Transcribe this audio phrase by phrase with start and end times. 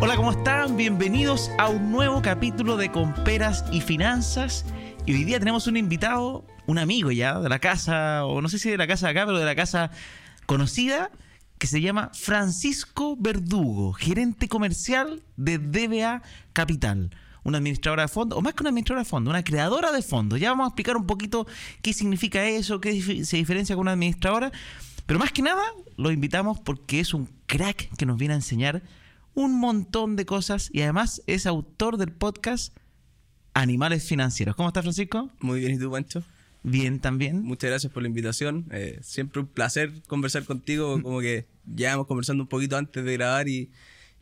[0.00, 0.76] Hola, ¿cómo están?
[0.76, 4.64] Bienvenidos a un nuevo capítulo de Comperas y Finanzas.
[5.06, 8.60] Y hoy día tenemos un invitado, un amigo ya de la casa, o no sé
[8.60, 9.90] si de la casa de acá, pero de la casa
[10.46, 11.10] conocida,
[11.58, 16.22] que se llama Francisco Verdugo, gerente comercial de DBA
[16.52, 17.10] Capital.
[17.42, 20.38] Una administradora de fondos, o más que una administradora de fondos, una creadora de fondos.
[20.38, 21.48] Ya vamos a explicar un poquito
[21.82, 24.52] qué significa eso, qué se diferencia con una administradora.
[25.06, 25.64] Pero más que nada,
[25.96, 28.80] lo invitamos porque es un crack que nos viene a enseñar
[29.38, 32.76] un montón de cosas y además es autor del podcast
[33.54, 34.56] Animales Financieros.
[34.56, 35.30] ¿Cómo estás, Francisco?
[35.38, 36.24] Muy bien, ¿y tú, Pancho?
[36.64, 37.44] Bien, también.
[37.44, 38.66] Muchas gracias por la invitación.
[38.72, 41.00] Eh, siempre un placer conversar contigo.
[41.00, 43.70] Como que llevamos conversando un poquito antes de grabar y,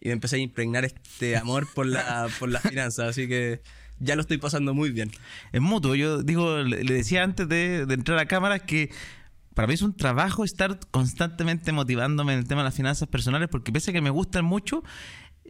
[0.03, 3.09] y me empecé a impregnar este amor por la, por las finanzas.
[3.09, 3.63] Así que
[3.99, 5.11] ya lo estoy pasando muy bien.
[5.51, 5.95] Es mutuo.
[5.95, 8.91] Yo digo, le decía antes de, de entrar a cámara que
[9.57, 13.49] para mí es un trabajo estar constantemente motivándome en el tema de las finanzas personales
[13.49, 14.83] porque pese a que me gustan mucho,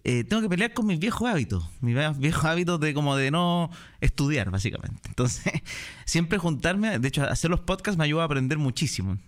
[0.04, 3.32] eh, tengo que pelear con mis viejos hábitos, mis vie- viejos hábitos de como de
[3.32, 3.68] no
[4.00, 5.02] estudiar, básicamente.
[5.08, 5.52] Entonces,
[6.04, 9.18] siempre juntarme, de hecho, hacer los podcasts me ayuda a aprender muchísimo.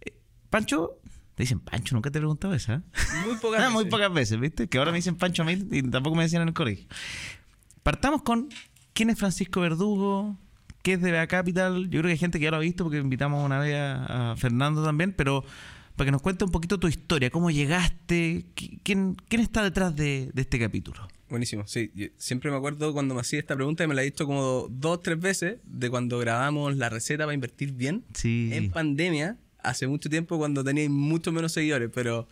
[0.00, 0.12] Eh,
[0.50, 0.98] Pancho,
[1.36, 2.74] te dicen Pancho, nunca te he preguntado esa.
[2.74, 2.80] ¿eh?
[3.24, 3.90] Muy pocas Ah, muy veces.
[3.92, 4.68] pocas veces, ¿viste?
[4.68, 6.86] Que ahora me dicen Pancho a mí y tampoco me decían en el colegio.
[7.84, 8.48] Partamos con
[8.92, 10.36] quién es Francisco Verdugo,
[10.82, 11.84] qué es DBA Capital.
[11.84, 14.32] Yo creo que hay gente que ya lo ha visto porque invitamos una vez a,
[14.32, 15.44] a Fernando también, pero
[15.96, 19.94] para que nos cuente un poquito tu historia, cómo llegaste, qui- quién, quién está detrás
[19.96, 21.06] de, de este capítulo.
[21.28, 21.90] Buenísimo, sí.
[21.94, 24.66] Yo siempre me acuerdo cuando me hacía esta pregunta y me la he visto como
[24.70, 28.02] dos tres veces de cuando grabamos la receta para invertir bien.
[28.14, 28.50] Sí.
[28.52, 32.26] en pandemia, hace mucho tiempo cuando tenía mucho menos seguidores, pero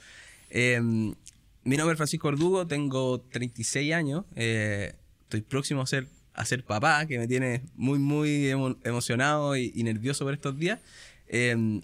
[0.51, 6.09] eh, mi nombre es Francisco Ordugo, tengo 36 años, eh, estoy próximo a ser,
[6.41, 10.59] a ser papá, que me tiene muy, muy emo- emocionado y, y nervioso por estos
[10.59, 10.81] días.
[11.29, 11.81] Eh,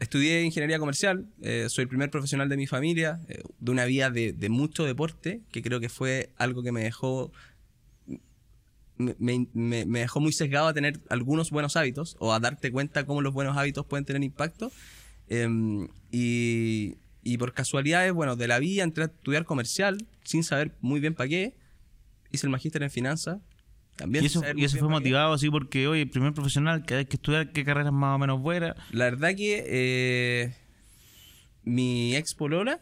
[0.00, 4.10] estudié ingeniería comercial, eh, soy el primer profesional de mi familia, eh, de una vida
[4.10, 7.30] de, de mucho deporte, que creo que fue algo que me dejó
[8.96, 9.14] me,
[9.52, 13.22] me- me dejó muy sesgado a tener algunos buenos hábitos o a darte cuenta cómo
[13.22, 14.70] los buenos hábitos pueden tener impacto.
[15.28, 20.72] Em, y, y por casualidades, bueno, de la vida entré a estudiar comercial sin saber
[20.80, 21.54] muy bien para qué.
[22.30, 23.38] Hice el magíster en finanzas.
[23.96, 27.16] También Y eso, y eso fue motivado así porque, oye, primer profesional que hay que
[27.16, 28.74] estudiar qué carreras más o menos buenas.
[28.90, 30.54] La verdad que eh,
[31.62, 32.80] mi ex polola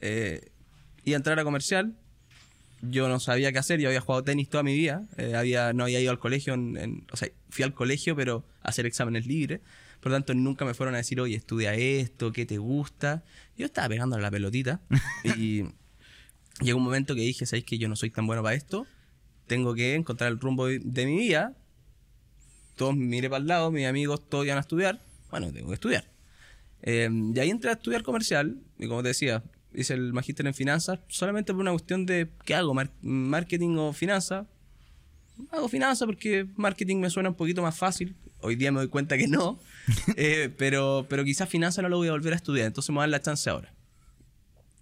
[0.00, 0.50] eh,
[1.04, 1.94] iba a entrar a comercial.
[2.82, 5.84] Yo no sabía qué hacer, yo había jugado tenis toda mi vida, eh, había, no
[5.84, 9.26] había ido al colegio, en- en- o sea, fui al colegio pero a hacer exámenes
[9.26, 9.60] libres,
[10.00, 13.24] por lo tanto nunca me fueron a decir, oye, estudia esto, qué te gusta.
[13.56, 14.80] Yo estaba pegándole la pelotita
[15.24, 15.64] y
[16.60, 18.86] llegó un momento que dije, ¿sabéis que yo no soy tan bueno para esto?
[19.46, 21.56] Tengo que encontrar el rumbo de, mi vida.
[22.74, 25.00] Todos miré para el lado, mis amigos todos iban a estudiar.
[25.30, 26.10] Bueno, tengo que estudiar.
[26.82, 29.42] Eh, y ahí entré a estudiar comercial, y como te decía,
[29.74, 32.74] hice el magíster en finanzas solamente por una cuestión de ¿qué hago?
[32.74, 34.46] Mar- ¿Marketing o finanzas?
[35.50, 38.16] Hago finanzas porque marketing me suena un poquito más fácil.
[38.40, 39.58] Hoy día me doy cuenta que no,
[40.16, 43.02] Eh, pero, pero quizás finanzas no lo voy a volver a estudiar, entonces me voy
[43.02, 43.72] a dar la chance ahora.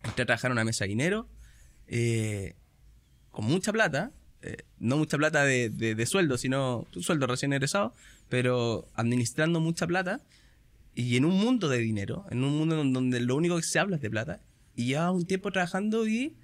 [0.03, 1.29] Entré a trabajar en una mesa de dinero,
[1.87, 2.55] eh,
[3.31, 4.13] con mucha plata,
[4.45, 7.95] eh, no mucha plata de, de- sueldo, sino sueldo recién egresado,
[8.29, 10.21] pero administrando mucha plata
[10.95, 13.97] y en un mundo de dinero, en un mundo donde lo único que se habla
[13.97, 14.41] es de plata,
[14.77, 16.37] y llevaba un tiempo trabajando y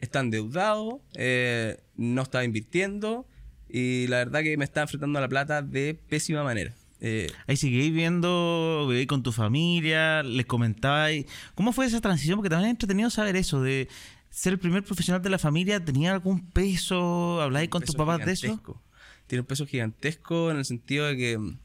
[0.00, 3.26] está endeudado, eh, no estaba invirtiendo,
[3.68, 6.74] y la verdad que me estaba enfrentando a la plata de pésima manera.
[7.00, 11.08] Eh, Ahí seguís viendo, viví con tu familia, les comentaba.
[11.54, 12.36] ¿Cómo fue esa transición?
[12.38, 13.88] Porque también es entretenido saber eso, de
[14.34, 17.40] ser el primer profesional de la familia, ¿tenía algún peso?
[17.40, 18.80] ¿Habláis con tus papás de eso?
[19.28, 21.58] Tiene un peso gigantesco en el sentido de que mm,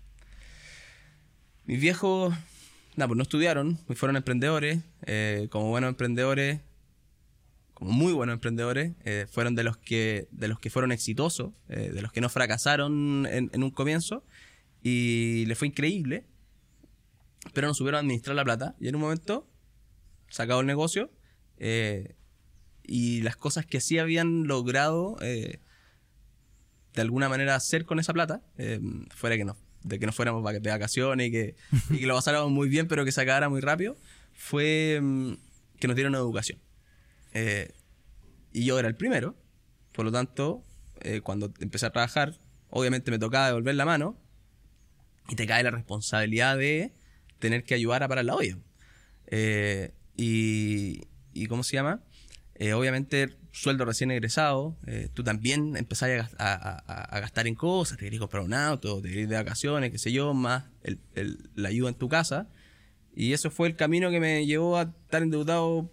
[1.66, 2.34] mis viejos,
[2.96, 6.62] nada, pues no estudiaron, fueron emprendedores, eh, como buenos emprendedores,
[7.74, 11.90] como muy buenos emprendedores, eh, fueron de los que de los que fueron exitosos, eh,
[11.92, 14.24] de los que no fracasaron en, en un comienzo
[14.84, 16.24] y les fue increíble,
[17.54, 19.48] pero no supieron administrar la plata y en un momento
[20.30, 21.10] sacado el negocio
[21.58, 22.16] eh,
[22.84, 25.60] y las cosas que sí habían logrado eh,
[26.94, 28.80] de alguna manera hacer con esa plata, eh,
[29.16, 31.56] fuera que no, de que no fuéramos de vacaciones y que,
[31.92, 33.98] y que lo pasáramos muy bien, pero que se acabara muy rápido,
[34.34, 35.34] fue mm,
[35.80, 36.60] que nos dieron educación.
[37.34, 37.74] Eh,
[38.52, 39.36] y yo era el primero,
[39.94, 40.64] por lo tanto,
[41.02, 42.40] eh, cuando empecé a trabajar,
[42.70, 44.18] obviamente me tocaba devolver la mano
[45.30, 46.94] y te cae la responsabilidad de
[47.40, 48.58] tener que ayudar a parar la olla.
[49.28, 51.04] Eh, y,
[51.34, 52.02] y ¿cómo se llama?
[52.60, 57.48] Eh, obviamente, sueldo recién egresado, eh, tú también empezás a, gas- a- a- a gastar
[57.48, 60.66] en cosas, te querés comprar un auto, te querés de vacaciones, qué sé yo, más
[60.84, 62.48] el- el- la ayuda en tu casa.
[63.16, 65.90] Y eso fue el camino que me llevó a estar endeudado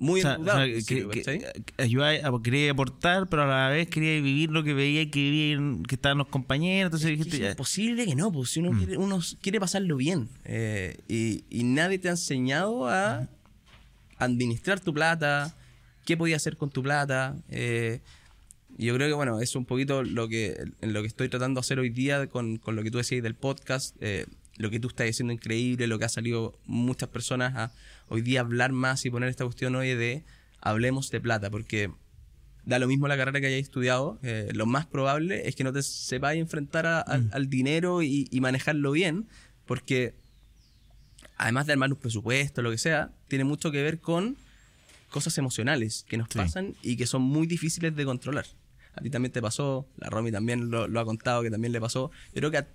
[0.00, 0.64] muy O sea, endeudado
[2.42, 6.18] quería aportar, pero a la vez quería vivir lo que veía que vivían, que estaban
[6.18, 6.88] los compañeros.
[6.88, 10.28] Entonces dijiste, Es ya, imposible que no, pues si uno, quiere, uno quiere pasarlo bien
[10.44, 13.28] eh, y, y nadie te ha enseñado a
[14.18, 15.54] administrar tu plata,
[16.08, 17.36] qué podías hacer con tu plata.
[17.50, 18.00] eh,
[18.78, 21.78] yo creo que, bueno, es un poquito lo que, lo que estoy tratando de hacer
[21.80, 24.24] hoy día con, con lo que tú decías del podcast, eh,
[24.56, 27.72] lo que tú estás diciendo increíble, lo que ha salido muchas personas a
[28.08, 30.22] hoy día hablar más y poner esta cuestión hoy de
[30.62, 31.90] hablemos de plata, porque
[32.64, 35.72] da lo mismo la carrera que hayáis estudiado, eh, lo más probable es que no
[35.74, 39.26] te sepáis enfrentar a- al, al dinero y, y manejarlo bien,
[39.66, 40.14] porque
[41.36, 44.36] además de armar un presupuesto, lo que sea, tiene mucho que ver con
[45.10, 46.38] cosas emocionales que nos Sí.
[46.38, 48.46] pasan y que son muy difíciles de controlar.
[48.94, 51.80] A ti también te pasó, la Romy también lo, lo ha contado que también le
[51.80, 52.10] pasó.
[52.34, 52.68] Yo creo que a,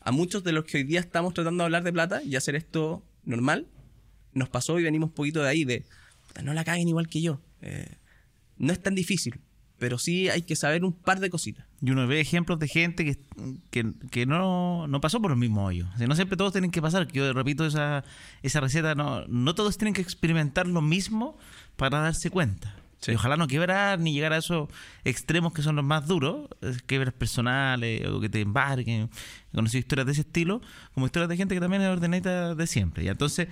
[0.00, 2.54] a muchos de los que hoy día estamos tratando de hablar de plata y hacer
[2.54, 3.66] esto normal,
[4.34, 5.84] nos pasó y venimos un poquito de ahí, de
[6.28, 7.40] "Puta, no la caguen igual que yo.
[7.62, 7.88] Eh,
[8.58, 9.40] no es tan difícil,
[9.78, 11.66] pero sí hay que saber un par de cositas.
[11.82, 13.18] Y uno ve ejemplos de gente que,
[13.70, 15.88] que, que no, no pasó por los mismos hoyos.
[15.94, 17.06] O sea, no siempre todos tienen que pasar.
[17.06, 18.04] que Yo repito esa,
[18.42, 21.36] esa receta, no, no todos tienen que experimentar lo mismo
[21.76, 22.74] para darse cuenta.
[23.00, 23.12] Sí.
[23.12, 24.70] Y ojalá no quebrar ni llegar a esos
[25.04, 26.48] extremos que son los más duros,
[26.86, 29.10] quiebras personales o que te embarquen.
[29.52, 30.62] He conocido historias de ese estilo,
[30.94, 33.04] como historias de gente que también es ordenadita de siempre.
[33.04, 33.48] Y entonces,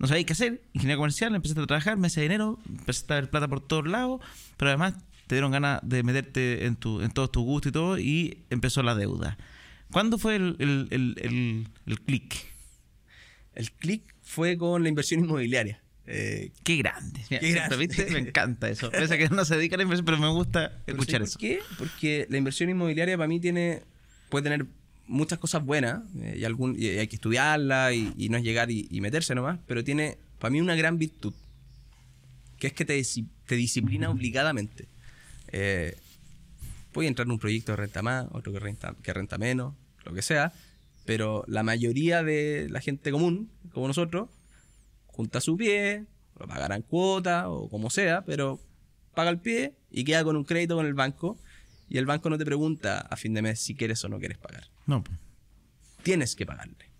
[0.00, 0.62] no sabéis qué hacer.
[0.72, 4.20] Ingeniería comercial, empezaste a trabajar, meses de dinero, empezaste a ver plata por todos lados,
[4.56, 4.94] pero además
[5.30, 8.82] te dieron ganas de meterte en, tu, en todos tus gustos y todo, y empezó
[8.82, 9.38] la deuda.
[9.92, 12.34] ¿Cuándo fue el, el, el, el, el clic?
[13.54, 15.80] El click fue con la inversión inmobiliaria.
[16.06, 17.20] Eh, Qué grande.
[17.30, 17.76] Mira, Qué grande.
[17.76, 18.10] ¿viste?
[18.10, 18.90] Me encanta eso.
[18.90, 21.28] Pese a que no se dedica a la inversión, pero me gusta ¿Pero escuchar ¿sabes
[21.30, 21.38] eso.
[21.38, 21.60] ¿Por qué?
[21.78, 23.82] Porque la inversión inmobiliaria para mí tiene,
[24.30, 24.66] puede tener
[25.06, 28.68] muchas cosas buenas eh, y, algún, y hay que estudiarla y, y no es llegar
[28.72, 31.34] y, y meterse nomás, pero tiene para mí una gran virtud,
[32.58, 32.94] que es que te
[33.54, 34.88] disciplina obligadamente.
[35.52, 35.96] Eh,
[36.92, 39.74] puede entrar en un proyecto que renta más, otro que renta, que renta menos,
[40.04, 40.52] lo que sea,
[41.04, 44.28] pero la mayoría de la gente común, como nosotros,
[45.06, 46.06] junta su pie,
[46.38, 48.60] lo pagarán cuota o como sea, pero
[49.14, 51.38] paga el pie y queda con un crédito con el banco
[51.88, 54.38] y el banco no te pregunta a fin de mes si quieres o no quieres
[54.38, 54.68] pagar.
[54.86, 55.04] No.
[56.02, 56.90] Tienes que pagarle.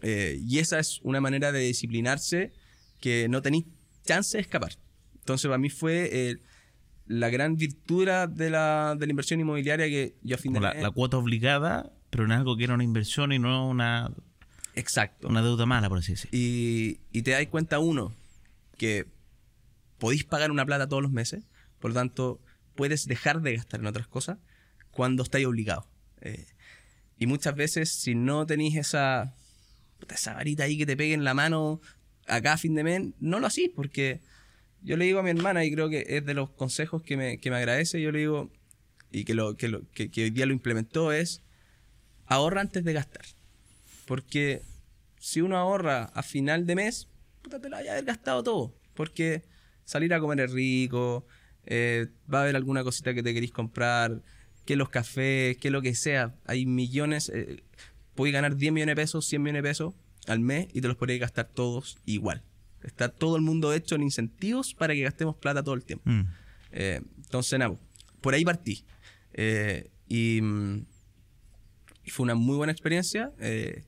[0.00, 2.52] Eh, y esa es una manera de disciplinarse
[3.00, 3.66] que no tenéis
[4.04, 4.72] chance de escapar.
[5.14, 6.38] Entonces para mí fue eh,
[7.08, 10.74] la gran virtud de la, de la inversión inmobiliaria que yo a fin de la,
[10.74, 10.82] mes...
[10.82, 14.12] la cuota obligada, pero en algo que era una inversión y no una,
[14.74, 15.26] Exacto.
[15.28, 16.38] una deuda mala, por así decirlo.
[16.38, 18.14] Y, y te das cuenta, uno,
[18.76, 19.06] que
[19.98, 21.44] podéis pagar una plata todos los meses,
[21.80, 22.40] por lo tanto,
[22.74, 24.38] puedes dejar de gastar en otras cosas
[24.90, 25.86] cuando estáis obligados.
[26.20, 26.46] Eh,
[27.18, 29.34] y muchas veces, si no tenéis esa,
[30.10, 31.80] esa varita ahí que te pegue en la mano
[32.26, 34.20] acá a fin de mes, no lo hacís, porque
[34.82, 37.38] yo le digo a mi hermana, y creo que es de los consejos que me,
[37.38, 38.50] que me agradece, yo le digo,
[39.10, 41.42] y que, lo, que, lo, que, hoy día lo implementó, es
[42.26, 43.24] ahorra antes de gastar.
[44.06, 44.62] Porque
[45.18, 47.08] si uno ahorra a final de mes,
[47.42, 48.74] puta, te lo vaya a haber gastado todo.
[48.94, 49.42] Porque
[49.84, 51.26] salir a comer es rico,
[51.66, 54.22] eh, va a haber alguna cosita que te queréis comprar,
[54.64, 56.34] que los cafés, que lo que sea.
[56.44, 57.62] Hay millones, eh,
[58.14, 59.94] podéis ganar 10 millones de pesos, 100 millones de pesos
[60.26, 62.42] al mes y te los podéis gastar todos igual.
[62.82, 66.08] Está todo el mundo hecho en incentivos para que gastemos plata todo el tiempo.
[66.08, 66.22] Mm.
[66.72, 67.74] Eh, entonces, nada,
[68.20, 68.84] por ahí partí.
[69.34, 70.84] Eh, y, mm,
[72.04, 73.32] y fue una muy buena experiencia.
[73.40, 73.84] eh,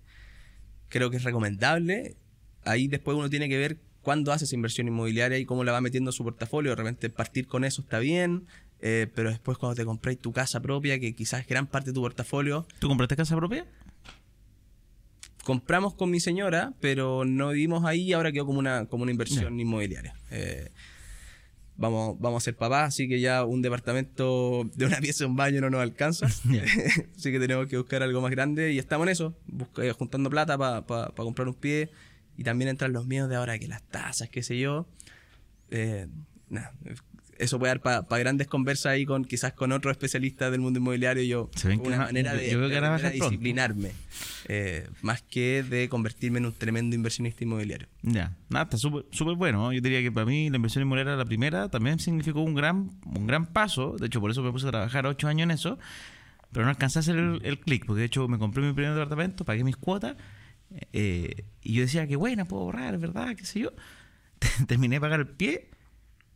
[0.90, 2.16] creo que es recomendable.
[2.64, 5.80] Ahí después uno tiene que ver cuándo hace esa inversión inmobiliaria y cómo la va
[5.80, 6.73] metiendo en su portafolio.
[6.73, 8.47] De repente partir con eso está bien,
[8.80, 11.94] eh, pero después cuando te compráis tu casa propia, que quizás es gran parte de
[11.94, 13.66] tu portafolio, ¿Tú compraste casa propia?
[15.50, 19.11] Compramos con mi señora, pero no vivimos ahí y ahora quedó como una, como una
[19.12, 20.14] inversión inmobiliaria.
[20.30, 20.71] Eh,
[21.76, 25.35] vamos, vamos a ser papás, así que ya un departamento de una pieza y un
[25.37, 26.26] baño no nos alcanza.
[27.16, 30.30] Así que tenemos que buscar algo más grande y estamos en eso, busca- eh, juntando
[30.30, 31.90] plata para comprar un pie.
[32.37, 34.87] Y también entran los miedos de ahora que las tasas, qué sé yo.
[35.71, 36.07] Eh,
[36.49, 36.73] nada,
[37.40, 41.23] eso puede dar para grandes conversas ahí con quizás con otros especialistas del mundo inmobiliario.
[41.25, 43.09] Yo Se ven una manera de, yo de pronto.
[43.11, 43.92] disciplinarme,
[44.49, 47.88] eh, más que de convertirme en un tremendo inversionista inmobiliario.
[48.02, 49.59] Ya, nada, está súper bueno.
[49.59, 49.73] ¿no?
[49.73, 53.26] Yo diría que para mí la inversión inmobiliaria, la primera, también significó un gran, un
[53.26, 53.97] gran paso.
[53.99, 55.78] De hecho, por eso me puse a trabajar ocho años en eso.
[56.52, 58.92] Pero no alcancé a hacer el, el clic, porque de hecho me compré mi primer
[58.94, 60.16] departamento, pagué mis cuotas.
[60.92, 63.37] eh, y yo decía que buena, puedo ahorrar, ¿verdad?
[63.37, 63.73] ¿Qué sé yo?
[64.66, 65.70] Terminé de pagar el pie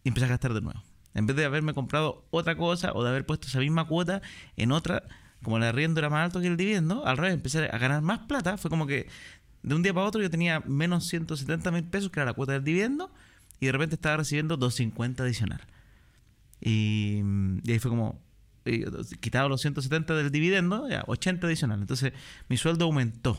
[0.05, 0.83] y empecé a gastar de nuevo.
[1.15, 4.21] En vez de haberme comprado otra cosa o de haber puesto esa misma cuota
[4.57, 5.05] en otra,
[5.43, 8.21] como el arriendo era más alto que el dividendo, al revés, empecé a ganar más
[8.21, 8.57] plata.
[8.57, 9.09] Fue como que
[9.63, 12.53] de un día para otro yo tenía menos 170 mil pesos, que era la cuota
[12.53, 13.13] del dividendo,
[13.61, 15.61] y de repente estaba recibiendo 250 adicional.
[16.61, 17.21] Y,
[17.69, 18.21] ahí fue como,
[19.21, 21.81] quitado los 170 del dividendo, ya, 80 adicional.
[21.81, 22.13] Entonces
[22.49, 23.39] mi sueldo aumentó.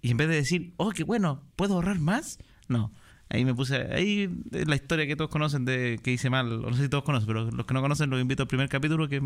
[0.00, 2.38] Y en vez de decir, oh, qué bueno, ¿puedo ahorrar más?
[2.68, 2.92] No.
[3.34, 6.74] Ahí me puse, ahí es la historia que todos conocen de que hice mal, no
[6.74, 9.22] sé si todos conocen, pero los que no conocen los invito al primer capítulo, que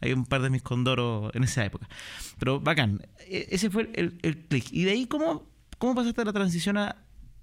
[0.00, 1.88] hay un par de mis condoros en esa época.
[2.38, 4.66] Pero bacán, e- ese fue el, el clic.
[4.70, 6.96] Y de ahí, ¿cómo, cómo pasaste la transición a,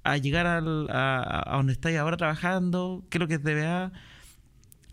[0.03, 3.05] a llegar a, a donde estáis ahora trabajando?
[3.09, 3.91] ¿Qué es lo que es DBA?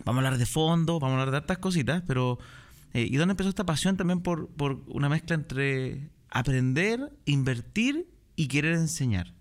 [0.04, 2.38] Vamos a hablar de fondos, vamos a hablar de hartas cositas, pero
[2.94, 8.48] eh, ¿y dónde empezó esta pasión también por, por una mezcla entre aprender, invertir y
[8.48, 9.32] querer enseñar?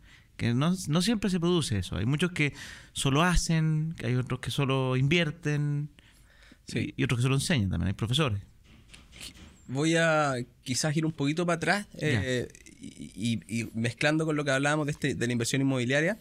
[0.41, 1.97] Que no, no siempre se produce eso.
[1.97, 2.53] Hay muchos que
[2.93, 5.89] solo hacen, hay otros que solo invierten
[6.67, 6.95] Sí.
[6.97, 7.89] y, y otros que solo enseñan también.
[7.89, 8.41] Hay profesores.
[9.67, 10.33] Voy a
[10.63, 12.47] quizás ir un poquito para atrás eh,
[12.81, 16.17] y, mezclando con lo que hablábamos de, este, de la inversión inmobiliaria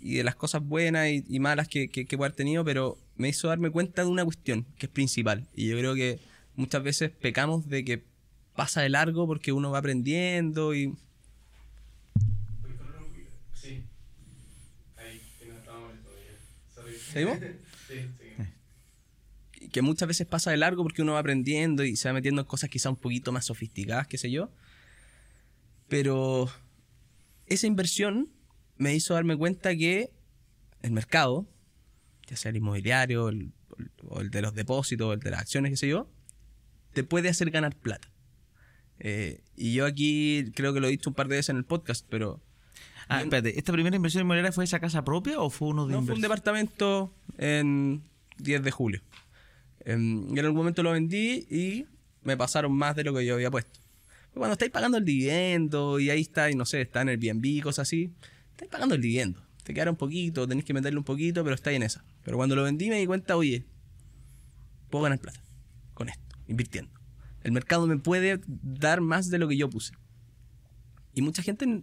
[0.00, 2.96] y de las cosas buenas y, y malas que, que, que puede haber tenido, pero
[3.16, 5.48] me hizo darme cuenta de una cuestión que es principal.
[5.56, 6.20] Y yo creo que
[6.54, 8.04] muchas veces pecamos de que
[8.54, 10.94] pasa de largo porque uno va aprendiendo y...
[13.54, 13.84] Sí.
[14.96, 16.36] Ahí, que no estaba molesto todavía.
[16.74, 16.96] Sorry.
[17.12, 17.38] ¿Seguimos?
[17.88, 17.98] Sí,
[19.58, 19.68] sí.
[19.68, 22.46] que muchas veces pasa de largo porque uno va aprendiendo y se va metiendo en
[22.46, 24.50] cosas quizá un poquito más sofisticadas, qué sé yo.
[25.88, 26.50] Pero
[27.46, 28.30] esa inversión
[28.78, 30.10] me hizo darme cuenta que
[30.82, 31.46] el mercado,
[32.26, 33.52] ya sea el inmobiliario el-
[34.08, 36.08] o el de los depósitos, o el de las acciones, qué sé yo,
[36.92, 38.08] te puede hacer ganar plata.
[39.00, 41.64] Eh, y yo aquí creo que lo he dicho un par de veces en el
[41.64, 42.40] podcast, pero
[43.08, 45.98] Ah, espérate, ¿esta primera inversión inmobiliaria fue esa casa propia o fue uno de No,
[45.98, 46.22] fue un inversión?
[46.22, 48.02] departamento en
[48.38, 49.02] 10 de julio.
[49.84, 51.86] Em, y en algún momento lo vendí y
[52.22, 53.80] me pasaron más de lo que yo había puesto.
[54.30, 57.18] Pero Cuando estáis pagando el dividendo y ahí está, y no sé, está en el
[57.18, 58.12] BNB, cosas así,
[58.52, 59.42] estáis pagando el dividendo.
[59.64, 62.04] Te quedará un poquito, tenéis que meterle un poquito, pero estáis en esa.
[62.24, 63.64] Pero cuando lo vendí me di cuenta, oye,
[64.90, 65.40] puedo ganar plata
[65.94, 66.90] con esto, invirtiendo.
[67.42, 69.94] El mercado me puede dar más de lo que yo puse.
[71.14, 71.82] Y mucha gente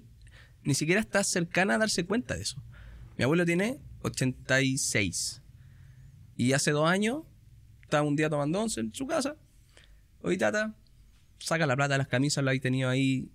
[0.69, 2.61] ni siquiera está cercana a darse cuenta de eso.
[3.17, 5.41] Mi abuelo tiene 86.
[6.37, 7.23] Y hace dos años
[7.81, 9.35] estaba un día tomando once en su casa.
[10.21, 10.75] Oye, tata,
[11.39, 13.31] saca la plata de las camisas, la he tenido ahí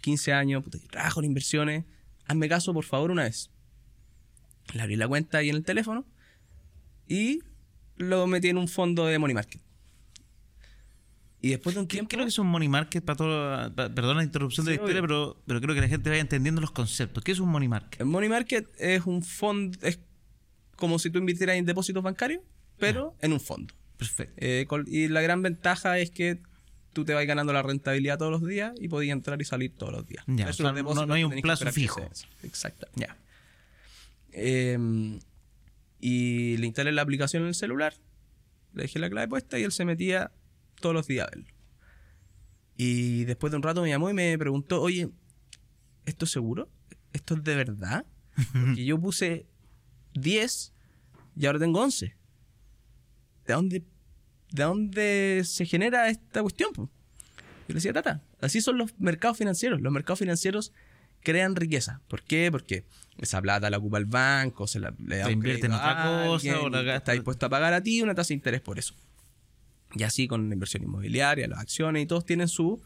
[0.00, 1.84] 15 años, puta, trabajo en inversiones.
[2.26, 3.52] Hazme caso, por favor, una vez.
[4.74, 6.06] Le abrí la cuenta ahí en el teléfono
[7.06, 7.38] y
[7.94, 9.62] lo metí en un fondo de money market.
[11.40, 12.08] Y después de un tiempo...
[12.08, 13.74] Creo que es un money market para todo.
[13.74, 16.60] pa- Perdón la interrupción de la historia, pero, pero creo que la gente vaya entendiendo
[16.60, 17.22] los conceptos.
[17.22, 18.00] ¿Qué es un money market?
[18.00, 20.00] El money market es un fondo, es
[20.76, 22.42] como si tú invirtieras en depósitos bancarios,
[22.78, 23.72] pero en un fondo.
[23.96, 24.34] Perfecto.
[24.38, 26.40] Eh, y la gran ventaja es que
[26.92, 29.92] tú te vas ganando la rentabilidad todos los días y podías entrar y salir todos
[29.92, 30.24] los días.
[30.26, 32.00] Ya, Versus o sea, los depósitos no- no hay un plazo fijo.
[32.42, 32.88] Exacto.
[32.96, 33.16] Ya.
[34.32, 35.18] Eh,
[36.00, 37.94] y le instalé la aplicación en el celular,
[38.74, 40.30] le dejé la clave puesta y él se metía
[40.80, 41.46] todos los días a verlo.
[42.76, 45.08] Y después de un rato me llamó y me preguntó, oye,
[46.06, 46.68] ¿esto es seguro?
[47.12, 48.06] ¿Esto es de verdad?
[48.52, 49.46] Porque yo puse
[50.14, 50.72] 10
[51.36, 52.14] y ahora tengo 11.
[53.46, 53.82] ¿De dónde,
[54.52, 56.72] de dónde se genera esta cuestión?
[56.72, 56.90] po?
[57.66, 59.80] Yo le decía, tata, así son los mercados financieros.
[59.80, 60.72] Los mercados financieros
[61.20, 62.00] crean riqueza.
[62.08, 62.50] ¿Por qué?
[62.52, 62.84] Porque
[63.18, 66.26] esa plata la ocupa el banco, se la, le da Se un invierte en otra
[66.28, 68.60] cosa o la y gasta- Está dispuesto a pagar a ti una tasa de interés
[68.60, 68.94] por eso.
[69.94, 72.82] Y así con la inversión inmobiliaria, las acciones y todos tienen su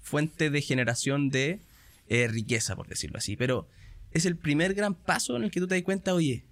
[0.00, 1.60] fuente de generación de
[2.08, 3.36] eh, riqueza, por decirlo así.
[3.36, 3.68] Pero
[4.12, 6.44] es el primer gran paso en el que tú te das cuenta, oye,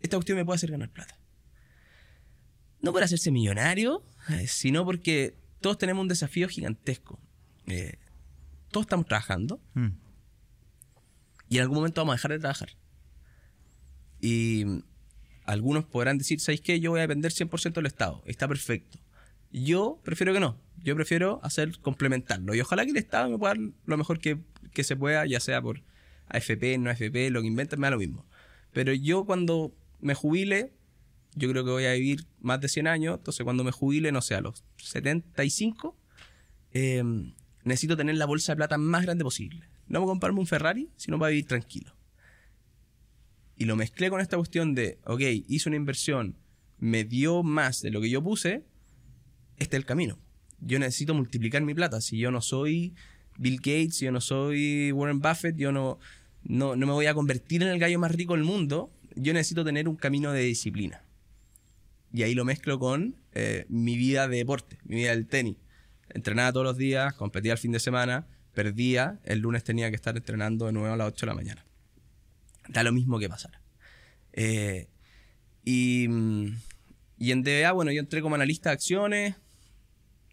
[0.00, 1.16] esta cuestión me puede hacer ganar plata.
[2.80, 7.20] No por hacerse millonario, eh, sino porque todos tenemos un desafío gigantesco.
[7.66, 7.98] Eh,
[8.70, 9.88] todos estamos trabajando Mm.
[11.48, 12.70] y en algún momento vamos a dejar de trabajar.
[14.20, 14.64] Y
[15.44, 16.80] algunos podrán decir, ¿sabéis qué?
[16.80, 18.22] Yo voy a depender 100% del Estado.
[18.26, 18.98] Está perfecto.
[19.52, 20.58] Yo prefiero que no.
[20.82, 22.54] Yo prefiero hacer complementarlo.
[22.54, 24.38] Y ojalá que el Estado me pueda dar lo mejor que,
[24.72, 25.82] que se pueda, ya sea por
[26.28, 28.26] AFP, no AFP, lo que inventen, me da lo mismo.
[28.72, 30.72] Pero yo cuando me jubile,
[31.34, 33.18] yo creo que voy a vivir más de 100 años.
[33.18, 35.96] Entonces cuando me jubile, no sé, a los 75,
[36.72, 37.02] eh,
[37.64, 39.68] necesito tener la bolsa de plata más grande posible.
[39.86, 41.94] No para comprarme un Ferrari, sino para vivir tranquilo.
[43.56, 46.36] Y lo mezclé con esta cuestión de, ok, hice una inversión,
[46.78, 48.64] me dio más de lo que yo puse,
[49.62, 50.18] este es el camino.
[50.60, 52.00] Yo necesito multiplicar mi plata.
[52.00, 52.94] Si yo no soy
[53.38, 55.98] Bill Gates, yo no soy Warren Buffett, yo no,
[56.44, 59.64] no, no me voy a convertir en el gallo más rico del mundo, yo necesito
[59.64, 61.02] tener un camino de disciplina.
[62.12, 65.56] Y ahí lo mezclo con eh, mi vida de deporte, mi vida del tenis.
[66.10, 70.16] Entrenaba todos los días, competía el fin de semana, perdía, el lunes tenía que estar
[70.16, 71.64] entrenando de nuevo a las 8 de la mañana.
[72.68, 73.60] Da lo mismo que pasara.
[74.34, 74.88] Eh,
[75.64, 76.56] y, mm,
[77.18, 79.36] y en DBA, bueno, yo entré como analista de acciones.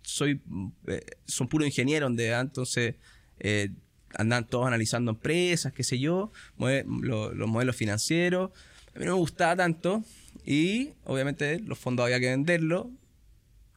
[0.09, 0.41] Soy,
[0.87, 2.95] eh, son puro ingeniero en DBA, entonces
[3.39, 3.69] eh,
[4.15, 8.51] andan todos analizando empresas, qué sé yo, lo- los modelos financieros.
[8.95, 10.03] A mí no me gustaba tanto
[10.45, 12.87] y obviamente los fondos había que venderlos.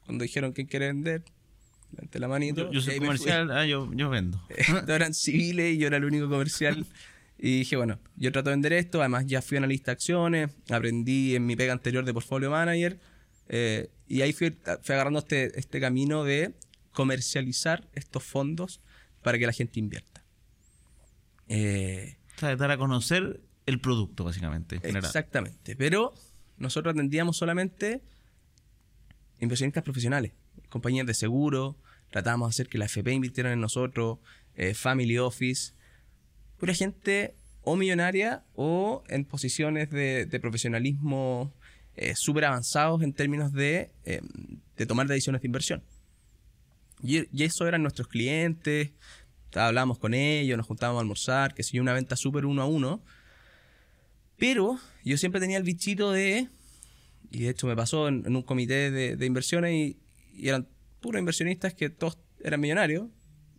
[0.07, 1.23] Cuando dijeron quién quiere vender,
[1.93, 2.65] levanté la manito.
[2.67, 4.41] Yo, yo soy comercial, ah, yo, yo vendo.
[4.67, 6.87] Todos eran civiles y yo era el único comercial.
[7.39, 9.01] Y dije, bueno, yo trato de vender esto.
[9.01, 12.99] Además, ya fui analista de acciones, aprendí en mi pega anterior de portfolio manager.
[13.53, 16.55] Eh, y ahí fui, fui agarrando este, este camino de
[16.93, 18.81] comercializar estos fondos
[19.23, 20.25] para que la gente invierta.
[21.49, 24.77] Eh, O sea, dar a conocer el producto, básicamente.
[24.77, 25.05] en general.
[25.05, 25.77] Exactamente.
[25.77, 26.15] Pero
[26.57, 28.03] nosotros atendíamos solamente
[29.39, 30.33] inversionistas profesionales,
[30.71, 31.77] compañías de seguro,
[32.11, 34.19] tratábamos de hacer que la FP invirtieran en nosotros,
[34.55, 35.75] eh, family office,
[36.57, 41.53] pura gente o millonaria o en posiciones de, de profesionalismo
[41.97, 44.21] eh, súper avanzados en términos de, eh,
[44.77, 45.83] de tomar decisiones de inversión.
[47.03, 48.93] Y, y eso eran nuestros clientes,
[49.55, 53.03] hablábamos con ellos, nos juntábamos a almorzar, que si una venta súper uno a uno.
[54.39, 56.49] Pero yo siempre tenía el bichito de,
[57.31, 59.99] y de hecho me pasó en, en un comité de, de inversiones y,
[60.35, 60.69] y eran
[61.01, 63.09] puros inversionistas que todos eran millonarios.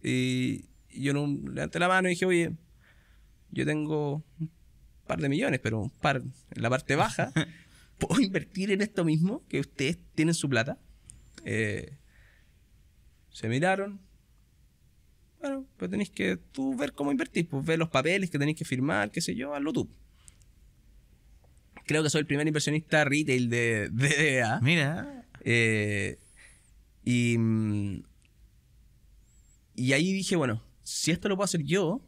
[0.04, 2.52] Y, y yo no, levanté la mano y dije, oye,
[3.52, 4.52] yo tengo un
[5.08, 7.32] par de millones, pero un par en la parte baja.
[8.08, 10.78] ¿Puedo invertir en esto mismo que ustedes tienen su plata?
[11.46, 11.98] Eh,
[13.30, 14.02] se miraron.
[15.40, 18.66] Bueno, pues tenéis que tú ver cómo invertir, pues ver los papeles que tenéis que
[18.66, 19.90] firmar, qué sé yo, hazlo tú.
[21.86, 24.62] Creo que soy el primer inversionista retail de, DBA.
[24.62, 26.20] Mira, Eh,
[27.04, 28.04] y, mm,
[29.76, 32.02] y ahí dije, bueno, si esto lo puedo hacer yo,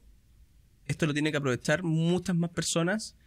[0.85, 3.17] esto lo tiene que aprovechar muchas más personas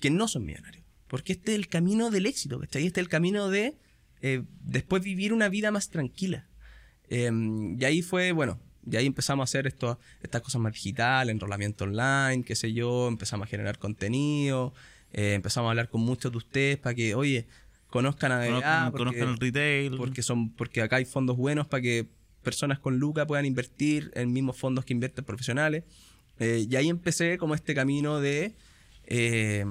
[0.00, 0.85] que no son millonarios.
[1.08, 2.86] Porque este es el camino del éxito, ¿cachai?
[2.86, 3.76] Este es el camino de
[4.22, 6.46] eh, después vivir una vida más tranquila.
[7.08, 7.30] Eh,
[7.78, 8.58] y ahí fue, bueno,
[8.90, 13.08] y ahí empezamos a hacer esto, estas cosas más digitales, enrolamiento online, qué sé yo,
[13.08, 14.72] empezamos a generar contenido,
[15.12, 17.46] eh, empezamos a hablar con muchos de ustedes para que, oye,
[17.88, 19.96] conozcan a conozcan, porque- conozcan el retail.
[19.96, 22.08] porque son porque acá hay fondos buenos para que
[22.42, 25.84] personas con Luca puedan invertir en mismos fondos que invierten profesionales.
[26.38, 28.54] Eh, y ahí empecé como este camino de
[29.04, 29.64] eh,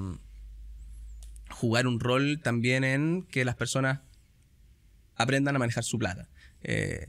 [1.50, 4.00] jugar un rol también en que las personas
[5.14, 6.28] aprendan a manejar su plata.
[6.62, 7.08] Eh,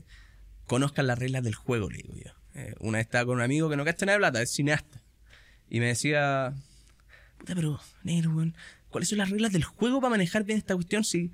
[0.66, 2.32] conozcan las reglas del juego, le digo yo.
[2.54, 5.02] Eh, una vez estaba con un amigo que no cacha nada de plata, es cineasta.
[5.68, 6.54] Y me decía,
[7.38, 8.32] puta, pero, negro,
[8.88, 11.04] ¿cuáles son las reglas del juego para manejar bien esta cuestión?
[11.04, 11.32] Si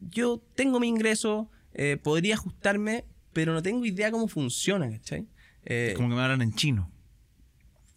[0.00, 5.26] yo tengo mi ingreso, eh, podría ajustarme, pero no tengo idea cómo funciona, ¿cachai?
[5.64, 6.90] Eh, Como que me hablan en chino.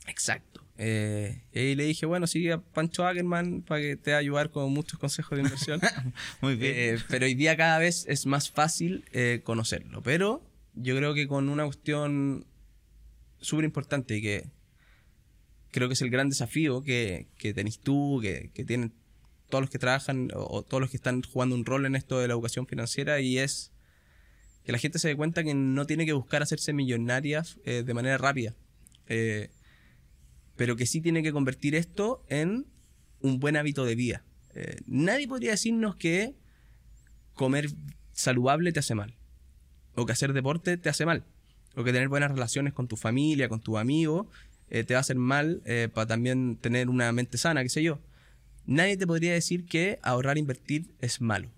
[0.07, 0.46] Exacto.
[0.77, 4.19] Eh, y ahí le dije, bueno, sigue a Pancho Ackerman para que te va a
[4.19, 5.81] ayudar con muchos consejos de inversión.
[6.41, 6.73] Muy bien.
[6.75, 10.01] Eh, pero hoy día cada vez es más fácil eh, conocerlo.
[10.03, 10.43] Pero
[10.75, 12.45] yo creo que con una cuestión
[13.39, 14.51] súper importante y que
[15.71, 18.93] creo que es el gran desafío que, que tenés tú, que, que tienen
[19.49, 22.19] todos los que trabajan o, o todos los que están jugando un rol en esto
[22.19, 23.71] de la educación financiera y es
[24.67, 27.93] que la gente se dé cuenta que no tiene que buscar hacerse millonaria eh, de
[27.93, 28.53] manera rápida.
[29.07, 29.49] Eh,
[30.57, 32.65] pero que sí tiene que convertir esto en
[33.21, 34.23] un buen hábito de vida.
[34.53, 36.35] Eh, nadie podría decirnos que
[37.33, 37.69] comer
[38.11, 39.15] saludable te hace mal,
[39.93, 41.23] o que hacer deporte te hace mal,
[41.75, 44.27] o que tener buenas relaciones con tu familia, con tus amigos,
[44.69, 47.83] eh, te va a hacer mal eh, para también tener una mente sana, qué sé
[47.83, 48.01] yo.
[48.65, 51.51] Nadie te podría decir que ahorrar e invertir es malo.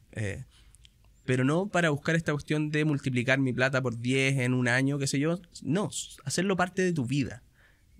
[1.25, 4.97] pero no para buscar esta cuestión de multiplicar mi plata por 10 en un año,
[4.99, 5.39] qué sé yo.
[5.63, 5.89] No,
[6.25, 7.43] hacerlo parte de tu vida.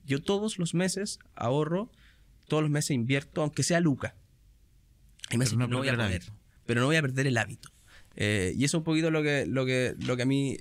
[0.10, 1.92] Yo todos los meses ahorro,
[2.48, 4.16] todos los meses invierto, aunque sea Luca.
[5.30, 6.24] Hay meses no no voy a poder,
[6.66, 7.70] pero no voy a perder el hábito.
[8.16, 10.58] Eh, y eso es un poquito lo que, lo que, lo que a mí.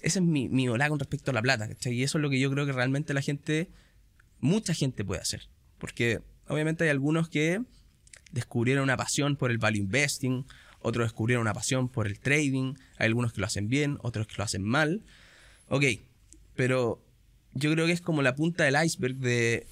[0.00, 1.92] Ese es mi, mi con respecto a la plata, ¿cachai?
[1.92, 3.70] Y eso es lo que yo creo que realmente la gente,
[4.40, 5.50] mucha gente puede hacer.
[5.76, 7.60] Porque obviamente hay algunos que
[8.32, 10.46] descubrieron una pasión por el value investing,
[10.80, 14.36] otros descubrieron una pasión por el trading, hay algunos que lo hacen bien, otros que
[14.38, 15.04] lo hacen mal.
[15.68, 15.84] Ok,
[16.56, 17.04] pero
[17.58, 19.66] yo creo que es como la punta del iceberg de,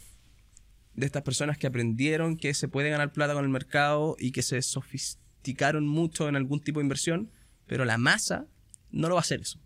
[0.94, 4.42] de estas personas que aprendieron que se puede ganar plata con el mercado y que
[4.42, 7.30] se sofisticaron mucho en algún tipo de inversión,
[7.66, 8.46] pero la masa
[8.90, 9.60] no lo va a hacer eso.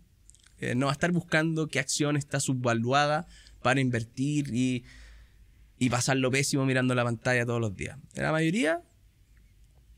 [0.59, 3.27] Eh, no va a estar buscando qué acción está subvaluada
[3.61, 4.83] para invertir y,
[5.79, 7.97] y pasarlo pésimo mirando la pantalla todos los días.
[8.15, 8.81] La mayoría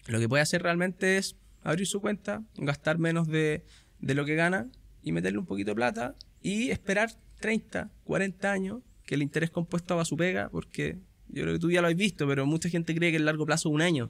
[0.07, 3.63] lo que puede hacer realmente es abrir su cuenta, gastar menos de,
[3.99, 4.69] de lo que gana
[5.01, 7.11] y meterle un poquito de plata y esperar
[7.43, 10.97] 30, 40 años que el interés compuesto haga su pega porque
[11.29, 13.45] yo creo que tú ya lo has visto, pero mucha gente cree que el largo
[13.45, 14.09] plazo es un año.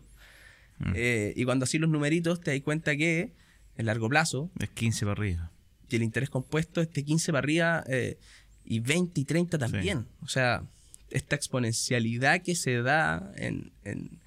[0.80, 0.92] Mm.
[0.96, 3.32] Eh, y cuando así los numeritos te das cuenta que
[3.78, 5.52] el largo plazo Es 15 para arriba.
[5.90, 8.18] y el interés compuesto es de 15 para arriba eh,
[8.66, 10.06] y 20 y 30 también.
[10.22, 10.64] O sea,
[11.10, 14.20] esta exponencialidad que se da en, en-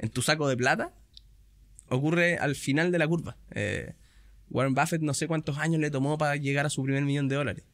[0.00, 0.92] en tu saco de plata
[1.88, 3.36] ocurre al final de la curva.
[3.52, 3.92] Eh,
[4.50, 7.36] Warren Buffett no sé cuántos años le tomó para llegar a su primer millón de
[7.36, 7.64] dólares.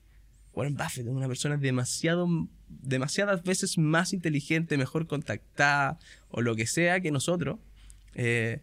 [0.54, 2.28] Warren Buffett es una persona demasiado,
[2.68, 7.58] demasiadas veces más inteligente, mejor contactada o lo que sea que nosotros.
[8.14, 8.60] eh,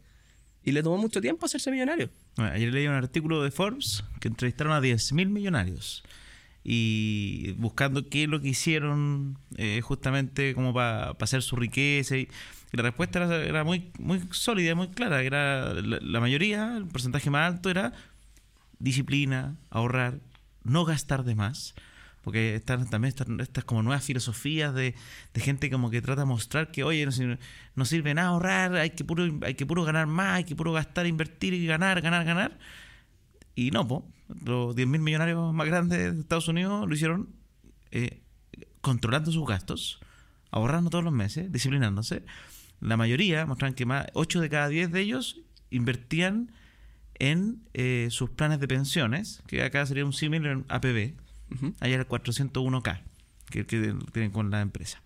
[0.64, 2.10] y le tomó mucho tiempo hacerse millonario.
[2.36, 6.04] Bueno, ayer leí un artículo de Forbes que entrevistaron a 10.000 millonarios
[6.64, 12.28] y buscando qué es lo que hicieron eh, justamente como para hacer su riqueza y,
[12.74, 17.70] la respuesta era, muy muy sólida, muy clara, era la mayoría, el porcentaje más alto
[17.70, 17.92] era
[18.80, 20.22] disciplina, ahorrar,
[20.64, 21.74] no gastar de más.
[22.24, 24.94] Porque están también están estas como nuevas filosofías de,
[25.36, 27.12] gente como que trata de mostrar que, oye, no,
[27.74, 30.72] no sirve nada ahorrar, hay que puro, hay que puro ganar más, hay que puro
[30.72, 32.60] gastar, invertir y ganar, ganar, ganar.
[33.56, 34.06] Y no,
[34.46, 37.30] los 10.000 millonarios más grandes de Estados Unidos lo hicieron
[37.90, 38.22] eh,
[38.82, 40.00] controlando sus gastos,
[40.52, 42.24] ahorrando todos los meses, disciplinándose.
[42.82, 46.52] La mayoría mostraban que más 8 de cada 10 de ellos invertían
[47.22, 51.14] en eh, sus planes de pensiones, que acá sería un símil en APB,
[51.54, 51.76] Ujú.
[51.80, 53.02] allá el 401k,
[53.52, 55.04] que, que tienen con la empresa.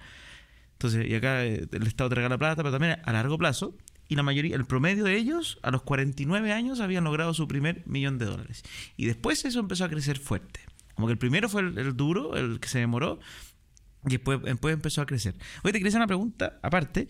[0.74, 3.76] Entonces, y acá eh, el Estado te regala plata, pero también a largo plazo.
[4.08, 7.84] Y la mayoría, el promedio de ellos, a los 49 años, habían logrado su primer
[7.86, 8.64] millón de dólares.
[8.96, 10.62] Y después eso empezó a crecer fuerte.
[10.94, 13.20] Como que el primero fue el, el duro, el que se demoró,
[14.06, 15.34] y después, después empezó a crecer.
[15.64, 17.08] Hoy te quería hacer una pregunta, aparte,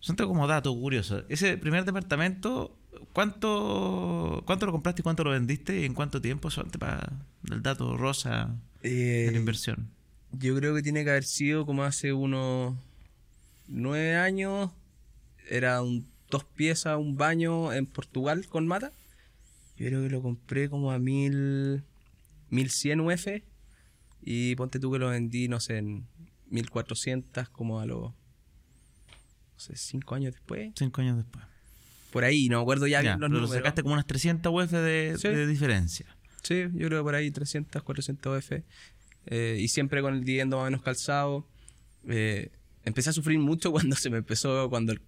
[0.00, 1.24] son como dato curioso.
[1.28, 2.78] Ese primer departamento,
[3.12, 5.80] ¿cuánto, cuánto lo compraste y cuánto lo vendiste?
[5.80, 6.50] ¿Y en cuánto tiempo?
[6.50, 7.12] Solamente para
[7.50, 9.88] el dato rosa de Eh, la inversión.
[10.32, 12.74] Yo creo que tiene que haber sido como hace unos
[13.68, 14.70] nueve años.
[15.48, 18.92] Era un dos piezas, un baño en Portugal con mata.
[19.76, 21.82] Yo creo que lo compré como a mil,
[22.50, 23.26] 1100 UF.
[24.22, 26.06] Y ponte tú que lo vendí, no sé, en
[26.50, 28.14] 1400 como a los, no
[29.58, 30.72] sé, cinco años después.
[30.76, 31.44] Cinco años después.
[32.16, 33.50] Por ahí, no me acuerdo ya, Ya, los pero números.
[33.52, 35.28] sacaste como unas 300 UF de, Sí.
[35.28, 36.06] de diferencia.
[36.42, 38.52] Sí, yo creo que por ahí 300, 400 UF.
[39.26, 41.46] Eh, y siempre con el dividendo más o menos calzado.
[42.08, 42.50] Eh,
[42.84, 45.02] empecé a sufrir mucho cuando se me empezó, cuando el-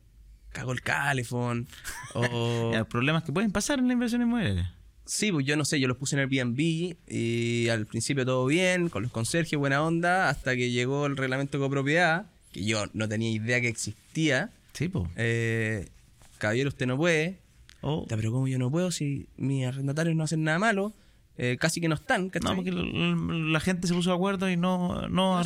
[0.51, 1.67] cagó el calefón.
[2.15, 2.71] O...
[2.75, 4.75] Ya, problemas que pueden pasar en la inversión inmobiliaria.
[5.07, 8.89] sí, pues yo no sé, yo los puse en Airbnb y al principio todo bien,
[8.91, 13.09] con los conserjes, buena onda, hasta que llegó el reglamento de copropiedad, que yo no
[13.09, 14.51] tenía idea que existía.
[14.75, 15.09] Sí, po.
[15.17, 15.89] Eh,
[16.39, 17.41] caballero, usted no puede.
[17.81, 20.95] O- Ya, pero ¿cómo yo no puedo si mis arrendatarios no hacen nada malo?
[21.41, 22.51] Eh, casi que no están, ¿cachai?
[22.51, 25.43] no, porque la gente se puso de acuerdo y no, no, No Ah,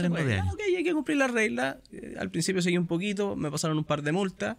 [0.52, 1.80] ok, hay que cumplir la regla.
[1.92, 4.56] Eh, al principio seguí un poquito, me pasaron un par de multas.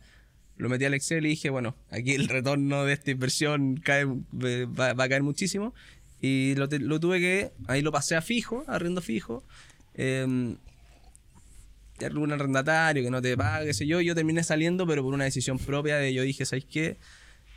[0.58, 4.04] Lo metí al Excel y dije, bueno, aquí el retorno de esta inversión cae,
[4.44, 5.74] eh, va, va a caer muchísimo.
[6.22, 6.70] Y lo,
[7.00, 9.44] tuve que, ahí lo pasé a fijo, a arriendo fijo.
[9.96, 10.56] Eh,
[12.02, 14.02] algún arrendatario que no te pague, qué sé yo.
[14.02, 16.98] Yo terminé saliendo, pero por una decisión propia de yo dije, ¿sabes qué?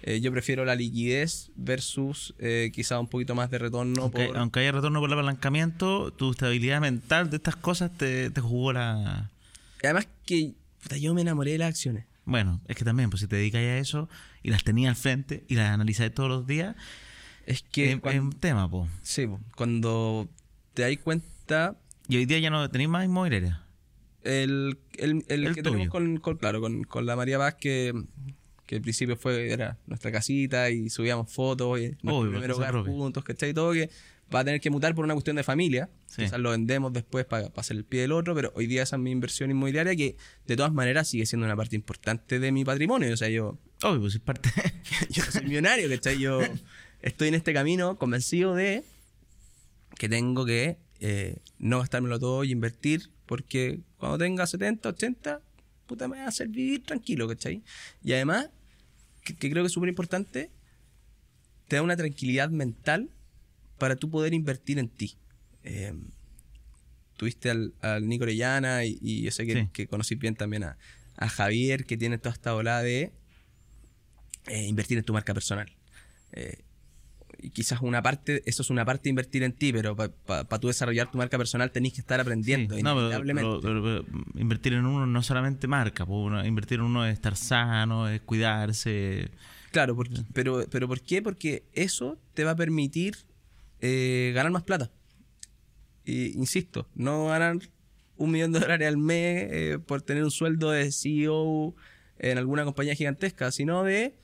[0.02, 4.02] Eh, yo prefiero la liquidez versus eh, quizá un poquito más de retorno.
[4.02, 8.30] aunque, por- aunque haya retorno por el apalancamiento, tu estabilidad mental de estas cosas te,
[8.30, 9.30] te jugó la...
[9.82, 12.04] Además que puta, yo me enamoré de las acciones.
[12.26, 14.08] Bueno, es que también, pues si te dedicas a eso
[14.42, 16.76] y las tenías al frente y las analizas todos los días,
[17.46, 18.88] Es que es, un tema, po.
[19.02, 20.28] sí, po, cuando
[20.74, 21.76] te das cuenta,
[22.08, 23.62] Y hoy día ya no tenéis más inmobiliaria.
[24.26, 25.72] El, el, el El que tuyo.
[25.72, 27.92] tenemos con, con- claro, con, con la María Paz, que,
[28.66, 32.70] que al principio fue, era nuestra casita y subíamos fotos y nuestro Obvio, primer hogar
[32.72, 32.92] propia.
[32.92, 33.54] juntos, ¿cachai?
[33.54, 33.88] Todo que
[34.34, 35.88] va a tener que mutar por una cuestión de familia.
[36.06, 36.22] Sí.
[36.22, 39.02] Quizás lo vendemos después para hacer el pie del otro, pero hoy día esa es
[39.02, 43.12] mi inversión inmobiliaria que de todas maneras sigue siendo una parte importante de mi patrimonio.
[43.12, 44.50] O sea, yo, Obvio, pues es parte...
[45.10, 46.18] yo soy millonario, ¿cachai?
[46.18, 46.40] Yo
[47.02, 48.82] estoy en este camino convencido de
[49.96, 55.40] que tengo que eh, no gastármelo todo y invertir, porque cuando tenga 70, 80,
[55.86, 57.62] puta, me va a hacer vivir tranquilo, ¿cachai?
[58.02, 58.50] Y además,
[59.24, 60.50] que, que creo que es súper importante,
[61.68, 63.10] te da una tranquilidad mental
[63.78, 65.16] para tú poder invertir en ti.
[65.64, 65.92] Eh,
[67.16, 69.68] tuviste al, al Nico Orellana y, y yo sé que, Sí.
[69.72, 70.76] que conocí bien también a,
[71.16, 73.12] a Javier, que tiene toda esta ola de
[74.46, 75.70] eh, invertir en tu marca personal.
[76.32, 76.58] Eh,
[77.40, 80.68] y quizás una parte, eso es una parte de invertir en ti, pero para tú
[80.68, 85.22] desarrollar tu marca personal tenés que estar aprendiendo, Sí, no, pero- invertir en uno no
[85.22, 89.30] solamente marca, uno- invertir en uno es estar sano, es cuidarse.
[89.72, 91.22] Claro, porque- pero, pero ¿por qué?
[91.22, 93.16] Porque eso te va a permitir
[93.80, 94.90] eh, ganar más plata.
[96.04, 97.58] Y, insisto, no ganar
[98.16, 101.74] un millón de dólares al mes eh, por tener un sueldo de CEO
[102.18, 104.14] en alguna compañía gigantesca, sino de,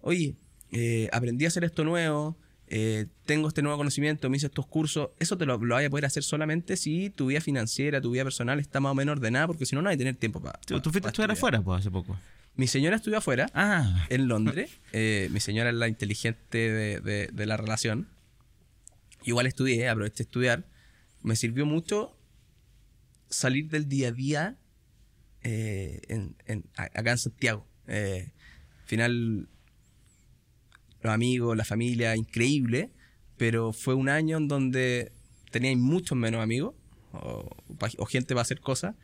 [0.00, 0.34] oye,
[0.72, 2.36] eh, aprendí a hacer esto nuevo,
[2.68, 5.90] eh, tengo este nuevo conocimiento, me hice estos cursos, eso te lo, lo vas a
[5.90, 9.46] poder hacer solamente si tu vida financiera, tu vida personal está más o menos ordenada,
[9.48, 10.60] porque si no, no hay tener tiempo para...
[10.60, 12.16] Tú, tú fuiste a estudiar afuera, pues, hace poco.
[12.56, 14.70] Mi señora estudió afuera, Ah, en Londres.
[14.92, 18.08] Eh, mi señora es la inteligente de, de- de la relación.
[19.24, 20.64] Igual estudié, aproveché de estudiar.
[21.22, 22.16] Me sirvió mucho
[23.28, 24.56] salir del día a día
[25.42, 27.66] eh, en- en- a- acá en Santiago.
[27.86, 28.32] Eh,
[28.82, 29.48] al final,
[31.02, 32.90] los amigos, la familia, increíble,
[33.36, 35.12] pero fue un año en donde
[35.50, 36.74] tenía muchos menos amigos
[37.12, 38.94] o, pa- o gente para hacer cosas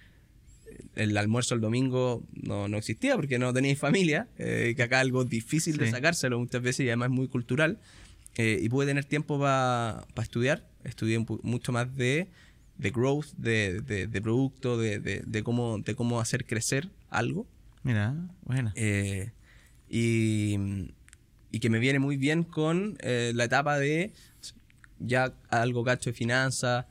[0.95, 5.25] el almuerzo el domingo no, no existía porque no teníais familia, eh, que acá algo
[5.25, 5.93] difícil de Sí.
[5.93, 7.79] sacárselo muchas veces y además es muy cultural.
[8.39, 10.69] eh, y pude tener tiempo para estudiar.
[10.85, 12.29] Estudié un mucho más de,
[12.77, 17.47] de growth, de, de, de producto, de, de, de cómo, de cómo hacer crecer algo.
[17.83, 18.73] mira, buena.
[18.77, 19.31] Eh,
[19.89, 20.59] y,
[21.53, 24.13] y que me viene muy bien con eh, la etapa de
[24.99, 26.87] ya algo cacho de finanzas,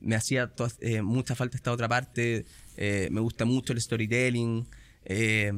[0.00, 2.44] me hacía eh, mucha falta esta otra parte,
[2.76, 4.66] eh, me gusta mucho el storytelling,
[5.04, 5.52] eh,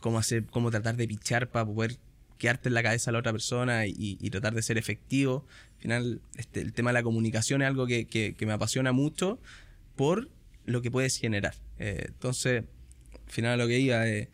[0.00, 1.96] cómo, hacer, cómo tratar de pichar para poder
[2.36, 5.44] quedarte en la cabeza a la otra persona y, y tratar de ser efectivo.
[5.76, 8.92] Al final, este, el tema de la comunicación es algo que, que- que me apasiona
[8.92, 9.40] mucho
[9.96, 10.28] por
[10.64, 11.54] lo que puedes generar.
[11.78, 12.64] Eh, entonces,
[13.26, 14.28] al final lo que iba es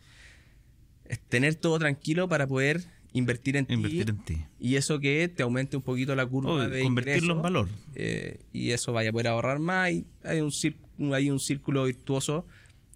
[1.29, 4.44] tener todo tranquilo para poder invertir en Invertir ti en ti.
[4.61, 7.68] y eso que te aumente un poquito la curva Obvio, de convertirlo ingreso, en valor.
[7.94, 10.77] eh, y eso vaya a poder ahorrar más y hay un, cir-
[11.14, 12.46] hay un círculo virtuoso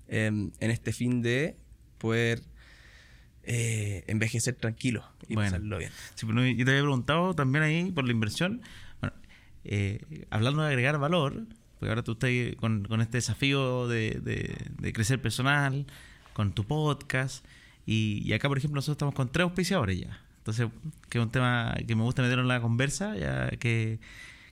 [0.08, 1.56] em, en este fin de
[1.98, 2.42] poder
[3.44, 5.50] eh, envejecer tranquilo y Bueno.
[5.52, 5.90] pasarlo bien.
[6.14, 8.60] Sí, pero yo te había preguntado también ahí por la inversión.
[9.00, 9.14] Bueno,
[9.64, 10.00] eh,
[10.30, 11.46] hablando de agregar valor,
[11.78, 15.86] porque ahora tú estás con, con este desafío de, de- de crecer personal,
[16.32, 17.44] con tu podcast,
[17.90, 20.20] y, y acá, por ejemplo, nosotros estamos con tres auspiciadores ya.
[20.40, 20.68] Entonces,
[21.08, 23.98] que es un tema que me gusta meter en la conversa, ya que,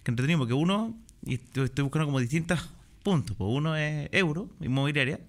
[0.03, 2.71] que entretenido, porque uno, y estoy, estoy buscando como distintos
[3.03, 3.37] puntos.
[3.37, 5.21] Pues uno es Euro, inmobiliaria,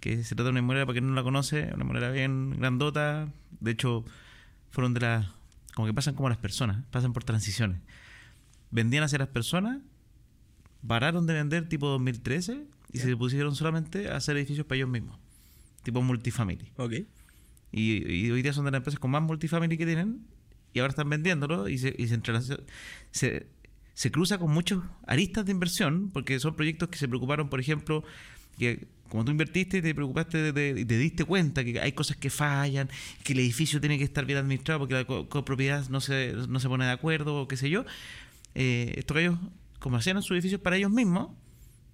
[0.00, 3.28] que se trata de una inmobiliaria, para quien no la conoce, una inmobiliaria bien grandota.
[3.60, 4.02] De hecho,
[4.70, 5.26] fueron de las.
[5.74, 7.82] como que pasan como las personas, pasan por transiciones.
[8.70, 9.76] Vendían hacia las personas,
[10.86, 15.18] pararon de vender tipo 2013 y se pusieron solamente a hacer edificios para ellos mismos,
[15.82, 16.72] tipo multifamily.
[16.78, 16.94] Ok.
[17.72, 20.26] Y, y hoy día son de las empresas con más multifamily que tienen
[20.74, 22.20] y ahora están vendiéndolo y se, y se,
[23.10, 23.46] se,
[23.94, 28.04] se cruza con muchos aristas de inversión porque son proyectos que se preocuparon, por ejemplo,
[28.58, 32.30] que como tú invertiste y te preocupaste y te diste cuenta que hay cosas que
[32.30, 32.88] fallan,
[33.22, 36.60] que el edificio tiene que estar bien administrado porque la co- copropiedad no se, no
[36.60, 37.84] se pone de acuerdo o qué sé yo,
[38.54, 39.38] eh, estos gallos,
[39.78, 41.30] como hacían sus edificios para ellos mismos,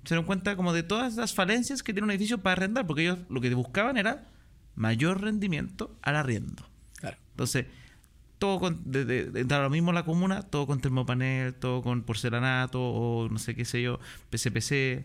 [0.04, 3.02] se dieron cuenta como de todas las falencias que tiene un edificio para arrendar, porque
[3.02, 4.28] ellos lo que buscaban era
[4.78, 6.66] mayor rendimiento al arriendo.
[7.00, 7.16] Claro.
[7.32, 7.66] Entonces,
[8.38, 12.02] todo con, de, de- de- da lo mismo la comuna, todo con termopanel, todo con
[12.02, 13.98] porcelanato o no sé qué sé yo,
[14.30, 15.04] PCPC,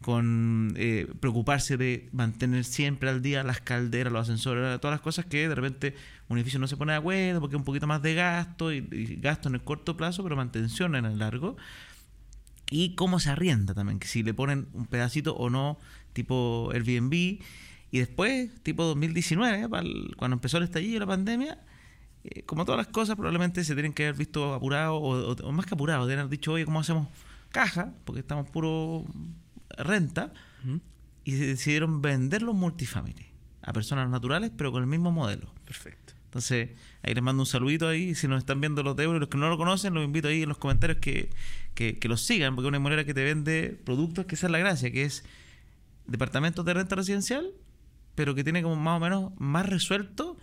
[0.00, 5.26] con eh, preocuparse de mantener siempre al día las calderas, los ascensores, todas las cosas
[5.26, 5.94] que de repente
[6.28, 8.78] un edificio no se pone de acuerdo porque es un poquito más de gasto y,
[8.90, 11.58] y gasto en el corto plazo, pero mantención en el largo.
[12.70, 15.76] Y cómo se arrienda también, que si le ponen un pedacito o no,
[16.14, 17.40] tipo Airbnb.
[17.90, 21.58] Y después, tipo 2019, pa'l- cuando empezó el estallido de la pandemia,
[22.24, 25.00] eh, como todas las cosas, probablemente se tienen que haber visto apurados,
[25.42, 27.08] o, más que apurados, deben haber dicho, oye, ¿cómo hacemos
[27.50, 27.92] caja?
[28.04, 29.04] Porque estamos puro
[29.76, 30.32] renta.
[31.24, 33.26] Y se decidieron vender los multifamily
[33.62, 35.52] a personas naturales, pero con el mismo modelo.
[35.64, 36.14] Perfecto.
[36.26, 36.70] Entonces,
[37.02, 38.14] ahí les mando un saludito ahí.
[38.14, 40.42] Si nos están viendo los de Euro, los que no lo conocen, los invito ahí
[40.42, 41.28] en los comentarios que,
[41.74, 44.52] que, que los sigan, porque es una inmobiliaria que te vende productos, que esa es
[44.52, 45.24] la gracia, que es
[46.06, 47.50] departamentos de renta residencial,
[48.14, 50.36] pero que tiene como más o menos más resuelto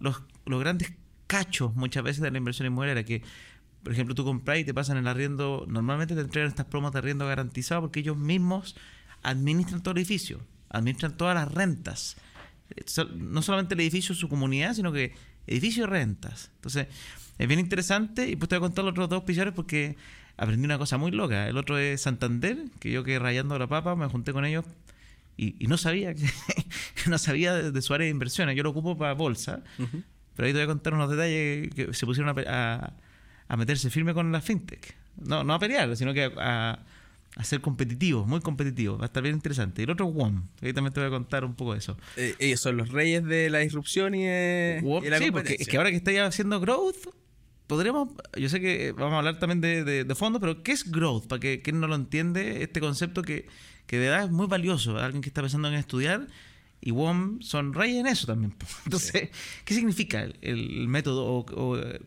[0.00, 0.92] los, los grandes
[1.26, 3.22] cachos muchas veces de la inversión inmobiliaria, que
[3.82, 6.98] por ejemplo tú compras y te pasan el arriendo, normalmente te entregan estas promos de
[6.98, 8.76] arriendo garantizado porque ellos mismos
[9.22, 12.16] administran todo el edificio, administran todas las rentas.
[12.70, 12.84] Eh,
[13.16, 15.14] No solamente el edificio, su comunidad, sino que
[15.46, 16.50] edificio y rentas.
[16.56, 16.88] Entonces,
[17.38, 19.96] es bien interesante y pues te voy a contar los otros dos pillares porque
[20.36, 21.48] aprendí una cosa muy loca.
[21.48, 24.64] El otro es Santander, que yo que rayando la papa me junté con ellos
[25.36, 26.24] y, y no sabía que
[27.08, 28.56] no sabía de, de su área de inversiones.
[28.56, 29.62] Yo lo ocupo para bolsa,
[30.36, 32.92] pero ahí te voy a contar unos detalles que se pusieron a, a-
[33.46, 34.96] a meterse firme con la fintech.
[35.16, 36.78] No, no a pelear, sino que a,
[37.36, 38.98] a ser competitivos, muy competitivos.
[38.98, 39.82] Va a estar bien interesante.
[39.82, 41.96] Y el otro WOM, ahí también te voy a contar un poco de eso.
[42.16, 45.56] Eh, ellos son los reyes de la disrupción y, de, WOM, y la sí, porque
[45.58, 46.96] es que ahora que estáis haciendo growth,
[47.66, 50.90] podremos, yo sé que vamos a hablar también de, de- de fondo, pero ¿qué es
[50.90, 51.26] growth?
[51.26, 53.46] Para que quien no lo entiende, este concepto que,
[53.86, 54.98] que de verdad es muy valioso.
[54.98, 56.26] Alguien que está pensando en estudiar
[56.80, 58.54] y WOM sonríe en eso también.
[58.84, 59.30] Entonces,
[59.64, 62.00] ¿qué significa el, el método o, o, eh,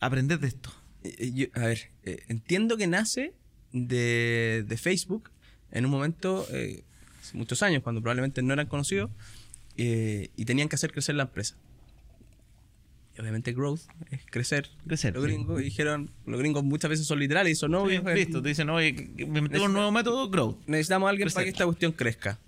[0.00, 0.70] aprender de esto?
[1.04, 3.32] Eh, yo- a ver, eh, entiendo que nace
[3.72, 5.30] de, de Facebook
[5.70, 6.82] en un momento, eh,
[7.20, 9.10] hace muchos años, cuando probablemente no eran conocidos,
[9.76, 11.56] eh, y tenían que hacer crecer la empresa.
[13.18, 14.70] Obviamente growth es crecer.
[14.86, 15.30] Crecer, Los sí.
[15.30, 18.04] gringos dijeron, los gringos muchas veces son literales y son obvios.
[18.06, 18.92] eh, Listo, te dicen, oye,
[19.26, 20.58] metemos un nuevo método, growth.
[20.66, 21.44] Necesitamos a alguien para Crecer.
[21.44, 22.38] que esta cuestión crezca.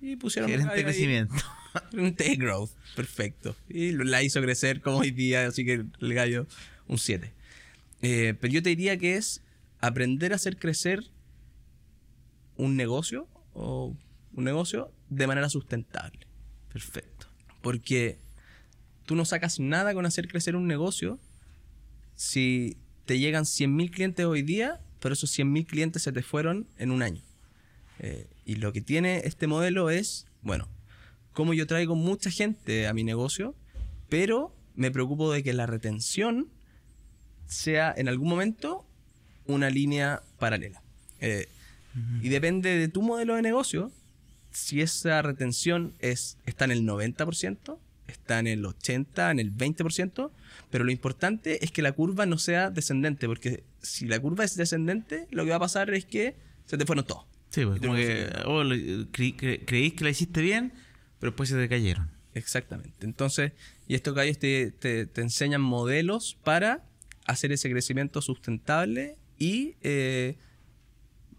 [0.00, 1.34] Y pusieron Gerente de crecimiento.
[1.90, 3.54] Gerente de growth, perfecto.
[3.68, 6.46] Y la hizo crecer como hoy día, así que el gallo,
[6.86, 7.30] un 7.
[8.00, 9.42] Eh, pero yo te diría que es
[9.80, 11.04] aprender a hacer crecer
[12.56, 13.94] un negocio o
[14.32, 16.20] un negocio de manera sustentable.
[16.72, 17.26] Perfecto.
[17.60, 18.18] Porque
[19.08, 21.18] tú no sacas nada con hacer crecer un negocio
[22.14, 26.90] si te llegan 100.000 clientes hoy día, pero esos 100.000 clientes se te fueron en
[26.90, 27.22] un año.
[28.00, 30.68] Eh, y lo que tiene este modelo es, bueno,
[31.32, 33.54] como yo traigo mucha gente a mi negocio,
[34.10, 36.48] pero me preocupo de que la retención
[37.46, 38.84] sea en algún momento
[39.46, 40.82] una línea paralela.
[41.20, 41.48] Eh,
[42.20, 43.90] Y depende de tu modelo de negocio,
[44.52, 50.30] si esa retención es, está en el 90%, está en el 80%, en el 20%,
[50.70, 54.56] pero lo importante es que la curva no sea descendente, porque si la curva es
[54.56, 56.34] descendente, lo que va a pasar es que
[56.66, 57.24] se te fueron todos.
[57.50, 60.72] Sí, pues como que oh, le- cre- cre- creís que la hiciste bien,
[61.18, 62.10] pero después se te cayeron.
[62.34, 63.06] Exactamente.
[63.06, 63.52] Entonces,
[63.86, 66.84] y estos gallos te, te- te enseñan modelos para
[67.26, 70.36] hacer ese crecimiento sustentable y eh,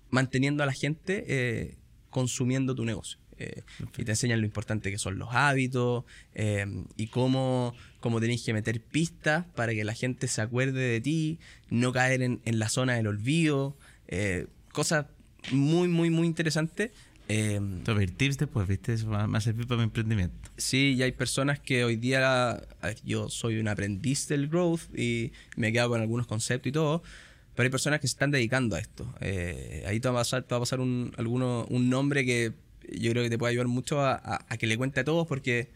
[0.10, 1.78] manteniendo a la gente eh,
[2.10, 3.20] consumiendo tu negocio.
[3.40, 3.64] Eh,
[3.98, 6.04] y te enseñan lo importante que son los hábitos
[6.36, 6.66] eh,
[6.98, 11.40] y cómo, cómo tenés que meter pistas para que la gente se acuerde de ti,
[11.70, 13.76] no caer en, en la zona del olvido,
[14.08, 15.06] eh, cosas
[15.52, 16.92] muy, muy, muy interesantes.
[17.32, 18.94] Eh, Te voy a tips después, ¿viste?
[18.94, 20.50] Eso va, a servir para mi emprendimiento.
[20.58, 24.82] Sí, y hay personas que hoy día, a ver, yo soy un aprendiz del growth
[24.98, 27.04] y me he quedado con algunos conceptos y todo,
[27.54, 29.14] pero hay personas que se están dedicando a esto.
[29.22, 32.54] Eh, ahí te va a pasar, te va a pasar un, alguno, un nombre que
[32.98, 35.28] yo creo que te puede ayudar mucho a, a- a que le cuente a todos
[35.28, 35.70] porque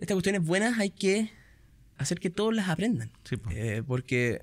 [0.00, 1.30] estas cuestiones buenas hay que
[1.96, 3.10] hacer que todos las aprendan.
[3.24, 3.36] Sí.
[3.52, 4.42] Eh, porque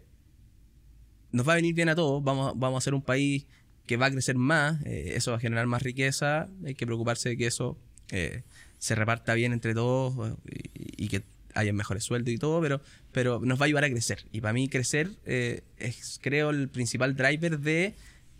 [1.31, 3.45] nos va a venir bien a todos, vamos, a- vamos a ser un país
[3.85, 7.29] que va a crecer más, eh, eso va a generar más riqueza, hay que preocuparse
[7.29, 7.77] de que eso
[8.11, 8.43] eh,
[8.77, 13.39] se reparta bien entre todos y, y que haya mejores sueldos y todo, pero, pero
[13.43, 14.25] nos va a ayudar a crecer.
[14.31, 17.95] Y para mí crecer es, creo, el principal driver de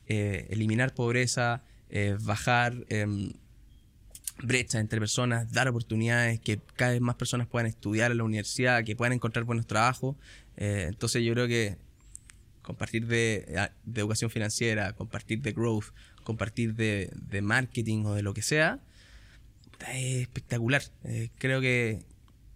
[0.07, 3.32] eliminar pobreza, eh, bajar em,
[4.41, 8.84] brechas entre personas, dar oportunidades, que cada vez más personas puedan estudiar en la universidad,
[8.84, 10.15] que puedan encontrar buenos trabajos.
[10.58, 11.77] Eh, entonces yo creo que
[12.62, 15.86] compartir de, de educación financiera, compartir de growth,
[16.23, 18.80] compartir de, marketing o de lo que sea,
[19.93, 20.82] es espectacular.
[21.04, 22.06] Eh, creo que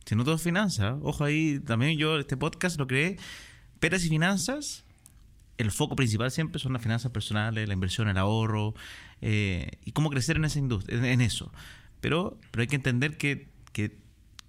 [0.05, 3.17] Si no todo finanzas, ojo ahí, también yo este podcast lo creé,
[3.79, 4.84] Peras y Finanzas,
[5.57, 8.73] el foco principal siempre son las finanzas personales, la inversión, el ahorro,
[9.21, 11.51] eh, y cómo crecer en esa industria, en, en eso.
[12.01, 13.97] Pero, pero hay que entender que, que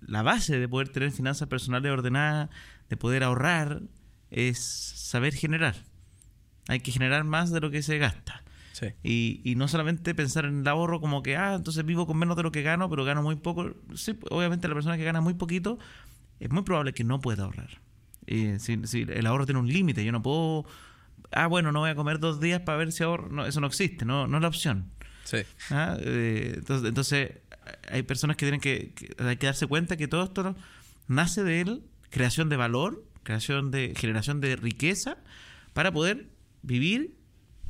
[0.00, 2.50] la base de poder tener finanzas personales ordenadas,
[2.88, 3.82] de poder ahorrar,
[4.30, 5.76] es saber generar.
[6.68, 8.42] Hay que generar más de lo que se gasta.
[8.72, 8.88] sí.
[9.02, 12.36] Y, y no solamente pensar en el ahorro como que, ah, entonces vivo con menos
[12.36, 13.70] de lo que gano, pero gano muy poco.
[13.94, 15.78] Sí, obviamente la persona que gana muy poquito,
[16.40, 17.80] es muy probable que no pueda ahorrar.
[18.26, 20.66] Eh, si, si el ahorro tiene un límite, yo no puedo,
[21.32, 23.28] ah, bueno, no voy a comer dos días para ver si ahorro.
[23.28, 24.90] No, eso no existe, no, no es la opción.
[25.24, 25.38] Sí.
[25.70, 25.96] ¿ah?
[26.00, 27.30] Eh, entonces, entonces,
[27.90, 30.54] hay personas que tienen que, que- hay que darse cuenta que todo esto
[31.08, 35.18] nace de él, creación de valor, creación de generación de riqueza
[35.72, 36.28] para poder
[36.62, 37.16] vivir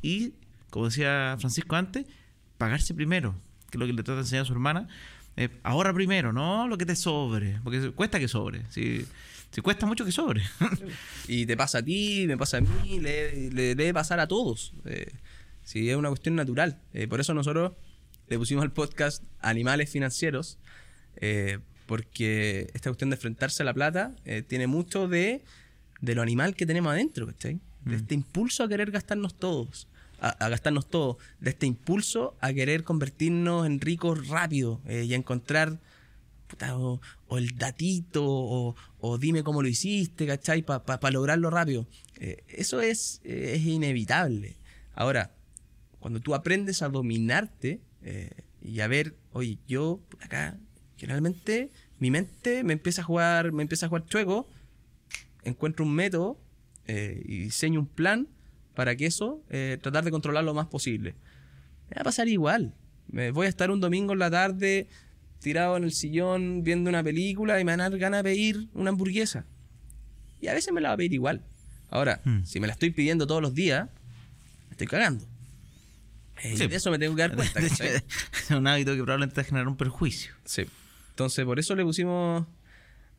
[0.01, 0.33] y,
[0.69, 2.05] como decía Francisco antes,
[2.57, 3.35] pagarse primero,
[3.71, 4.87] que es lo que le trata de enseñar a su hermana.
[5.35, 8.65] Eh, ahorra primero, no lo que te sobre, porque cuesta que sobre.
[8.71, 9.05] Si,
[9.51, 10.43] si cuesta mucho que sobre.
[11.27, 14.73] Y te pasa a ti, me pasa a mí, le, le debe pasar a todos.
[14.85, 15.11] Eh,
[15.63, 16.81] sí, es una cuestión natural.
[16.93, 17.73] Eh, por eso nosotros
[18.27, 20.59] le pusimos al podcast Animales Financieros,
[21.17, 25.43] eh, porque esta cuestión de enfrentarse a la plata eh, tiene mucho de,
[26.01, 27.59] de lo animal que tenemos adentro, ¿cachai?
[27.85, 29.87] De este impulso a querer gastarnos todos.
[30.19, 35.13] A, a gastarnos todo, de este impulso a querer convertirnos en ricos rápido eh, y
[35.13, 35.79] a encontrar
[36.73, 40.63] o, el datito, o, dime cómo lo hiciste, ¿cachai?
[40.63, 41.87] Para lograrlo rápido.
[42.19, 44.57] Eh, eso es, es inevitable.
[44.93, 45.31] Ahora,
[45.99, 48.29] cuando tú aprendes a dominarte eh,
[48.61, 50.57] y a ver, oye, yo acá,
[50.97, 54.47] generalmente mi mente me empieza a jugar, me empieza a jugar chueco,
[55.43, 56.39] encuentro un método
[56.85, 58.27] eh, y diseño un plan
[58.73, 61.15] para que eso, eh, tratar de controlar lo más posible.
[61.89, 62.73] Me va a pasar igual.
[63.07, 64.87] Me voy a estar un domingo en la tarde
[65.39, 68.67] tirado en el sillón viendo una película y me van a dar ganas de pedir
[68.73, 69.45] una hamburguesa.
[70.41, 71.43] Y a veces me la va a pedir igual.
[71.89, 72.43] Ahora, Hmm.
[72.43, 73.89] si me la estoy pidiendo todos los días,
[74.67, 75.25] me estoy cagando.
[76.43, 76.67] Eh, Sí.
[76.67, 77.59] De eso me tengo que dar cuenta.
[77.61, 80.33] es un hábito que probablemente te genera un perjuicio.
[80.45, 80.65] Sí.
[81.09, 82.45] Entonces, por eso le pusimos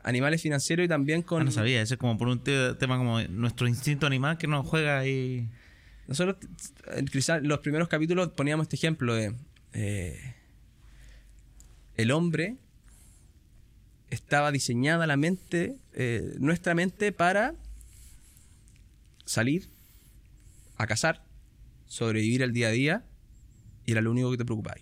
[0.05, 1.43] animales financieros y también con...
[1.43, 4.47] Ah, no sabía, eso es como por un te- tema como nuestro instinto animal que
[4.47, 5.49] nos juega ahí.
[6.07, 6.37] Nosotros,
[6.95, 9.35] en quizá los primeros capítulos poníamos este ejemplo de...
[9.73, 10.35] eh,
[11.99, 12.57] el hombre
[14.09, 17.55] estaba diseñada la mente, eh, nuestra mente, para
[19.27, 19.69] salir,
[20.77, 21.27] a cazar,
[21.87, 23.07] sobrevivir el día a día,
[23.85, 24.77] y era lo único que te preocupaba.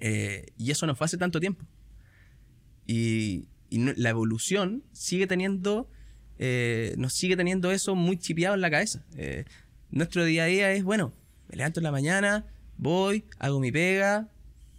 [0.00, 1.64] Eh, y eso no fue hace tanto tiempo.
[2.86, 5.88] Y, la evolución sigue teniendo,
[6.38, 9.02] eh, nos sigue teniendo eso muy chipeado en la cabeza.
[9.90, 11.14] Nuestro día a día es, bueno,
[11.48, 12.44] me levanto en la mañana,
[12.76, 14.28] voy, hago mi pega,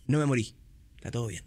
[0.05, 0.55] no me morí,
[1.03, 1.43] está todo bien.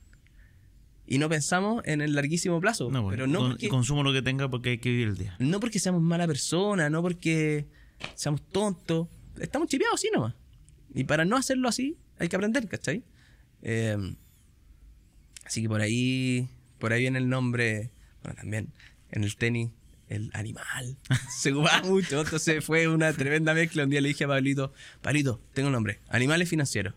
[1.07, 2.91] Y no pensamos en el larguísimo plazo.
[2.91, 5.17] No, pero bueno, no con- porque, consumo lo que tenga porque hay que vivir el
[5.17, 5.35] día.
[5.39, 7.67] no porque seamos mala persona, no porque
[8.15, 9.09] seamos tontos.
[9.41, 10.35] Estamos chipeados así nomás.
[10.95, 13.03] Y para no hacerlo así, hay que aprender, ¿cachai?
[13.63, 13.97] Eh,
[15.45, 16.49] así que por ahí,
[16.79, 17.91] por ahí viene el nombre,
[18.23, 18.73] bueno, también
[19.11, 19.71] en el tenis,
[20.09, 20.97] el animal.
[21.31, 23.85] Se ocupaba mucho, entonces fue una tremenda mezcla.
[23.85, 26.95] Un día le dije a Pablito, Pablito, tengo un nombre, animales financieros.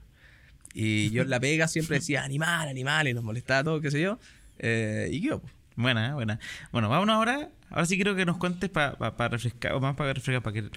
[0.73, 4.01] Y yo en la pega siempre decía animal, animal, y nos molestaba todo, qué sé
[4.01, 4.19] yo.
[4.59, 6.39] Eh, y yo, pues, Buena, buena.
[6.73, 7.49] Bueno, vámonos ahora.
[7.69, 8.95] Ahora sí quiero que nos cuentes para
[9.29, 10.69] refrescar, o más para refrescar, para que.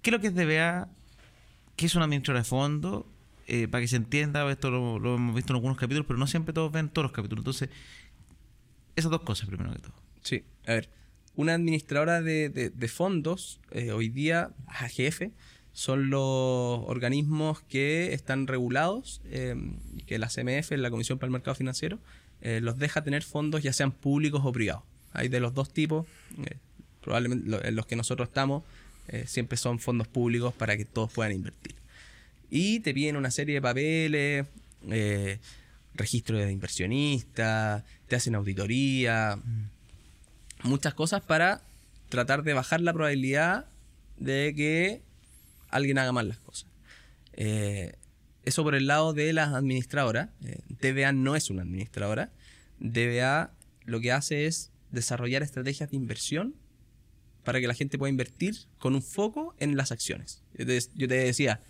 [0.00, 0.88] ¿Qué es lo que es DBA?
[1.74, 3.10] ¿Qué es una administradora de fondo?
[3.48, 6.26] Eh, para que se entienda, esto lo, lo hemos visto en algunos capítulos, pero no
[6.28, 7.40] siempre todos ven todos los capítulos.
[7.42, 7.68] Entonces,
[8.96, 9.94] esas dos cosas primero que todo.
[10.22, 10.88] Sí, a ver,
[11.34, 15.22] una administradora de, de- de fondos, eh, hoy día, AGF,
[15.72, 16.20] son los
[16.86, 19.54] organismos que están regulados, eh,
[20.06, 21.98] que la CMF, la Comisión para el Mercado Financiero,
[22.40, 24.82] eh, los deja tener fondos ya sean públicos o privados.
[25.12, 26.06] Hay de los dos tipos,
[26.44, 26.56] eh,
[27.00, 28.62] probablemente lo- en los que nosotros estamos,
[29.24, 31.74] siempre son fondos públicos para que todos puedan invertir.
[32.50, 34.46] Y te piden una serie de papeles,
[35.94, 39.38] registro de inversionista, te hacen auditoría,
[40.62, 41.62] muchas cosas para
[42.10, 43.66] tratar de bajar la probabilidad
[44.18, 45.00] de que
[45.70, 46.68] alguien haga mal las cosas.
[47.34, 47.94] Eh,
[48.44, 50.30] eso por el lado de las administradoras.
[50.44, 52.32] Eh, DBA no es una administradora.
[52.80, 53.52] DBA
[53.84, 56.54] lo que hace es desarrollar estrategias de inversión
[57.44, 60.42] para que la gente pueda invertir con un foco en las acciones.
[60.54, 61.62] Yo te, yo te decía,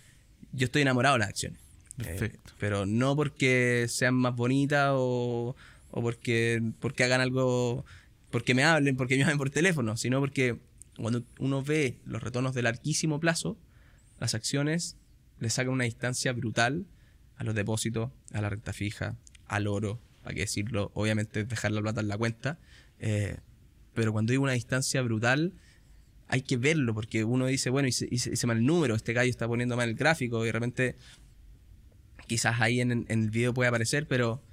[0.51, 1.59] yo estoy enamorado de las acciones.
[1.97, 2.51] Perfecto.
[2.51, 5.55] Eh, pero no porque sean más bonitas o,
[5.91, 7.85] o porque, porque hagan algo,
[8.31, 10.57] porque me hablen, porque me llamen por teléfono, sino porque
[10.97, 13.57] cuando uno ve los retornos de larguísimo plazo,
[14.19, 14.97] las acciones
[15.39, 16.85] le sacan una distancia brutal
[17.37, 19.17] a los depósitos, a la renta fija,
[19.47, 22.59] al oro, para qué decirlo, obviamente dejar la plata en la cuenta,
[22.99, 23.37] eh,
[23.93, 25.53] pero cuando digo una distancia brutal,
[26.27, 29.47] hay que verlo, porque uno dice, bueno, hice, hice- mal el número, este gallo está
[29.47, 30.95] poniendo mal el gráfico, y de repente
[32.27, 34.43] quizás ahí en, en el video puede aparecer, pero,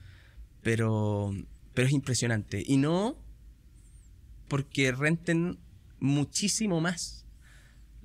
[0.63, 1.35] pero,
[1.75, 2.63] pero es impresionante.
[2.67, 3.19] Y no
[4.49, 5.59] porque renten
[6.01, 7.26] muchísimo más.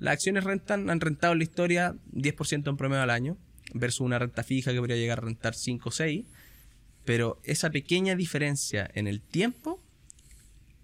[0.02, 3.38] Las acciones rentan, han rentado en la historia 10% en promedio al año,
[3.72, 6.26] versus una renta fija que podría llegar a rentar 5 o 6.
[7.04, 9.80] Pero esa pequeña diferencia en el tiempo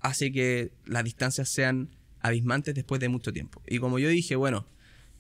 [0.00, 1.90] hace que las distancias sean
[2.20, 3.60] abismantes después de mucho tiempo.
[3.66, 4.68] Y como yo dije, bueno,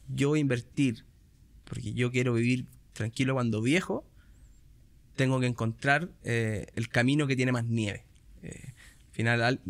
[0.08, 1.04] yo voy a invertir
[1.64, 4.06] porque yo quiero vivir tranquilo cuando viejo,
[5.16, 8.04] tengo que encontrar eh, el camino que tiene más nieve.
[8.44, 8.74] Eh,
[9.08, 9.60] al final, al-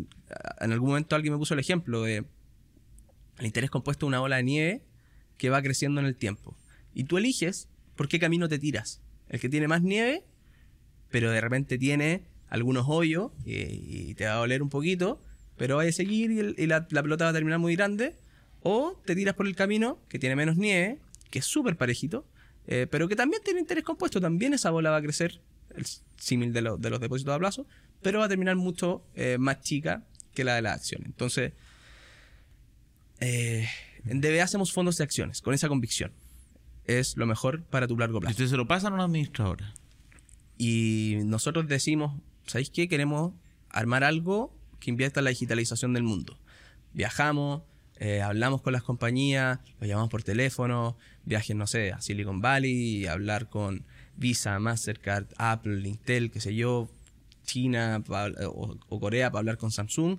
[0.61, 2.25] en algún momento alguien me puso el ejemplo de
[3.39, 4.81] el interés compuesto de una ola de nieve
[5.37, 6.55] que va creciendo en el tiempo.
[6.93, 9.01] Y tú eliges por qué camino te tiras.
[9.29, 10.23] El que tiene más nieve,
[11.09, 13.53] pero de repente tiene algunos hoyos y,
[14.09, 15.21] y te va a doler un poquito,
[15.57, 18.15] pero vas a seguir y, la, la pelota va a terminar muy grande.
[18.61, 22.25] O te tiras por el camino que tiene menos nieve, que es súper parejito,
[22.67, 24.19] eh, pero que también tiene interés compuesto.
[24.19, 25.39] También esa bola va a crecer,
[25.75, 25.85] el
[26.17, 27.65] símil de, lo- de los depósitos a plazo,
[28.01, 31.05] pero va a terminar mucho eh, más chica que la de las acciones.
[31.07, 31.53] Entonces,
[33.19, 33.67] eh,
[34.05, 36.11] en DBA hacemos fondos de acciones, con esa convicción.
[36.85, 38.31] Es lo mejor para tu largo Y plazo.
[38.33, 39.73] ustedes se lo pasan a una administradora.
[40.57, 42.87] Y nosotros decimos, ¿sabéis qué?
[42.87, 43.33] Queremos
[43.69, 46.37] armar algo que invierta en la digitalización del mundo.
[46.93, 47.61] Viajamos,
[47.97, 53.05] eh, hablamos con las compañías, los llamamos por teléfono, viajes, no sé, a Silicon Valley,
[53.05, 53.85] hablar con
[54.17, 56.89] Visa, Mastercard, Apple, Intel, qué sé yo,
[57.45, 60.17] China pa- o, o Corea para hablar con Samsung.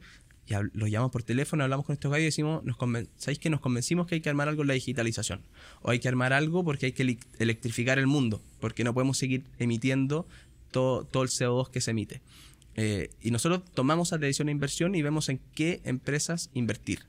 [0.51, 2.76] Y los llamamos por teléfono, hablamos con estos gallos y decimos, nos
[3.16, 5.42] ¿sabéis que nos convencimos que hay que armar algo en la digitalización?
[5.82, 9.16] O hay que armar algo porque hay que elec- electrificar el mundo, porque no podemos
[9.18, 10.26] seguir emitiendo
[10.70, 12.20] todo, todo el CO2 que se emite.
[12.76, 17.01] Eh, y nosotros tomamos esa decisión de inversión y vemos en qué empresas invertir,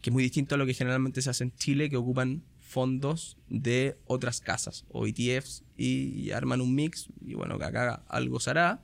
[0.00, 3.36] que es muy distinto a lo que generalmente se hace en Chile, que ocupan fondos
[3.48, 8.50] de otras casas o ETFs y, arman un mix y bueno, que acá algo se
[8.50, 8.80] hará.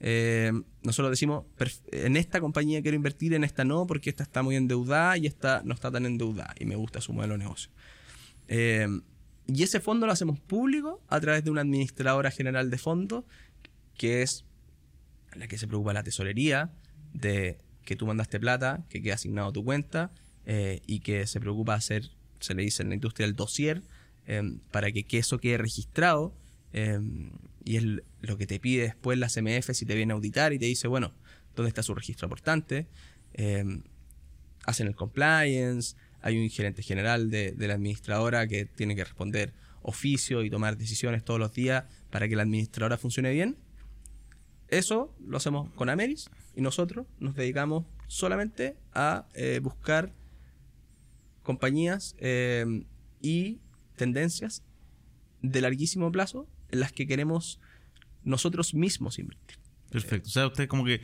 [0.00, 0.50] Eh,
[0.82, 4.56] nosotros decimos, "Perf- en esta compañía quiero invertir, en esta no, porque esta está muy
[4.56, 7.70] endeudada y esta no está tan endeudada y me gusta su modelo de negocio.
[8.48, 8.88] Eh,
[9.46, 13.24] y ese fondo lo hacemos público a través de una administradora general de fondos,
[13.96, 14.44] que es
[15.34, 16.70] la que se preocupa la tesorería,
[17.12, 20.10] de que tú mandaste plata, que queda asignado a tu cuenta,
[20.46, 23.82] eh, y que se preocupa hacer, se le dice en la industria, el dossier,
[24.70, 26.32] para que, que eso quede registrado.
[27.64, 27.84] Y es
[28.20, 30.88] lo que te pide después la CMF si te viene a auditar y te dice,
[30.88, 31.12] bueno,
[31.54, 32.86] ¿dónde está su registro aportante?
[33.34, 33.82] Eh,
[34.64, 39.52] hacen el compliance, hay un gerente general de, de la administradora que tiene que responder
[39.82, 43.56] oficio y tomar decisiones todos los días para que la administradora funcione bien.
[44.68, 50.12] Eso lo hacemos con Ameris y nosotros nos dedicamos solamente a eh, buscar
[51.42, 52.84] compañías eh,
[53.20, 53.58] y
[53.96, 54.62] tendencias
[55.42, 57.60] de larguísimo plazo en las que queremos
[58.24, 59.58] nosotros mismos invertir.
[59.90, 60.28] Perfecto.
[60.28, 61.00] O sea, ustedes como que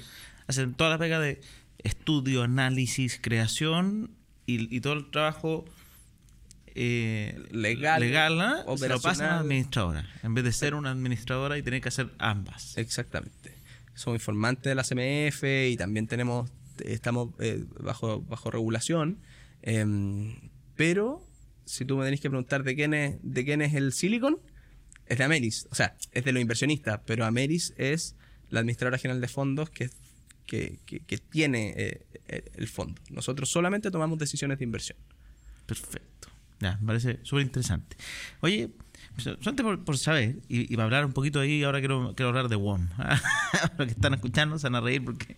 [0.47, 1.41] hacen toda la pega de
[1.79, 4.11] estudio, análisis, creación
[4.47, 5.65] y, y todo el trabajo
[6.79, 8.65] eh, Legal, legal ¿ah?
[8.77, 10.07] se lo pasan a la administradora.
[10.23, 12.77] En vez de ser una administradora y tener que hacer ambas.
[12.77, 13.55] Exactamente.
[13.95, 16.51] Somos informantes de la CMF y también tenemos,
[16.85, 19.17] estamos eh, bajo, bajo regulación.
[19.63, 20.35] Em,
[20.77, 21.27] pero
[21.65, 24.39] si tú me tenés que preguntar de quién es, de quién es el Silicon,
[25.07, 25.67] es de Ameris.
[25.71, 28.15] O sea, es de los inversionistas, pero Ameris es
[28.51, 29.91] la administradora general de fondos que,
[30.47, 33.01] que, que- que tiene eh, eh, el fondo.
[33.11, 34.99] Nosotros solamente tomamos decisiones de inversión.
[35.67, 36.29] Perfecto.
[36.61, 37.97] Ya, me parece súper interesante.
[38.41, 38.71] Oye,
[39.19, 42.49] solamente por, por saber, y, y para hablar un poquito ahí, ahora quiero, quiero hablar
[42.49, 42.89] de WOM.
[43.79, 45.37] los que están escuchando se van a reír porque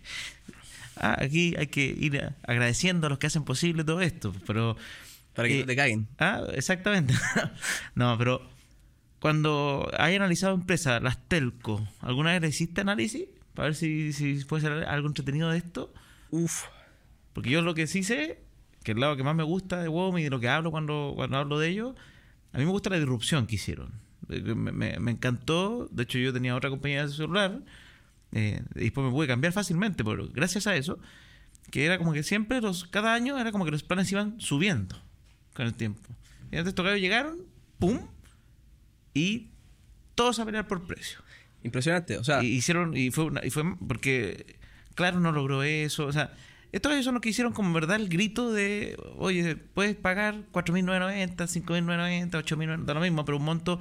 [0.95, 4.33] ah, aquí hay que ir agradeciendo a los que hacen posible todo esto.
[4.47, 4.77] Pero
[5.33, 6.07] Para que Eh, no te caguen.
[6.19, 7.13] Ah, exactamente.
[7.95, 8.41] no, pero
[9.19, 13.25] cuando hay analizado empresas, las telco, ¿alguna vez le hiciste análisis?
[13.53, 15.93] Para ver si, si puede ser algo entretenido de esto.
[16.31, 16.63] Uf.
[17.33, 18.39] Porque yo lo que sí sé,
[18.83, 20.71] que es el lado que más me gusta de WOM y de lo que hablo
[20.71, 21.95] cuando, cuando hablo de ello,
[22.53, 23.91] a mí me gusta la disrupción que hicieron.
[24.29, 25.87] Eh, Me, me- me encantó.
[25.91, 27.59] De hecho, yo tenía otra compañía de celular.
[28.31, 30.99] eh, y después me pude cambiar fácilmente, pero gracias a eso,
[31.71, 34.95] que era como que siempre, los cada año, era como que los planes iban subiendo
[35.53, 36.07] con el tiempo.
[36.51, 37.37] Y antes gallos llegaron,
[37.79, 37.99] ¡pum!
[39.13, 39.47] Y
[40.15, 41.19] todos a pelear por precio.
[41.63, 42.17] Impresionante.
[42.17, 44.55] O sea, Y hicieron, y fue, una- y fue porque,
[44.95, 46.05] claro, no logró eso.
[46.05, 46.33] O sea,
[46.71, 52.29] estos son los que hicieron como verdad el grito de, oye, puedes pagar 4.990, 5.990,
[52.31, 53.79] 8.990, da lo mismo, pero un monto,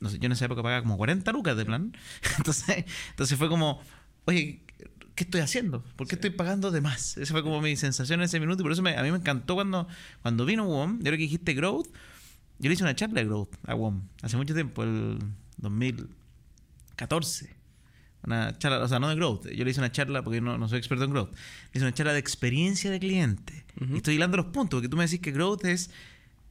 [0.00, 1.96] no sé, yo en esa época pagaba como 40 lucas de plan.
[2.38, 3.80] Entonces, entonces fue como,
[4.26, 4.60] oye,
[5.14, 5.82] ¿qué estoy haciendo?
[5.96, 7.16] ¿Por qué estoy pagando de más?
[7.16, 9.16] Esa fue como mi sensación en ese minuto y por eso me- a mí me
[9.18, 9.88] encantó cuando,
[10.22, 11.88] cuando vino WOM, yo creo que dijiste Growth,
[12.58, 15.18] yo le hice una charla de Growth a WOM hace mucho tiempo, el
[15.58, 17.56] 2014.
[18.24, 19.46] Una charla, o sea, no de growth.
[19.46, 21.30] Yo le hice una charla, porque no, no soy experto en growth.
[21.30, 23.64] Le hice una charla de experiencia de cliente.
[23.80, 25.90] Y estoy hilando los puntos, porque tú me decís que growth es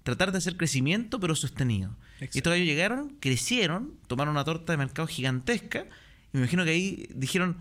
[0.03, 1.97] tratar de hacer crecimiento, pero sostenido.
[2.13, 2.37] Exacto.
[2.37, 5.85] Y estos gallos llegaron, crecieron, tomaron una torta de mercado gigantesca,
[6.31, 7.57] y me imagino que ahí dijeron,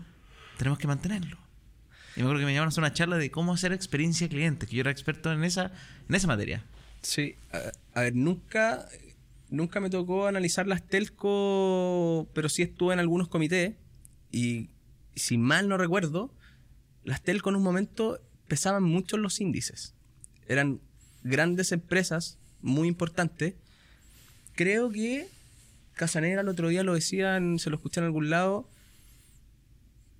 [0.57, 1.37] tenemos que mantenerlo.
[2.15, 4.29] Y me acuerdo que me llamaron a hacer una charla de cómo hacer experiencia de
[4.29, 5.73] cliente, que yo era experto en esa,
[6.07, 6.63] en esa materia.
[7.07, 7.35] Sí,
[7.93, 8.85] a, ver, nunca,
[9.49, 13.75] nunca me tocó analizar las telco, pero sí estuve en algunos comités
[14.29, 14.71] y
[15.15, 16.33] si mal no recuerdo,
[17.05, 19.95] las telco en un momento pesaban mucho los índices.
[20.49, 20.81] Eran
[21.23, 23.53] grandes empresas, muy importantes.
[24.55, 25.29] Creo que
[25.93, 28.69] Casanera el otro día lo decían, se lo escuché en algún lado,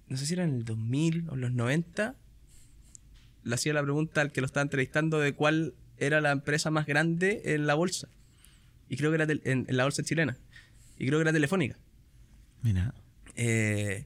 [0.07, 2.15] no sé si era en el 2000 o los 90,
[3.43, 6.85] le hacía la pregunta al que lo estaba entrevistando de cuál era la empresa más
[6.85, 8.07] grande en la bolsa.
[8.89, 10.37] Y creo que era en, en la bolsa chilena.
[10.97, 11.77] Y creo que era Telefónica.
[12.61, 12.93] Mira.
[13.35, 14.05] Eh,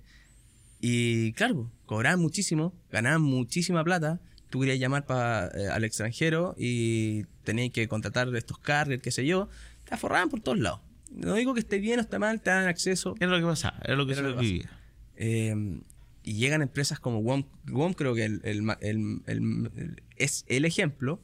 [0.79, 4.19] y claro, cobraban muchísimo, ganaban muchísima plata.
[4.49, 9.25] Tú querías llamar pa- eh, al extranjero y tenías que contratar estos carriers, qué sé
[9.25, 9.47] yo.
[9.87, 10.81] Te aforraban por todos lados.
[11.11, 13.15] No digo que esté bien o esté mal, te dan acceso.
[13.19, 14.69] Era lo que pasaba, era lo que se vivía.
[15.15, 15.79] Eh,
[16.23, 17.43] y llegan empresas como WOM.
[17.67, 21.19] WOM creo que el- el ma- el- el- el- es el ejemplo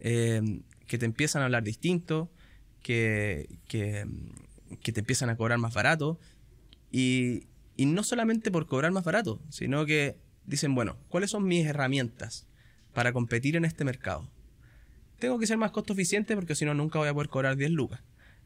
[0.00, 0.42] eh,
[0.86, 2.30] que te empiezan a hablar distinto,
[2.82, 4.06] que, que,
[4.82, 6.18] que te empiezan a cobrar más barato.
[6.90, 7.44] Y,
[7.76, 12.46] y no solamente por cobrar más barato, sino que dicen, bueno, ¿cuáles son mis herramientas
[12.94, 14.28] para competir en este mercado?
[15.18, 17.70] Tengo que ser más costo eficiente porque si no nunca voy a poder cobrar 10
[17.70, 18.00] lucas.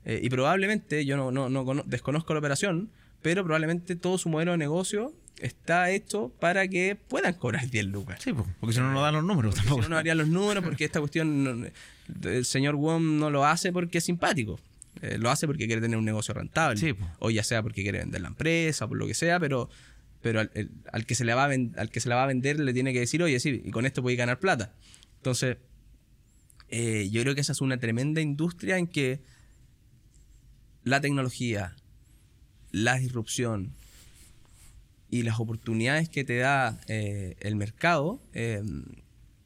[0.05, 2.90] Eh, y probablemente, yo no, no, no cono- desconozco la operación,
[3.22, 8.20] pero probablemente todo su modelo de negocio está hecho para que puedan cobrar 10 lucas.
[8.22, 9.82] Sí, po, porque si no, no dan los números Si tampoco.
[9.82, 11.66] no, no haría los números porque esta cuestión, no-
[12.30, 14.59] el señor Wong no lo hace porque es simpático.
[15.03, 16.78] Eh, lo hace porque quiere tener un negocio rentable.
[16.78, 19.68] Sí, o ya sea porque quiere vender la empresa, por lo que sea, pero,
[20.22, 22.26] pero al, el- al que se la va a al que se la va a
[22.26, 24.72] vender le tiene que decir, oye, sí, y con esto podéis ganar plata.
[25.16, 25.57] Entonces,
[26.68, 29.20] eh, yo creo que esa es una tremenda industria en que
[30.85, 31.74] la tecnología,
[32.70, 33.72] la disrupción
[35.18, 38.62] y las oportunidades que te da eh, el mercado eh,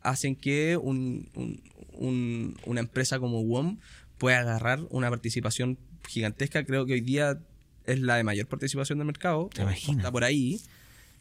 [0.01, 1.61] hacen que un- un-
[1.93, 3.79] un- una empresa como WOM
[4.17, 5.77] pueda agarrar una participación
[6.09, 6.65] gigantesca.
[6.65, 7.39] Creo que hoy día
[7.85, 9.51] es la de mayor participación del mercado.
[9.53, 9.99] ¿Te imaginas?
[9.99, 10.61] Está por ahí.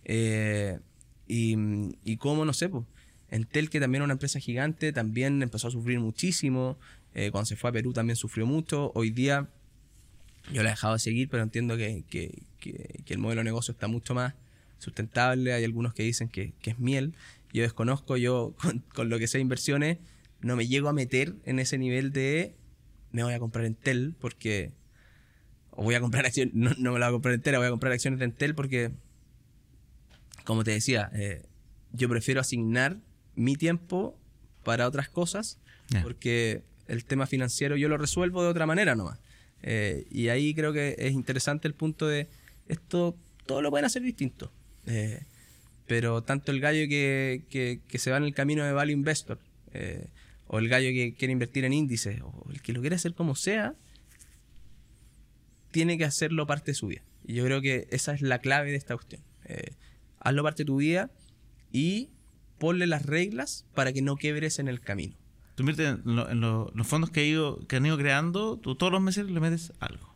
[0.05, 0.79] Eh,
[1.27, 1.55] y,
[2.05, 2.85] y cómo, no sé, pues,
[3.29, 6.77] Entel, que también es una empresa gigante, también empezó a sufrir muchísimo.
[7.13, 8.91] Eh, cuando se fue a Perú también sufrió mucho.
[8.95, 9.49] Hoy día
[10.53, 12.43] yo la he dejado de seguir, pero entiendo que, que-
[12.73, 14.33] que- que el modelo de negocio está mucho más
[14.79, 15.53] sustentable.
[15.53, 17.13] Hay algunos que dicen que, que es miel.
[17.53, 19.97] Yo desconozco, yo con, con lo que de inversiones,
[20.41, 22.53] no me llego a meter en ese nivel de
[23.11, 24.71] me voy a comprar Entel porque...
[25.71, 27.69] O voy a comprar acciones, no, no me la voy a comprar entera, voy a
[27.69, 28.91] comprar acciones de Entel porque,
[30.43, 31.43] como te decía, eh,
[31.93, 32.97] yo prefiero asignar
[33.35, 34.17] mi tiempo
[34.63, 35.59] para otras cosas
[36.03, 39.19] porque el tema financiero yo lo resuelvo de otra manera nomás.
[39.61, 42.27] Eh, y ahí creo que es interesante el punto de
[42.69, 43.15] esto,
[43.45, 44.51] todo lo pueden hacer distinto.
[44.85, 45.21] Eh,
[45.87, 49.39] pero tanto el gallo que, que- se va en el camino de Value Investor,
[49.73, 50.07] eh,
[50.47, 53.35] o el gallo que quiere invertir en índices, o el que lo quiere hacer como
[53.35, 53.73] sea,
[55.71, 57.01] tiene que hacerlo parte de su vida.
[57.25, 59.21] Y yo creo que esa es la clave de esta cuestión.
[59.45, 59.73] Eh,
[60.19, 61.09] hazlo parte de tu vida
[61.71, 62.09] y
[62.59, 65.15] ponle las reglas para que no quebres en el camino.
[65.55, 68.57] Tú inviertes en, lo- en lo- los fondos que, he ido, que han ido creando,
[68.57, 70.15] tú todos los meses le metes algo.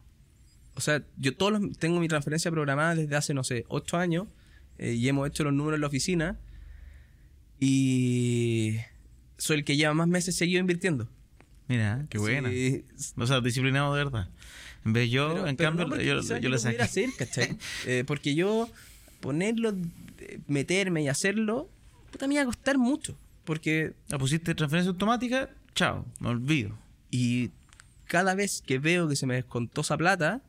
[0.76, 4.28] O sea, yo todos los- tengo mi transferencia programada desde hace, no sé, ocho años
[4.78, 6.40] eh, y hemos hecho los números en la oficina
[7.60, 8.78] y
[9.38, 11.08] soy el que lleva más meses seguido invirtiendo.
[11.68, 12.50] Mira, qué buena.
[12.50, 12.86] Sí,
[13.18, 14.30] O sea, disciplinado de verdad.
[14.84, 16.82] En vez yo, pero- en pero cambio, no yo, quizás yo lo saqué.
[16.82, 17.58] hacer, ¿cachai?
[17.86, 18.68] Eh, porque yo
[19.20, 19.76] ponerlo,
[20.20, 21.70] eh, meterme y hacerlo,
[22.12, 23.16] puta, me iba a costar mucho.
[23.46, 26.78] Porque La pusiste transferencia automática, chao, me olvido.
[27.12, 27.52] Y
[28.06, 30.42] cada vez que veo que se me descontó esa plata,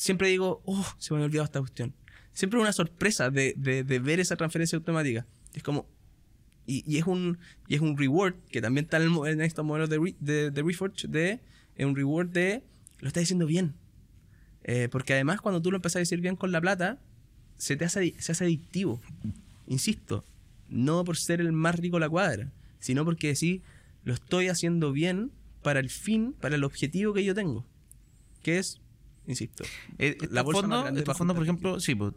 [0.00, 1.92] siempre digo, oh, se me había olvidado esta cuestión.
[2.32, 5.26] Siempre una sorpresa de, de- de ver esa transferencia automática.
[5.52, 5.86] Es como.
[6.66, 7.38] Y, y es un
[7.68, 10.50] y es un reward que también está en, el en estos modelos de, re- de,
[10.50, 11.40] de Reforge de
[11.76, 12.62] es un reward de
[13.00, 13.74] lo estás diciendo bien.
[14.64, 16.98] Eh, porque además cuando tú lo empezás a decir bien con la plata,
[17.56, 19.00] se te hace, se hace adictivo.
[19.66, 20.24] Insisto,
[20.68, 23.60] no por ser el más rico de la cuadra, sino porque decís,
[24.04, 25.30] lo estoy haciendo bien
[25.62, 27.66] para el fin, para el objetivo que yo tengo.
[28.42, 28.79] Que es,
[29.30, 29.64] insisto,
[29.98, 32.12] Eh, La bolsa más fondos, grande estos fondos, por ejemplo, sí, pues,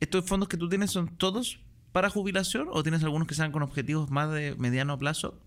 [0.00, 1.60] ¿estos fondos que tú tienes son todos
[1.92, 5.38] para jubilación o tienes algunos que sean con objetivos más de mediano plazo?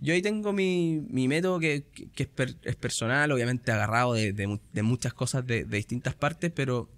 [0.00, 4.32] Yo ahí tengo mi, mi método que, que- es, per- es personal, obviamente agarrado de,
[4.32, 6.90] de de muchas cosas de, de distintas partes, pero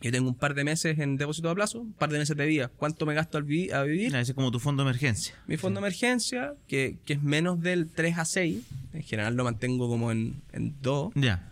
[0.00, 2.46] yo tengo un par de meses en depósito a plazo, un par de meses de
[2.46, 2.68] vida.
[2.76, 4.08] ¿Cuánto me gasto al vi- a vivir?
[4.08, 5.34] Mira, ese es como tu fondo de emergencia.
[5.46, 9.44] Mi fondo de emergencia, que, que es menos del 3 a 6, en general lo
[9.44, 11.48] mantengo como en, en 2, Ya.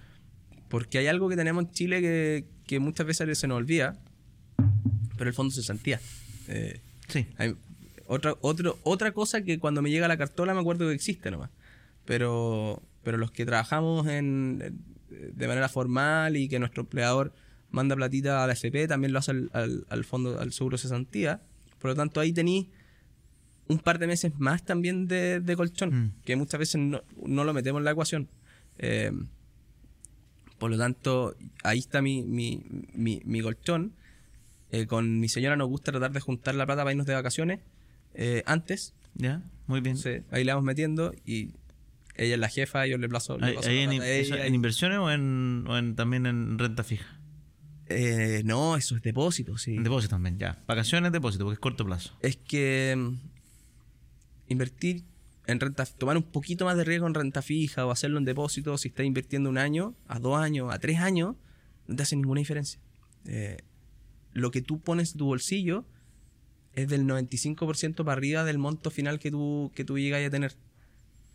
[0.68, 3.96] porque hay algo que tenemos en Chile que, que muchas veces se nos olvida,
[5.16, 6.00] pero el fondo se sentía.
[6.48, 7.26] Eh, Sí.
[7.38, 7.54] hay
[8.06, 11.50] otra, otro, otra cosa que cuando me llega la cartola me acuerdo que existe nomás.
[12.04, 14.58] Pero, pero los que trabajamos en,
[15.08, 17.32] de manera formal y que nuestro empleador
[17.74, 21.40] manda platita a la FP, también lo hace al, al- al fondo, al seguro cesantía.
[21.78, 22.70] Por lo tanto, ahí tení
[23.68, 26.12] un par de meses más también de, de colchón, Mm.
[26.24, 28.28] que muchas veces no, no lo metemos en la ecuación.
[28.78, 29.10] Eh,
[30.58, 32.62] por lo tanto, ahí está mi, mi,
[32.94, 33.92] mi, mi colchón.
[34.70, 37.60] Eh, con mi señora nos gusta tratar de juntar la plata para irnos de vacaciones
[38.14, 38.94] eh, antes.
[39.14, 39.96] Ya, muy bien.
[39.96, 41.50] Entonces, ahí la vamos metiendo y
[42.16, 44.98] ella es la jefa, yo le plazo, le ¿Ahí, paso ahí la en, ella inversiones
[44.98, 47.13] o, en, o en- también en renta fija?
[47.88, 49.76] Eh, no, eso es depósito, sí.
[49.78, 50.62] Depósito también, ya.
[50.66, 52.16] Vacaciones, depósito, porque es corto plazo.
[52.20, 53.16] es que mm,
[54.48, 55.04] invertir
[55.46, 58.78] en renta, tomar un poquito más de riesgo en renta fija o hacerlo en depósito,
[58.78, 61.36] si estás invirtiendo un año, a dos años, a tres años,
[61.86, 62.80] no te hace ninguna diferencia.
[63.26, 63.58] Eh,
[64.32, 65.84] lo que tú pones en tu bolsillo
[66.72, 70.56] es del 95% para arriba del monto final que tú, que tú llegas a tener.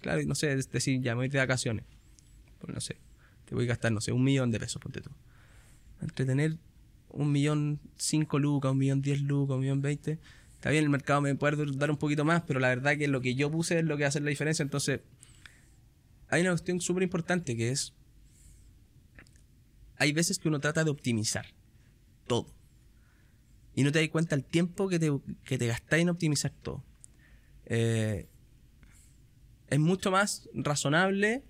[0.02, 1.86] Claro, no sé, es decir, ya me voy de vacaciones.
[2.60, 2.98] Pues no sé,
[3.46, 5.12] te voy a gastar, no sé, un millón de pesos, ponte tú.
[6.02, 6.58] Entre tener
[7.10, 10.20] un millón cinco lucas, un millón diez lucas, un millón veinte.
[10.54, 13.22] Está bien, el mercado me puede dar un poquito más, pero la verdad que lo
[13.22, 14.64] que yo puse es lo que va a hacer la diferencia.
[14.64, 15.02] Entonces,
[16.28, 17.94] hay una cuestión súper importante que es,
[19.98, 21.46] hay veces que uno trata de optimizar
[22.28, 22.48] todo.
[23.74, 25.12] Y no te das cuenta el tiempo que te,
[25.46, 26.84] que te gastáis en optimizar todo.
[27.66, 28.28] Eh,
[29.68, 31.44] es mucho más razonable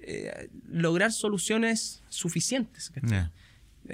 [0.00, 2.92] eh, lograr soluciones suficientes.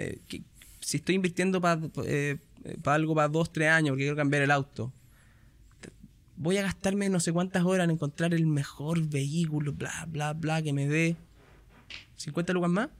[0.00, 0.42] Eh, que-
[0.80, 1.80] si estoy invirtiendo para
[2.84, 4.92] algo para dos, tres años porque quiero cambiar el auto,
[6.36, 10.62] voy a gastarme no sé cuántas horas en encontrar el mejor vehículo, bla, bla, bla,
[10.62, 11.16] que me dé
[12.16, 12.90] 50 lucas más.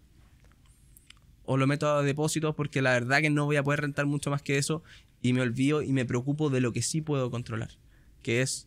[1.45, 4.29] O lo meto a depósitos porque la verdad que no voy a poder rentar mucho
[4.29, 4.83] más que eso
[5.23, 7.71] y me olvido y me preocupo de lo que sí puedo controlar,
[8.23, 8.67] que es,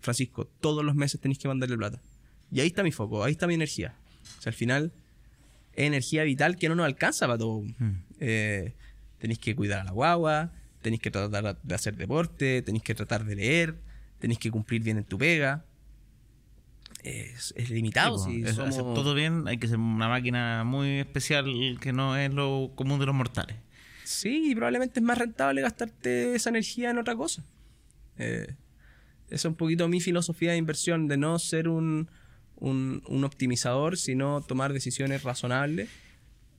[0.00, 2.00] Francisco, todos los meses tenéis que mandarle plata.
[2.50, 3.94] Y ahí está mi foco, ahí está mi energía.
[4.38, 4.92] O sea, al final
[5.86, 7.62] energía vital que no nos alcanza para todo.
[7.78, 7.90] Mm.
[8.20, 8.74] Eh,
[9.18, 10.52] tenéis que cuidar a la guagua,
[10.82, 13.76] tenéis que tratar de hacer deporte, tenéis que tratar de leer,
[14.18, 15.64] tenéis que cumplir bien en tu pega.
[17.04, 18.18] Es, es limitado.
[18.18, 21.78] Sí, si po, es- somos- hacer todo bien, hay que ser una máquina muy especial
[21.80, 23.56] que no es lo común de los mortales.
[24.04, 27.44] Sí, y probablemente es más rentable gastarte esa energía en otra cosa.
[28.16, 28.46] Eh,
[29.26, 32.08] esa es un poquito mi filosofía de inversión, de no ser un,
[32.60, 35.88] un, un optimizador, sino tomar decisiones razonables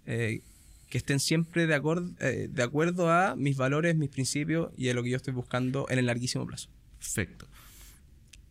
[0.06, 0.42] eh,
[0.90, 4.94] que estén siempre de, acor- eh, de acuerdo a mis valores, mis principios y a
[4.94, 6.70] lo que yo estoy buscando en el larguísimo plazo.
[6.98, 7.46] Perfecto.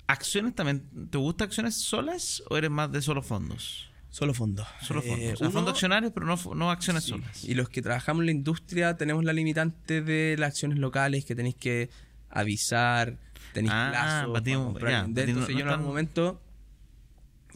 [0.06, 0.84] ¿Acciones también?
[1.10, 3.90] ¿Te gustan acciones solas o eres más de solo fondos?
[4.10, 4.66] Solo fondos.
[4.82, 5.18] Solo fondos.
[5.20, 7.10] Eh, o sea, uno- fondos accionarios, pero no, no acciones Sí.
[7.10, 7.44] solas.
[7.44, 11.34] Y los que trabajamos en la industria tenemos la limitante de las acciones locales que
[11.34, 11.90] tenéis que
[12.30, 13.18] avisar,
[13.52, 16.40] tenéis Ah, plazo para comprar Entonces no yo en algún momento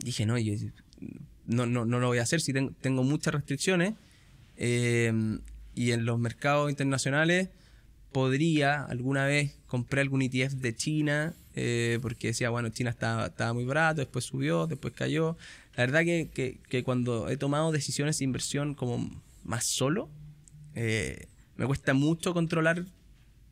[0.03, 0.55] dije, no, yo-
[1.47, 3.95] no, no, no lo voy a hacer si ten- tengo muchas restricciones.
[4.57, 5.13] eh,
[5.75, 7.49] y en los mercados internacionales
[8.13, 13.53] podría alguna vez comprar algún ETF de China, eh, porque decía, bueno, China estaba, estaba
[13.55, 15.37] muy barato, después subió, después cayó.
[15.77, 19.11] La verdad que, que- que cuando he tomado decisiones de inversión como
[19.45, 20.11] más solo,
[20.75, 21.27] eh,
[21.57, 22.85] me cuesta mucho controlar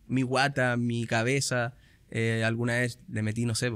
[0.07, 1.75] mi guata, mi cabeza.
[2.11, 3.71] Eh, alguna vez le metí, no sé,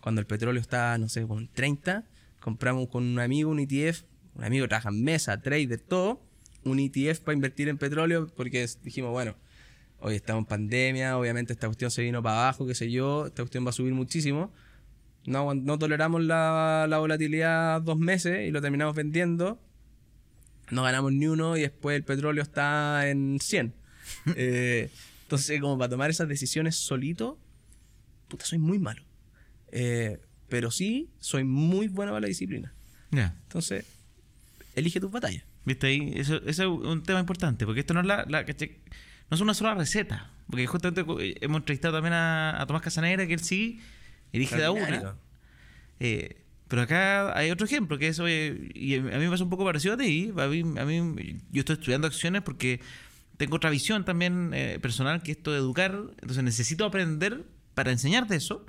[0.00, 2.04] cuando el petróleo estaba, no sé, con 30,
[2.40, 4.02] compramos con un amigo un ETF,
[4.34, 6.22] un amigo trabaja en mesa, trader, todo,
[6.64, 9.34] un ETF para invertir en petróleo, porque dijimos, bueno,
[10.00, 13.42] hoy estamos en pandemia, obviamente esta cuestión se vino para abajo, qué sé yo, esta
[13.42, 14.52] cuestión va a subir muchísimo.
[15.26, 19.60] No, no toleramos la, la volatilidad dos meses y lo terminamos vendiendo.
[20.70, 23.74] No ganamos ni uno y después el petróleo está en 100.
[24.36, 24.90] Eh,
[25.24, 27.38] entonces, como para tomar esas decisiones solito,
[28.28, 29.02] puta, soy muy malo.
[29.72, 32.72] Eh, pero sí, soy muy bueno para la disciplina.
[33.10, 33.34] Ya.
[33.44, 33.84] Entonces,
[34.74, 35.44] elige tus batallas.
[35.64, 36.12] ¿Viste ahí?
[36.14, 39.54] Eso, eso es un tema importante, porque esto no es la, la no es una
[39.54, 40.30] sola receta.
[40.48, 43.80] Porque justamente eh, hemos entrevistado también a, a Tomás Casanegra, que él sí
[44.32, 45.16] elige de a una.
[46.00, 49.50] Eh, pero acá hay otro ejemplo, que es, oye, y a mí me pasa un
[49.50, 50.32] poco parecido a ti.
[50.36, 52.80] A mí, a mí- yo estoy estudiando acciones porque
[53.36, 55.92] tengo otra visión también eh, personal, que esto de educar.
[56.20, 57.44] Entonces necesito aprender
[57.74, 58.64] para enseñarte eso.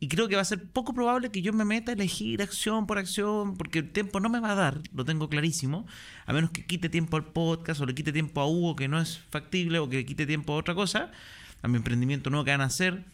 [0.00, 2.86] Y creo que va a ser poco probable que yo me meta a elegir acción
[2.86, 5.86] por acción, porque el tiempo no me va a dar, lo tengo clarísimo,
[6.24, 9.00] a menos que quite tiempo al podcast o le quite tiempo a Hugo, que no
[9.00, 11.10] es factible, o que le quite tiempo a otra cosa,
[11.62, 13.04] a mi emprendimiento nuevo que van a hacer.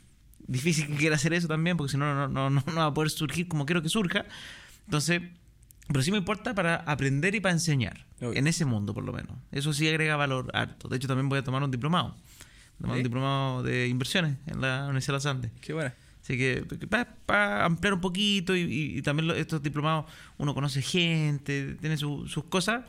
[0.47, 3.11] Difícil que quiera hacer eso también, porque si no, no, no, no, va a poder
[3.11, 4.27] surgir como quiero que surja.
[4.85, 5.23] Entonces,
[5.89, 8.35] pero sí me importa para aprender y para enseñar, Obvio.
[8.35, 9.39] en ese mundo por lo menos.
[9.53, 10.89] Eso sí agrega valor harto.
[10.89, 12.11] De hecho, también voy a tomar un diplomado.
[12.11, 12.99] Voy a tomar ¿Sí?
[12.99, 15.51] un diplomado de inversiones en la Universidad de los Andes.
[15.63, 15.95] Qué buena.
[16.25, 16.65] Así que
[17.27, 20.07] para ampliar un poquito y, y- y también lo- estos diplomados,
[20.39, 22.85] uno conoce gente, tiene su- sus cosas,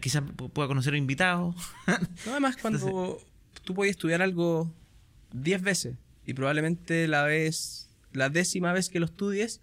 [0.00, 1.54] quizás pu- pueda conocer invitados.
[2.26, 3.20] No, además, cuando
[3.64, 4.68] tú puedes estudiar algo
[5.32, 5.94] 10 veces
[6.26, 9.60] y probablemente la vez, la décima vez que lo estudies,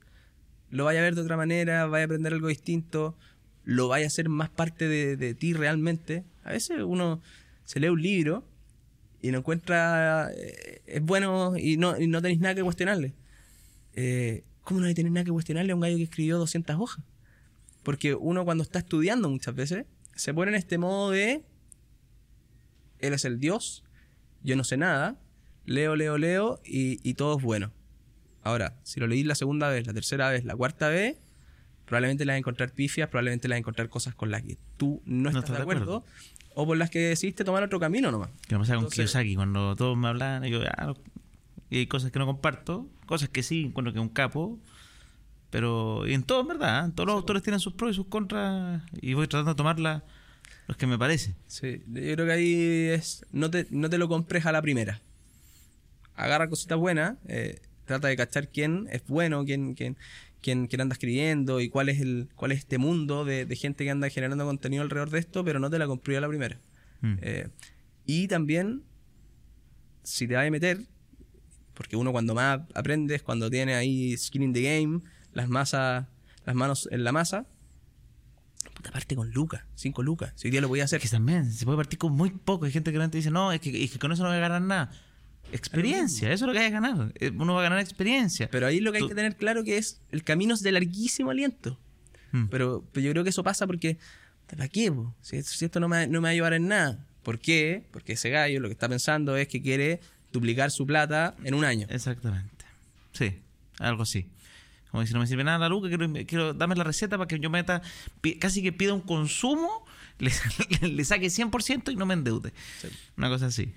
[0.70, 3.18] lo vaya a ver de otra manera, vaya a aprender algo distinto,
[3.66, 6.24] lo vaya a hacer más parte de, de ti realmente.
[6.46, 7.22] A veces uno
[7.66, 8.46] se lee un libro
[9.22, 13.14] y no encuentra, eh, es bueno y no, y no tenéis nada que cuestionarle.
[13.94, 17.04] Eh, ¿Cómo no hay tener nada que cuestionarle a un gallo que escribió 200 hojas?
[17.84, 21.44] Porque uno cuando está estudiando muchas veces se pone en este modo de
[23.00, 23.84] él es el Dios,
[24.44, 25.18] yo no sé nada,
[25.66, 27.72] leo, leo, leo y, y todo es bueno.
[28.44, 31.18] Ahora, si lo leí la segunda vez, la tercera vez, la cuarta vez,
[31.86, 34.58] probablemente le vas a encontrar pifias, probablemente le vas a encontrar cosas con las que
[34.78, 36.06] tú no, estás, de acuerdo,
[36.56, 38.30] o por las que decidiste tomar otro camino nomás.
[38.48, 40.94] Que me pasa con Entonces- Kiyosaki, cuando todos me hablan, y yo, ah,
[41.70, 44.60] y hay cosas que no comparto, cosas que sí encuentro que es un capo,
[45.50, 46.92] pero y en todo, en verdad, ¿eh?
[46.96, 50.04] todos los autores tienen sus pros y sus contras, y voy tratando de tomarla
[50.68, 51.36] los que me parece.
[51.48, 52.54] Sí, yo creo que ahí
[52.94, 53.26] es.
[53.32, 55.02] No te, no te lo compres a la primera.
[56.16, 59.98] Agarra cositas buenas, eh, trata de cachar quién es bueno, quién, quién,
[60.42, 63.84] quién, quién anda escribiendo y cuál es el cuál es este mundo de, de gente
[63.84, 66.60] que anda generando contenido alrededor de esto, pero no te la compré a la primera.
[67.02, 67.16] Mm.
[67.22, 67.50] Eh,
[68.06, 68.84] y también,
[70.04, 70.86] si te vas a meter,
[71.74, 75.02] porque uno cuando más aprende es cuando tiene ahí skin in the game,
[75.34, 76.08] las masas,
[76.46, 77.48] las manos en la masa,
[78.74, 80.34] puta parte con lucas, 5 lucas.
[80.36, 81.00] Si hoy día lo voy a hacer.
[81.02, 82.66] que también se puede partir con muy poco.
[82.66, 84.42] Hay gente que realmente dice, no, es que, es que con eso no voy a
[84.42, 84.92] ganar nada.
[85.52, 87.12] Experiencia, eso es lo que hay que ganar.
[87.16, 88.50] Eh, Uno va a ganar experiencia.
[88.52, 91.32] Pero ahí lo que hay que tener claro que es el camino es de larguísimo
[91.32, 91.80] aliento.
[92.32, 92.46] Mm.
[92.46, 93.98] Pero, pero yo creo que eso pasa porque,
[94.48, 94.94] ¿para qué?
[95.22, 97.06] Si, si esto no me, no me va a ayudar en nada.
[97.24, 97.86] ¿Por qué?
[97.92, 100.00] Porque ese gallo lo que está pensando es que quiere
[100.32, 101.88] duplicar su plata en un año.
[101.90, 102.66] Exactamente.
[103.14, 103.40] Sí,
[103.80, 104.28] algo así.
[104.92, 107.40] Como si no me sirve nada la luca, quiero, quiero dame la receta para que
[107.40, 107.82] yo meta,
[108.40, 109.86] casi que pida un consumo,
[110.20, 110.32] le,
[110.88, 112.54] le saque 100% y no me endeude.
[112.82, 112.88] Sí.
[113.18, 113.74] Una cosa así.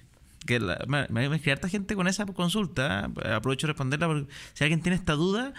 [0.46, 3.10] Que la- me, me, harta gente con esa consulta.
[3.34, 5.54] Aprovecho de responderla porque si alguien tiene esta duda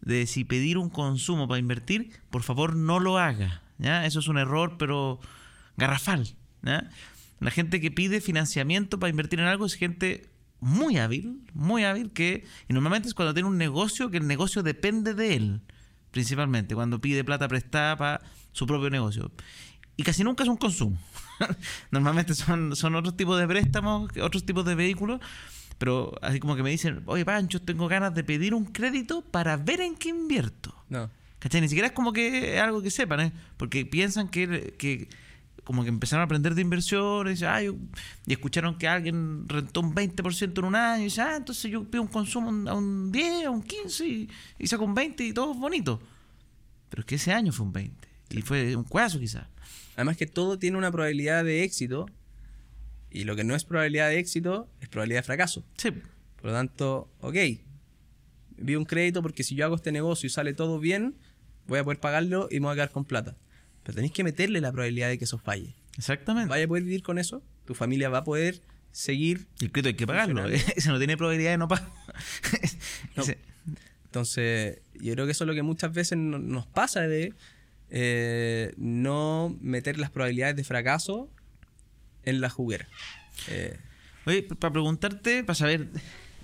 [0.00, 3.62] de si pedir un consumo para invertir, por favor no lo haga.
[3.78, 4.06] ¿ya?
[4.06, 5.20] Eso es un error, pero
[5.76, 6.34] garrafal.
[7.40, 10.28] La gente que pide financiamiento para invertir en algo es gente
[10.60, 14.62] muy hábil, muy hábil, que y normalmente es cuando tiene un negocio que el negocio
[14.62, 15.60] depende de él,
[16.10, 18.22] principalmente, cuando pide plata prestada para
[18.52, 19.30] su propio negocio.
[19.96, 20.98] Y casi nunca es un consumo.
[21.90, 25.20] Normalmente son, son otros tipos de préstamos, otros tipos de vehículos,
[25.78, 29.56] pero así como que me dicen, oye Pancho, tengo ganas de pedir un crédito para
[29.56, 30.74] ver en qué invierto.
[30.88, 31.10] No.
[31.38, 31.60] ¿Cachai?
[31.60, 33.32] Ni siquiera es como que es algo que sepan, ¿eh?
[33.56, 35.08] Porque piensan que, que
[35.64, 37.74] como que empezaron a aprender de inversiones ah, yo-
[38.26, 41.84] y escucharon que alguien rentó un 20% en un año y dicen, ah, entonces yo
[41.84, 45.32] pido un consumo a un 10, a un 15 y, y saco un 20 y
[45.32, 46.00] todo es bonito.
[46.88, 49.46] Pero es que ese año fue un 20 y fue un cuazo quizás.
[49.96, 52.06] Además que todo tiene una probabilidad de éxito
[53.10, 55.64] y lo que no es probabilidad de éxito es probabilidad de fracaso.
[55.76, 57.34] Sí, Por lo tanto, ok,
[58.58, 61.16] vi un crédito porque si yo hago este negocio y sale todo bien,
[61.66, 63.36] voy a poder pagarlo y me voy a quedar con plata.
[63.82, 65.74] Pero tenéis que meterle la probabilidad de que eso falle.
[65.96, 66.48] exactamente.
[66.50, 67.42] ¿Vaya a poder vivir con eso?
[67.64, 68.60] ¿Tu familia va a poder
[68.92, 69.46] seguir?
[69.60, 70.42] Y el crédito hay que pagarlo.
[70.42, 70.72] Funcionando.
[70.76, 71.88] Ese no tiene probabilidad de no pagar.
[73.16, 73.24] No.
[74.06, 77.34] Entonces, yo creo que eso es lo que muchas veces no- nos pasa de
[77.90, 81.30] eh, no meter las probabilidades de fracaso
[82.24, 82.88] en la juguera.
[83.48, 83.78] Eh,
[84.24, 85.88] Oye, para preguntarte, para saber,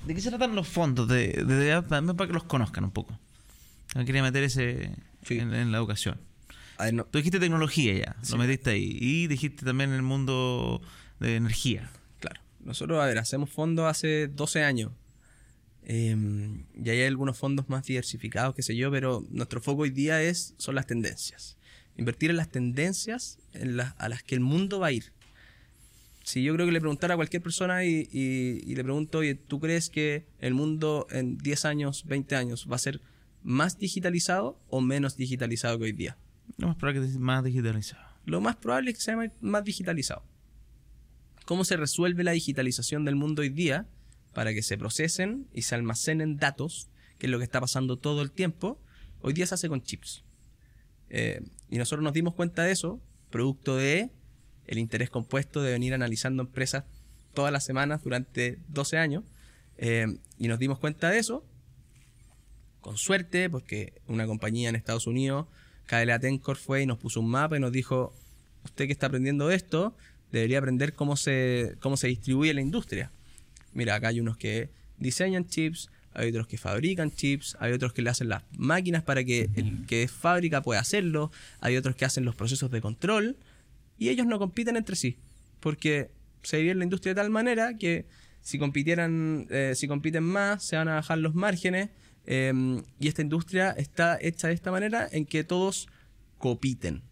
[0.07, 1.09] ¿de qué se tratan los fondos?
[1.09, 3.19] De, de- de- también para que los conozcan un poco.
[3.95, 5.39] Yo quería meter ese Sí.
[5.39, 6.21] en, en la educación.
[6.85, 8.33] ver, no- Tú dijiste tecnología ya, Sí.
[8.33, 8.97] lo metiste ahí.
[9.01, 10.81] Y dijiste también el mundo
[11.21, 11.91] de energía.
[12.21, 12.41] Claro.
[12.61, 14.93] Nosotros, a ver, hacemos fondos hace 12 años.
[15.85, 16.17] Eh,
[16.83, 20.55] y hay algunos fondos más diversificados, qué sé yo, pero nuestro foco hoy día es,
[20.59, 21.57] son las tendencias.
[21.97, 25.13] Invertir en las tendencias en las- a las que el mundo va a ir.
[26.25, 29.35] Si yo creo que le preguntara a cualquier persona y, y- y le pregunto, oye,
[29.35, 33.01] ¿tú crees que el mundo en 10 años, 20 años va a ser
[33.43, 36.17] más digitalizado o menos digitalizado que hoy día?
[36.59, 38.03] Lo más probable que esté más digitalizado.
[38.25, 40.23] lo más probable es que sea más digitalizado.
[41.45, 43.87] ¿Cómo se resuelve la digitalización del mundo hoy día
[44.33, 48.23] para que se procesen y se almacenen datos, que es lo que está pasando todo
[48.23, 48.79] el tiempo?
[49.21, 50.25] Hoy día se hace con chips.
[51.11, 54.11] Eh, y nosotros nos dimos cuenta de eso, producto de
[54.67, 56.85] el interés compuesto de venir analizando empresas
[57.35, 59.25] todas las semanas durante 12 años.
[59.79, 60.07] Eh,
[60.39, 61.45] y nos dimos cuenta de eso,
[62.81, 65.47] con suerte, porque una compañía en Estados Unidos,
[65.87, 68.15] KLA Tencor, fue y nos puso un mapa y nos dijo,
[68.65, 69.97] usted que está aprendiendo esto,
[70.31, 73.11] debería aprender cómo se, cómo se distribuye la industria.
[73.73, 78.03] Mira, acá hay unos que diseñan chips, hay otros que fabrican chips, hay otros que
[78.03, 82.05] le hacen las máquinas para que el que es fábrica pueda hacerlo, hay otros que
[82.05, 83.37] hacen los procesos de control,
[83.99, 85.17] y ellos no compiten entre sí,
[85.61, 86.11] porque
[86.43, 88.07] se divide la industria de tal manera que
[88.43, 91.91] si compitieran, eh, si compiten más, se van a bajar los márgenes,
[92.27, 92.53] eh,
[93.01, 95.89] y esta industria está hecha de esta manera en que todos
[96.39, 97.03] compiten.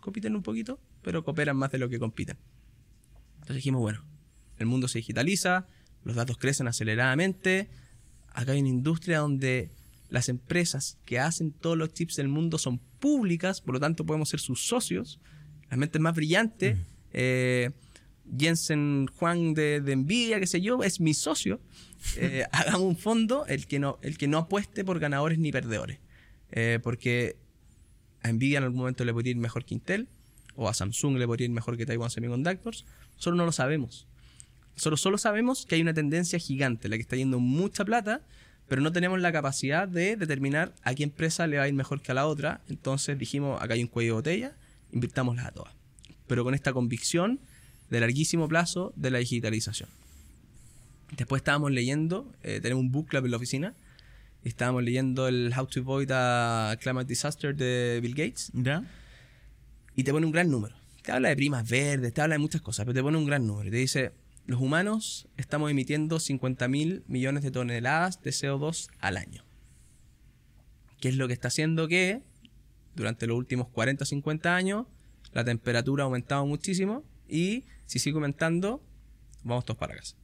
[0.00, 2.36] Compiten un poquito, pero cooperan más de lo que compiten.
[3.34, 4.04] Entonces dijimos, bueno,
[4.58, 5.66] el mundo se digitaliza,
[6.08, 7.68] los datos crecen aceleradamente,
[8.32, 9.70] acá hay una industria donde
[10.08, 14.30] las empresas que hacen todos los chips del mundo son públicas, por lo tanto podemos
[14.30, 15.20] ser sus socios,
[15.68, 16.78] las mentes más brillantes,
[17.12, 17.72] eh,
[18.38, 21.60] Jensen Juan de, de Nvidia, qué sé yo, es mi socio.
[22.16, 25.98] Eh, hagamos un fondo el que, no, el que no apueste por ganadores ni perdedores.
[26.52, 27.36] Eh, porque
[28.22, 30.08] a Nvidia en algún momento le podría ir mejor que Intel,
[30.54, 32.86] o a Samsung le podría ir mejor que Taiwan Semiconductors.
[33.16, 34.07] Solo no lo sabemos.
[34.78, 38.22] Solo, solo sabemos que hay una tendencia gigante, la que está yendo mucha plata,
[38.68, 42.00] pero no tenemos la capacidad de determinar a qué empresa le va a ir mejor
[42.00, 42.60] que a la otra.
[42.68, 44.52] Entonces dijimos, acá hay un cuello de botella,
[44.92, 45.74] invirtámoslas a todas.
[46.28, 47.40] pero con esta convicción
[47.90, 49.88] de larguísimo plazo de la digitalización.
[51.16, 53.74] Después estábamos leyendo, eh, tenemos un book club en la oficina,
[54.44, 58.84] estábamos leyendo el How to Avoid a Climate Disaster de Bill Gates, ¿Ya?
[59.96, 60.76] y te pone un gran número.
[61.02, 63.46] Te habla de primas verdes, te habla de muchas cosas, pero te pone un gran
[63.46, 63.68] número.
[63.68, 64.12] Y te dice,
[64.48, 69.44] los humanos estamos emitiendo 50 mil millones de toneladas de CO2 al año.
[71.00, 72.22] ¿Qué es lo que está haciendo que
[72.94, 74.86] durante los últimos 40 o 50 años
[75.32, 78.82] la temperatura ha aumentado muchísimo y si sigue aumentando,
[79.44, 80.16] vamos todos para casa.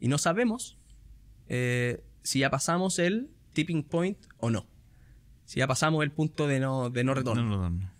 [0.00, 0.76] Y no sabemos
[1.48, 4.66] eh, si ya pasamos el tipping point o no.
[5.44, 7.70] Si ya pasamos el punto de no, de no retorno.
[7.70, 7.90] No.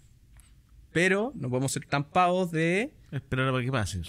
[0.93, 4.03] Pero no podemos ser tan pavos de Esperar a que pase.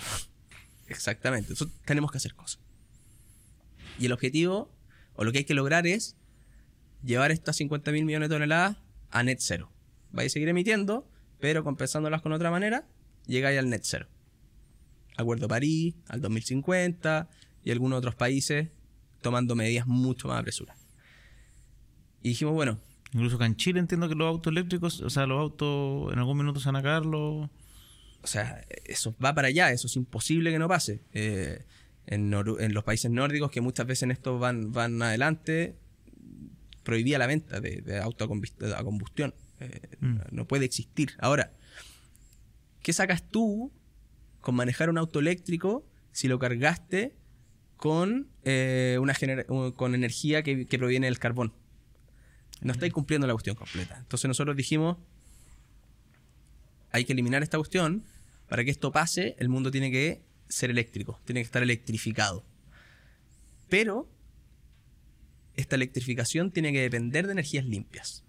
[0.87, 1.53] Exactamente.
[1.85, 2.59] Tenemos que hacer cosas.
[3.99, 4.71] Y el objetivo,
[5.15, 6.15] o lo que hay que lograr es
[7.03, 8.77] llevar estas 50 mil millones de toneladas
[9.09, 9.71] a net cero.
[10.11, 11.09] Vais a seguir emitiendo,
[11.39, 12.87] pero compensándolas con otra manera,
[13.25, 14.07] llegáis al net cero.
[15.17, 17.29] Acuerdo París, al 2050
[17.63, 18.69] y algunos otros países
[19.21, 20.79] tomando medidas mucho más apresuradas.
[22.21, 22.79] Y dijimos, bueno,
[23.13, 26.37] Incluso acá en Chile entiendo que los autos eléctricos, o sea, los autos en algún
[26.37, 27.49] minuto se van a cagarlo.
[28.21, 31.01] O sea, eso va para allá, eso es imposible que no pase.
[31.13, 31.63] Eh,
[32.07, 35.75] en, los países nórdicos, que muchas veces en esto van, van adelante,
[36.83, 39.33] prohibía la venta de, de auto a combust- a combustión.
[39.59, 40.17] Eh, Mm.
[40.31, 41.11] No puede existir.
[41.19, 41.51] Ahora,
[42.83, 43.71] ¿qué sacas tú
[44.41, 47.15] con manejar un auto eléctrico si lo cargaste
[47.75, 49.13] con, eh, una
[49.75, 51.53] con energía que, que proviene del carbón?
[52.61, 53.97] No estáis cumpliendo la cuestión completa.
[53.97, 54.97] Entonces nosotros dijimos,
[56.97, 58.03] hay que eliminar esta cuestión.
[58.49, 62.45] Para que esto pase, el mundo tiene que ser eléctrico, tiene que estar electrificado.
[63.69, 64.09] Pero
[65.55, 68.23] esta electrificación tiene que depender de energías limpias.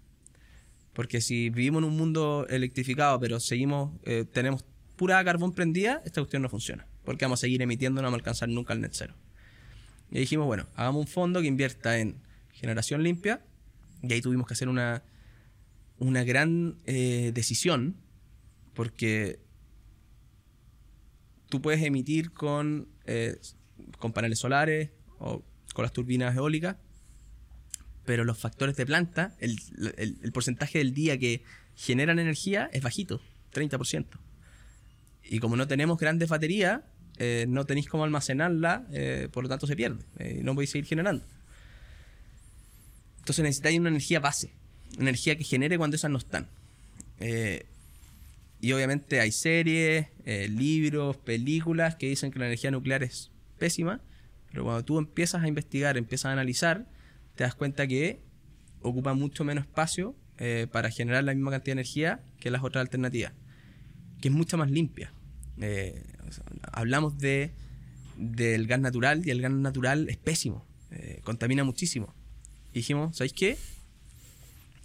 [0.93, 4.65] Porque si vivimos en un mundo electrificado, pero seguimos, eh, tenemos
[4.97, 6.85] pura carbón prendida, esta cuestión no funciona.
[7.05, 9.15] Porque vamos a seguir emitiendo, no vamos a alcanzar nunca el net cero.
[10.11, 12.17] Y dijimos, bueno, hagamos un fondo que invierta en
[12.51, 13.41] generación limpia.
[14.01, 15.03] Y ahí tuvimos que hacer una,
[15.99, 17.95] una gran eh, decisión.
[18.79, 19.41] Porque
[21.49, 23.37] tú puedes emitir con, eh,
[23.97, 26.77] con paneles solares o con las turbinas eólicas,
[28.05, 29.59] pero los factores de planta, el,
[29.97, 31.43] el- porcentaje del día que
[31.75, 33.19] generan energía es bajito,
[33.53, 34.05] 30%.
[35.25, 36.79] Y como no tenemos grandes baterías,
[37.17, 40.05] eh, no tenéis cómo almacenarla, eh, por lo tanto se pierde,
[40.41, 41.25] no podéis seguir generando.
[43.17, 44.53] Entonces necesitáis una energía base,
[44.97, 46.47] energía que genere cuando esas no están.
[48.61, 54.01] Y obviamente hay series, eh, libros, películas que dicen que la energía nuclear es pésima,
[54.51, 56.87] pero cuando tú empiezas a investigar, empiezas a analizar,
[57.35, 58.19] te das cuenta que
[58.81, 62.81] ocupa mucho menos espacio eh, para generar la misma cantidad de energía que las otras
[62.81, 63.33] alternativas,
[64.21, 65.13] que es mucho más limpia.
[65.61, 67.51] Eh, o sea, hablamos de,
[68.17, 72.13] del gas natural y el gas natural es pésimo, eh, contamina muchísimo.
[72.71, 73.57] Y dijimos, ¿sabéis qué?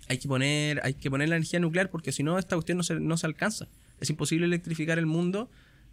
[0.09, 2.85] Hay que poner, hay que poner la energía nuclear porque si no esta cuestión no
[2.85, 3.69] se, no se alcanza.
[4.01, 5.51] Es imposible electrificar el mundo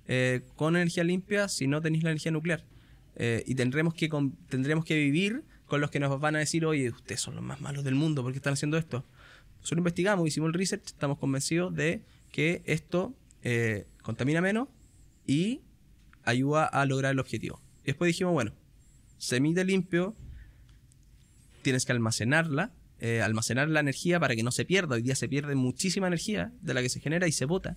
[0.08, 2.66] eh, con energía limpia si no tenéis la energía nuclear.
[3.16, 6.66] Eh, y tendremos que, con- tendremos que vivir con los que nos van a decir,
[6.66, 9.06] oye, ustedes son los más malos del mundo, ¿por qué están haciendo esto?
[9.60, 12.02] Nosotros investigamos, hicimos el research, estamos convencidos de
[12.32, 14.68] que esto eh, contamina menos
[15.28, 15.62] y
[16.24, 17.62] ayuda a lograr el objetivo.
[17.84, 18.54] Y después dijimos, bueno,
[19.18, 20.16] se emite limpio,
[21.62, 24.96] tienes que almacenarla, eh, almacenar la energía para que no se pierda.
[24.96, 27.76] Hoy día se pierde muchísima energía de la que se genera y se bota.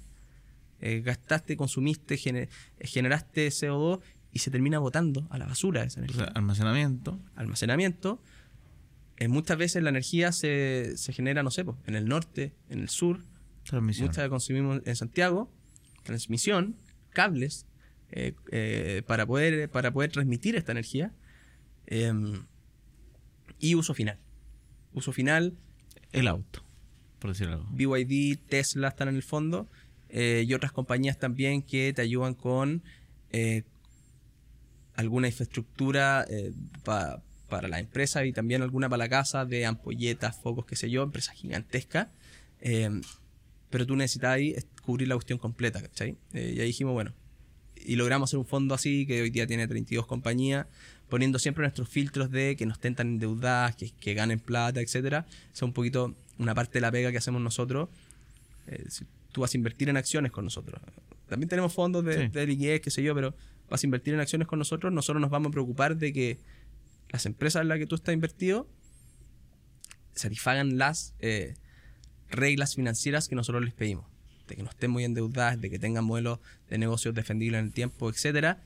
[0.80, 2.48] Eh, gastaste, consumiste, eh,
[2.80, 4.00] generaste CO2
[4.32, 6.24] y se termina botando a la basura esa O energía.
[6.26, 7.18] sea, almacenamiento.
[7.36, 8.20] Almacenamiento.
[9.16, 12.80] eh, muchas veces la energía se, se genera, no sé, po, en el norte, en
[12.80, 13.20] el sur,
[13.64, 14.08] Transmisión.
[14.08, 15.50] Muchas la consumimos en Santiago.
[16.02, 16.76] Transmisión,
[17.10, 17.64] cables,
[18.10, 21.12] eh, eh, para, poder, para poder transmitir esta energía.
[21.86, 22.44] em,
[23.58, 24.18] y uso final.
[24.95, 25.53] Uso final,
[26.12, 26.62] El auto,
[27.18, 27.66] por decir algo.
[27.70, 29.68] BYD, Tesla están en el fondo.
[30.09, 32.82] eh, y otras compañías también que te ayudan con
[33.32, 33.64] eh,
[34.95, 36.53] alguna infraestructura eh,
[36.84, 40.88] pa- para la empresa y también alguna para la casa de ampolletas, focos, qué sé
[40.90, 42.09] yo, empresas gigantescas.
[43.70, 46.16] Pero tú necesitas ahí cubrir la cuestión completa, ¿cachai?
[46.32, 47.12] Y ahí dijimos, bueno,
[47.85, 50.66] y logramos hacer un fondo así que hoy día tiene 32 compañías,
[51.09, 55.26] poniendo siempre nuestros filtros de que no estén tan endeudadas, que, que ganen plata, etcétera.
[55.53, 57.89] Es un poquito una parte de la pega que hacemos nosotros.
[58.66, 60.80] Eh, si tú vas a invertir en acciones con nosotros.
[61.28, 62.28] También tenemos fondos de, Sí.
[62.28, 63.35] de liquidez, qué sé yo, pero
[63.68, 66.39] vas a invertir en acciones con nosotros, nosotros nos vamos a preocupar de que
[67.11, 68.68] las empresas en las que tú estás invertido
[70.14, 71.55] satisfagan las eh,
[72.30, 74.07] reglas financieras que nosotros les pedimos.
[74.49, 76.38] De que no estén muy endeudadas, de que tengan modelos
[76.68, 78.62] de negocios defendibles en el tiempo, etcétera.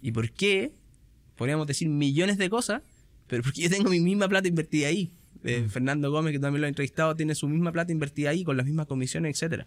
[0.00, 0.72] ¿Y por qué?
[1.36, 2.82] Podríamos decir millones de cosas,
[3.26, 5.12] pero porque yo tengo mi misma plata invertida ahí.
[5.44, 8.56] Eh, Fernando Gómez, que también lo he entrevistado, tiene su misma plata invertida ahí con
[8.56, 9.66] las mismas comisiones, etcétera.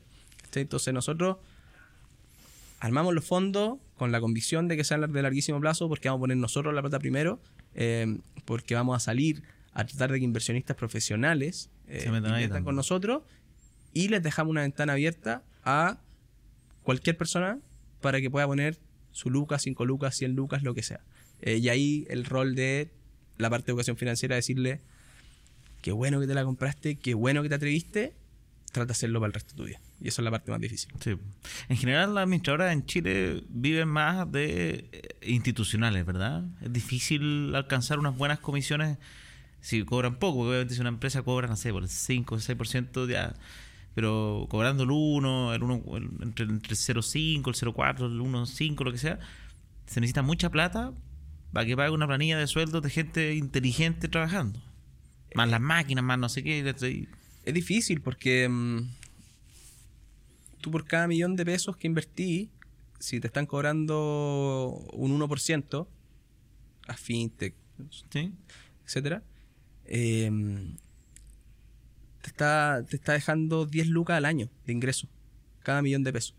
[0.54, 1.38] Entonces nosotros
[2.80, 6.24] armamos los fondos con la convicción de que sean de larguísimo plazo porque vamos a
[6.24, 7.40] poner nosotros la plata primero,
[7.74, 9.42] eh, porque vamos a salir
[9.72, 13.24] a tratar de que inversionistas profesionales eh, Se metan ahí inviertan con nosotros
[13.94, 16.00] y les dejamos una ventana abierta a
[16.84, 17.60] cualquier persona
[18.02, 18.78] para que pueda poner
[19.12, 21.02] su lucas, 5 lucas, 100 lucas, lo que sea.
[21.42, 22.92] Eh, y ahí el rol de
[23.38, 24.82] la parte de educación financiera decirle
[25.82, 28.14] qué bueno que te la compraste, qué bueno que te atreviste,
[28.72, 29.80] trata de hacerlo para el resto de tu vida.
[30.02, 30.92] Y eso es la parte más difícil.
[31.00, 31.16] Sí.
[31.70, 36.44] En general, las administradoras en Chile viven más de eh, institucionales, ¿verdad?
[36.62, 38.98] Es difícil alcanzar unas buenas comisiones
[39.62, 43.10] si cobran poco, obviamente si una empresa cobra, no sé, por el 5 o 6%
[43.10, 43.34] ya,
[43.96, 48.84] pero cobrando el 1, el 1 el- entre, entre el 0,5, el 0,4, el 1,5,
[48.84, 49.20] lo que sea,
[49.86, 50.94] se necesita mucha plata
[51.52, 54.60] para que pague una planilla de sueldos de gente inteligente trabajando.
[55.36, 56.60] Más las máquinas, más no sé qué.
[57.46, 58.80] Es difícil porque mm,
[60.62, 62.50] tú por cada millón de pesos que invertí,
[63.00, 65.88] si te están cobrando un 1%
[66.88, 67.54] a fintech,
[68.10, 68.32] ¿sí?
[68.86, 69.24] etcétera,
[69.86, 70.32] eh,
[72.24, 75.10] te, está, te está dejando 10 lucas al año de ingreso,
[75.60, 76.36] cada millón de pesos.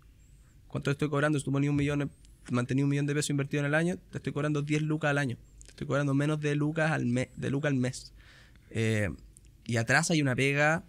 [0.66, 1.38] ¿Cuánto estoy cobrando?
[1.38, 2.10] Si tú un millón,
[2.50, 5.18] mantenías un millón de pesos invertido en el año, te estoy cobrando 10 lucas al
[5.18, 5.36] año.
[5.64, 8.14] Te estoy cobrando menos de lucas al mes, de lucas al mes.
[8.70, 9.10] Eh,
[9.66, 10.84] y atrás hay una pega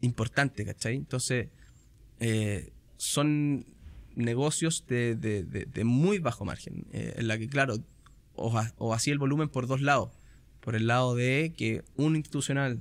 [0.00, 0.96] importante, ¿cachai?
[0.96, 1.48] Entonces,
[2.18, 3.64] eh, son
[4.16, 7.76] negocios de, de- de- de muy bajo margen, eh, en la que, claro,
[8.34, 10.10] o, o así el volumen por dos lados.
[10.60, 12.80] Por el lado de que un institucional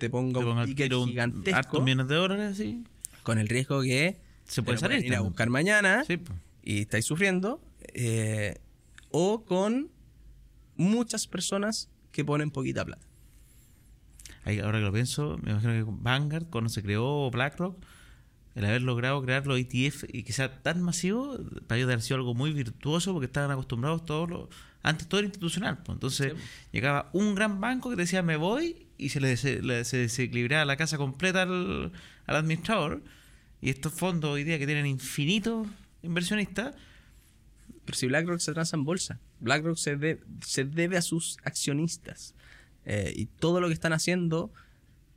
[0.00, 2.82] te ponga Te ponga un ticket un- gigantesco hartos millones de dólares, sí.
[3.22, 5.04] con el riesgo que Se puede salir.
[5.04, 6.18] ir a buscar mañana Sí,
[6.64, 7.60] y estáis sufriendo,
[7.94, 8.58] eh,
[9.12, 9.90] o con
[10.76, 13.06] muchas personas que ponen poquita plata.
[14.44, 17.76] Ahí, ahora que lo pienso, me imagino que con Vanguard, cuando se creó BlackRock,
[18.54, 22.16] el haber logrado crear los ETF y que sea tan masivo, para ellos haber sido
[22.16, 24.48] algo muy virtuoso porque estaban acostumbrados todos los.
[24.82, 25.78] Antes todo era institucional.
[25.84, 25.94] pues.
[25.96, 26.38] Entonces Sí.
[26.72, 30.64] llegaba un gran banco que decía me voy y se le, dese- le- se desequilibraba
[30.64, 31.92] la casa completa al,
[32.26, 33.02] al administrador.
[33.60, 35.66] Y estos fondos hoy día que tienen infinitos
[36.02, 36.74] inversionistas,
[37.84, 42.34] Pero si BlackRock se transa en bolsa, BlackRock se, de- se debe a sus accionistas.
[42.86, 44.50] Eh, y todo lo que están haciendo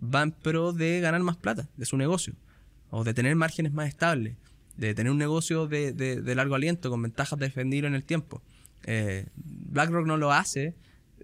[0.04, 2.34] va en pro de ganar más plata de su negocio.
[2.90, 4.36] O de tener márgenes más estables.
[4.76, 8.42] De tener un negocio de, de- largo aliento con ventajas de defenderlo en el tiempo.
[8.86, 10.76] Eh, BlackRock no lo hace.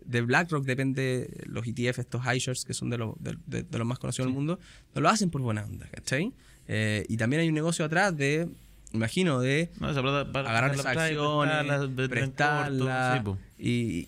[0.09, 3.85] De BlackRock depende los ETF, estos iShares, que son de, los- de- de- de los
[3.87, 4.59] más conocidos del mundo,
[4.95, 6.33] no lo hacen por buena onda, ¿cachai?
[6.67, 8.47] Eh, y también hay un negocio atrás de,
[8.93, 9.89] imagino, de ¿no?
[9.89, 13.63] Esa plata para agarrar para esas la playa, acciones, prestarla, vender en prestarla, corto, sí,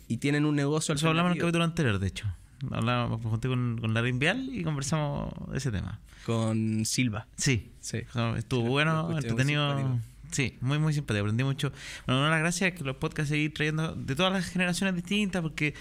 [0.08, 2.28] y, y tienen un negocio Eso hablamos en el capítulo anterior, de hecho.
[2.70, 6.00] Hablábamos, junté con, con Larry Vial y conversamos de ese tema.
[6.26, 7.28] con Silva.
[7.36, 7.98] Sí, Sí.
[8.38, 10.00] estuvo Sí, lo bueno, entretenido.
[10.32, 11.22] Sí, muy, muy simpático.
[11.26, 11.72] Aprendí mucho.
[12.06, 14.96] Bueno, una de las gracias es que los podcasts seguir trayendo de todas las generaciones
[14.96, 15.74] distintas, porque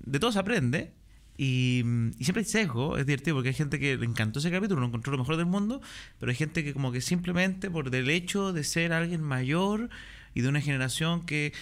[0.00, 0.92] de todo se aprende.
[1.36, 1.84] Y,
[2.20, 5.12] siempre hay sesgo, es divertido porque hay gente que le encantó ese capítulo, lo encontró
[5.12, 5.80] lo mejor del mundo,
[6.18, 9.88] pero hay gente que como que simplemente por el hecho de ser alguien mayor
[10.34, 11.52] y de una generación que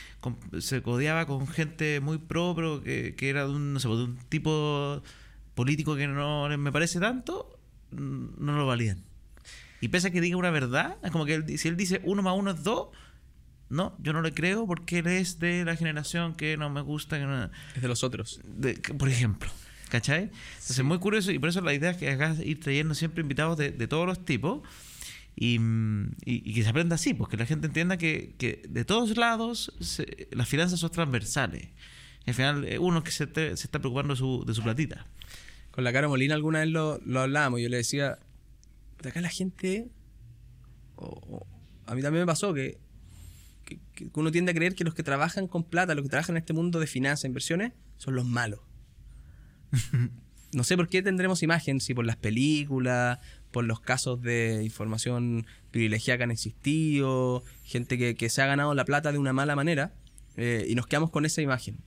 [0.61, 4.17] se codeaba con gente muy pro, que, que era de un, no sé, de un
[4.31, 5.03] tipo
[5.55, 7.59] político que no me parece tanto,
[7.91, 9.05] mm, no lo validan.
[9.81, 12.23] Y pese a que diga una verdad, es como que él- si él dice uno
[12.23, 12.89] más uno es dos,
[13.69, 17.19] no, yo no le creo porque él es de la generación que no me gusta,
[17.19, 18.41] que no- Es de los otros.
[18.45, 19.51] de- por ejemplo.
[19.89, 20.25] ¿Cachai?
[20.25, 23.21] Entonces es muy curioso y por eso la idea es que hagas ir trayendo siempre
[23.23, 24.63] invitados de, de todos los tipos
[25.37, 25.61] y,
[26.25, 29.73] y- y que se aprenda así, porque la gente entienda que, que de todos lados
[29.81, 31.69] se- las finanzas son transversales.
[32.27, 34.63] Y al final eh, uno que se, te- se está preocupando de su, de su
[34.63, 35.07] platita.
[35.71, 37.61] Con la cara Molina alguna vez lo, lo hablábamos.
[37.61, 38.19] Yo le decía,
[39.03, 39.89] de acá la gente,
[41.87, 42.79] a mí también me pasó que,
[43.65, 46.37] que- que uno tiende a creer que los que trabajan con plata, los que trabajan
[46.37, 48.61] en este mundo de finanzas, e inversiones, son los malos.
[50.53, 53.19] No sé por qué tendremos imagen, si por las películas,
[53.51, 58.73] por los casos de información privilegiada que han existido, gente que, que se ha ganado
[58.73, 59.93] la plata de una mala manera,
[60.37, 61.79] eh, y nos quedamos con esa imagen.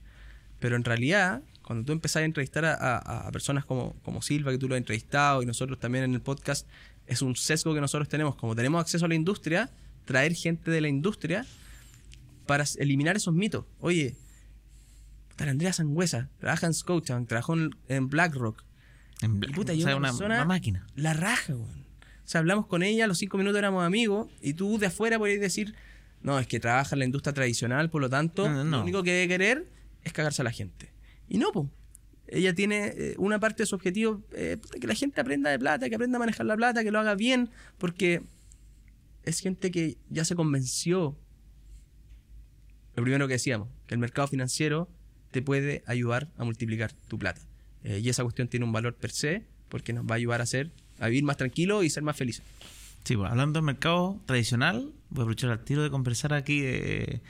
[0.60, 4.52] Pero en realidad, cuando tú empezás a entrevistar a, a- a personas como, como Silva,
[4.52, 6.68] que tú lo has entrevistado, y nosotros también en el podcast,
[7.10, 8.36] es un sesgo que nosotros tenemos.
[8.36, 9.70] Como tenemos acceso a la industria,
[10.04, 11.44] traer gente de la industria
[12.46, 13.64] para eliminar esos mitos.
[13.80, 14.16] Oye,
[15.36, 17.54] tal Andrea Sangüesa, trabaja en Scotiabank, trabajó
[17.88, 18.62] en, BlackRock.
[19.22, 20.86] En Y puta, o y sea, una una, persona- una máquina.
[20.96, 21.80] La raja, weón.
[22.24, 25.18] O sea, hablamos con ella, a los cinco minutos éramos amigos, y tú de afuera
[25.18, 25.74] podrías decir,
[26.22, 28.76] no, es que trabaja en la industria tradicional, por lo tanto, No, no, no.
[28.78, 29.68] lo único que debe querer
[30.04, 30.92] es cagarse a la gente.
[31.28, 31.66] Y no, pues.
[32.32, 35.88] Ella tiene eh, una parte de su objetivo, eh, que la gente aprenda de plata,
[35.88, 38.22] que aprenda a manejar la plata, que lo haga bien, porque
[39.24, 41.18] es gente que ya se convenció.
[42.94, 44.88] Lo primero que decíamos, que el mercado financiero
[45.32, 47.40] te puede ayudar a multiplicar tu plata.
[47.82, 50.44] Eh, y esa cuestión tiene un valor per se, porque nos va a ayudar a
[50.44, 50.70] hacer,
[51.00, 52.44] a vivir más tranquilo y ser más felices.
[53.02, 57.20] Sí, pues, hablando del mercado tradicional, voy a aprovechar al tiro de conversar aquí de,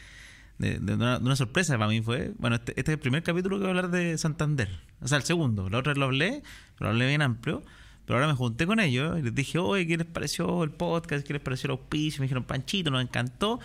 [0.59, 2.35] de una sorpresa para mí fue.
[2.37, 4.90] Bueno, este, este es el primer capítulo que voy a hablar de Santander.
[5.01, 5.69] O sea, el segundo.
[5.71, 6.43] La otra lo hablé,
[6.79, 7.63] lo hablé bien amplio.
[8.05, 11.25] Pero ahora me junté con ellos y les dije, oye, ¿qué les pareció el podcast?
[11.27, 12.21] ¿Qué les pareció el auspicio?
[12.21, 13.61] Me dijeron, Panchito, nos encantó.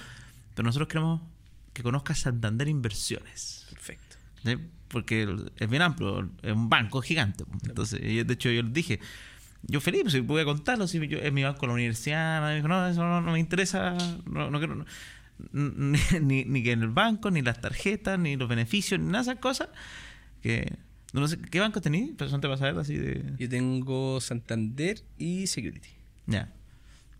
[0.53, 1.22] Pero nosotros queremos
[1.74, 3.66] que conozcas Santander Inversiones.
[3.72, 4.18] Perfecto.
[4.44, 4.56] ¿sí?
[4.88, 7.44] Porque es bien amplio, es un banco gigante.
[7.68, 8.99] Entonces, de hecho, yo les dije,
[9.64, 12.56] yo feliz, pues, si voy a contarlo, si yo, es mi banco la universidad, me
[12.56, 14.86] dijo, no, eso no, no me interesa, no, no quiero, no-
[15.52, 19.24] ni, ni, ni que en el banco, ni las tarjetas, ni los beneficios, ni nada
[19.24, 19.70] de esas cosas.
[20.41, 20.72] Que,
[21.22, 22.12] no sé, ¿Qué banco tenéis?
[22.18, 23.34] Personalmente para saber así de...
[23.38, 25.90] Yo tengo Santander y Security,
[26.26, 26.54] Ya.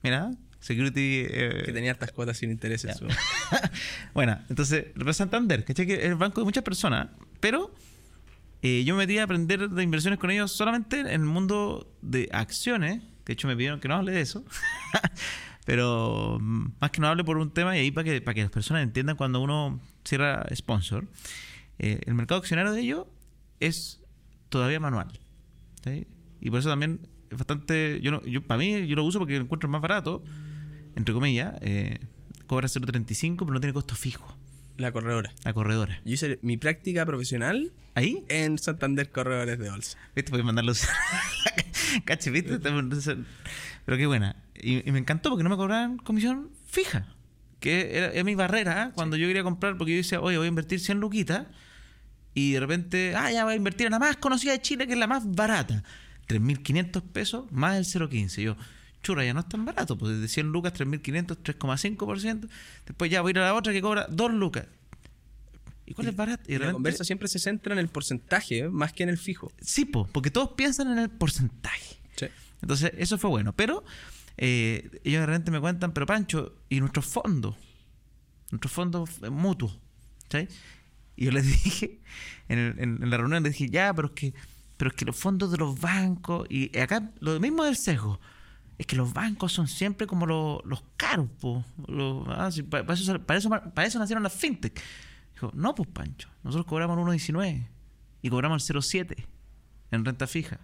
[0.02, 1.26] Mira, Security...
[1.30, 3.08] eh, que tenía hartas cuotas sin su...
[4.14, 5.86] bueno, entonces, Santander, ¿cachai?
[5.86, 7.10] Que es el banco de muchas personas,
[7.40, 7.74] pero
[8.62, 12.30] eh, yo me metí a aprender de inversiones con ellos solamente en el mundo de
[12.32, 13.04] acciones.
[13.26, 14.44] De hecho, me pidieron que no hable de eso.
[15.66, 18.42] pero mm, más que no hable por un tema y ahí para que, para que
[18.42, 21.08] las personas entiendan cuando uno cierra sponsor.
[21.78, 23.06] eh, el mercado accionario de ellos
[23.66, 24.02] es
[24.50, 25.20] todavía manual.
[25.84, 26.08] ¿sí?
[26.42, 28.00] Y por eso también es bastante.
[28.02, 30.24] Yo, no, yo Para mí, yo lo uso porque lo encuentro más barato,
[30.96, 31.56] entre comillas.
[31.62, 32.00] eh,
[32.48, 34.38] cobra 0.35, pero no tiene costo fijo.
[34.78, 35.34] La corredora.
[35.44, 36.02] La corredora.
[36.04, 38.26] Yo hice mi práctica profesional ¿Ahí?
[38.28, 39.98] en Santander Corredores de Bolsa.
[40.16, 40.30] ¿Viste?
[40.30, 40.86] Puedes mandarlos.
[42.06, 42.60] Cache, ¿viste?
[42.60, 44.36] Pero qué buena.
[44.54, 47.08] Y, y me encantó porque no me cobraban comisión fija.
[47.62, 48.92] Que era, era mi barrera ¿eh?
[48.94, 51.48] cuando yo quería comprar, porque yo decía, oye, voy a invertir 100 luquitas.
[52.36, 54.94] Y de repente, ah, ya voy a invertir en la más conocida de Chile, que
[54.94, 55.84] es la más barata.
[56.28, 58.44] 3.500 pesos más el 0.15.
[58.44, 58.58] Yo,
[59.02, 59.98] churra, ya no es tan barato.
[59.98, 62.50] Pues de 100 lucas, 3.500, 3,5%.
[62.86, 64.68] Después ya voy a ir a la otra que cobra 2 lucas.
[65.86, 66.44] ¿Y cuál es barata?
[66.48, 68.70] Y la conversa siempre se centra en el porcentaje, ¿eh?
[68.70, 69.52] más que en el fijo.
[69.62, 71.96] Sí, po, porque todos piensan en el porcentaje.
[72.18, 72.26] Sí.
[72.62, 73.54] Entonces, eso fue bueno.
[73.54, 73.84] Pero
[74.36, 77.56] eh, ellos de repente me cuentan, pero Pancho, ¿y nuestros fondos?
[78.52, 79.78] Nuestros fondos eh, mutuos.
[80.30, 80.48] ¿sí?
[81.16, 82.00] Y yo les dije,
[82.48, 84.34] en, la reunión les dije, ya, pero es que
[84.78, 88.20] pero que los fondos de los bancos, y acá lo mismo del sesgo,
[88.78, 91.30] es que los bancos son siempre como los, caros.
[91.88, 94.82] Los- ah, para, eso, para, eso, nacieron las fintech.
[95.34, 97.68] Dijo, no, pues Pancho, nosotros cobramos el 1.19
[98.22, 99.26] y cobramos el 0.7
[99.92, 100.60] en renta fija,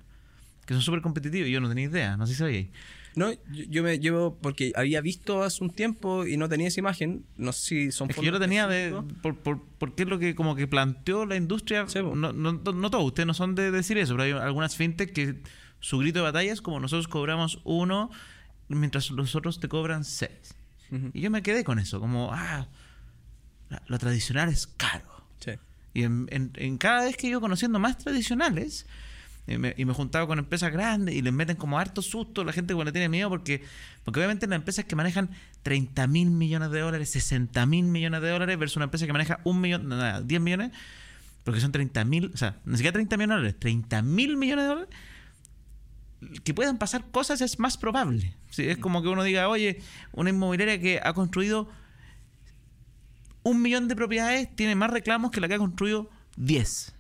[0.66, 1.48] que son súper competitivos.
[1.48, 2.70] Y yo no tenía idea, no sé si sabíais.
[3.16, 3.38] No, yo,
[3.70, 7.26] yo me llevo porque había visto hace un tiempo y no tenía esa imagen.
[7.38, 9.02] No sé si son Es que yo lo tenía de.
[9.22, 11.86] Por, por, porque es lo que como que planteó la industria.
[11.88, 15.12] Sí, no, no, no todos, ustedes no son de decir eso, pero hay algunas fintech
[15.12, 15.42] que
[15.82, 18.12] su grito de batalla es como nosotros cobramos uno,
[18.70, 20.56] mientras los otros te cobran seis.
[21.14, 22.68] Y yo me quedé con eso, como, ah,
[23.88, 25.06] lo tradicional es caro.
[25.40, 25.52] Sí.
[25.94, 28.86] Y en, en- en cada vez que yo conociendo más tradicionales,
[29.48, 32.54] eh, me- y me juntaba con empresas grandes y les meten como harto susto, la
[32.54, 33.64] gente le tiene miedo, porque,
[34.04, 35.30] porque obviamente las empresas que manejan
[35.64, 39.40] 30 mil millones de dólares, 60 mil millones de dólares, versus una empresa que maneja
[39.44, 40.72] un millón, nada, 10 millones,
[41.44, 44.64] porque son 30 mil, o sea, ni siquiera 30 millones de dólares, 30 mil millones
[44.66, 44.90] de dólares,
[46.44, 48.36] que puedan pasar cosas es más probable.
[48.52, 49.82] Sí, es como que uno diga, oye,
[50.12, 51.68] una inmobiliaria que ha construido
[53.44, 56.94] un millón de propiedades tiene más reclamos que la que ha construido 10.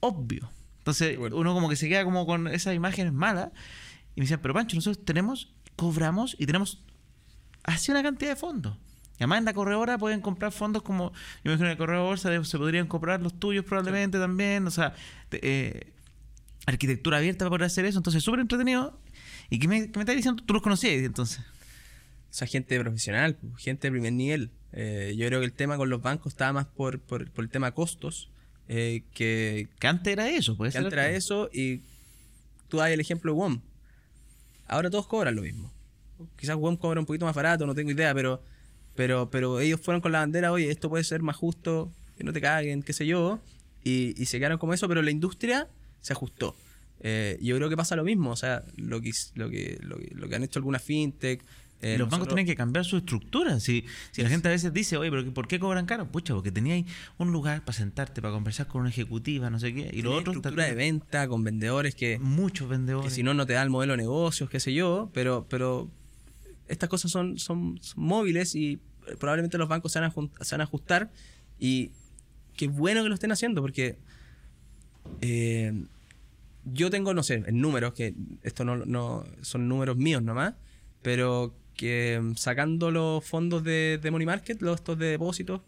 [0.00, 0.50] Obvio.
[0.86, 3.50] Entonces, uno como que se queda como con esas imágenes malas.
[4.14, 6.80] Y me decían, pero Pancho, nosotros tenemos, cobramos y tenemos
[7.64, 8.76] así una cantidad de fondos.
[9.18, 12.04] Y además en la corredora pueden comprar fondos como, yo me imagino en la corredora
[12.04, 14.64] bolsa se podrían comprar los tuyos probablemente también.
[14.64, 14.94] O sea,
[15.28, 15.92] te- eh,
[16.66, 17.98] arquitectura abierta para poder hacer eso.
[17.98, 18.96] Entonces, súper entretenido.
[19.50, 20.40] ¿Y qué me, qué me estás diciendo?
[20.46, 21.40] ¿Tú los conocías entonces?
[21.40, 21.42] O
[22.38, 24.52] sea, gente profesional, pues, gente de primer nivel.
[24.72, 27.50] Eh, yo creo que el tema con los bancos estaba más por, por, por el
[27.50, 28.30] tema costos,
[28.68, 30.78] eh, que, Que antes era eso, ser.
[30.78, 31.82] antes era eso y
[32.68, 33.60] tú das el ejemplo de WOM.
[34.66, 35.72] Ahora todos cobran lo mismo.
[36.36, 38.42] Quizás WOM cobra un poquito más barato, no tengo idea, pero,
[38.94, 42.32] pero, pero ellos fueron con la bandera, oye, esto puede ser más justo, que no
[42.32, 43.40] te caguen, qué sé yo,
[43.84, 45.68] y, y se quedaron como eso, pero la industria
[46.00, 46.56] se ajustó.
[47.00, 50.10] Eh, yo creo que pasa lo mismo, o sea, lo que, lo que, lo que,
[50.14, 51.44] lo que han hecho algunas fintech,
[51.82, 53.60] Eh, los bancos tienen que cambiar su estructura.
[53.60, 56.10] Si, si la gente a veces dice, oye, pero ¿por qué cobran caro?
[56.10, 56.86] Pucha, porque teníais
[57.18, 59.90] un lugar para sentarte, para conversar con una ejecutiva, no sé qué.
[59.92, 63.12] Y lo otro estructura de venta con vendedores que, muchos que vendedores.
[63.12, 65.90] si no, no te da el modelo de negocios, qué sé yo, pero, pero
[66.66, 68.72] estas cosas son, son, son móviles y
[69.06, 71.10] eh, probablemente los bancos se van, a, jun- se van a ajustar
[71.60, 71.90] y
[72.56, 73.98] qué bueno que lo estén haciendo porque
[75.20, 75.72] eh,
[76.64, 80.54] yo tengo, no sé, en números, que esto no, no son números míos nomás,
[81.02, 85.60] pero que mm, sacando los fondos de, de Money Market, los estos de depósitos,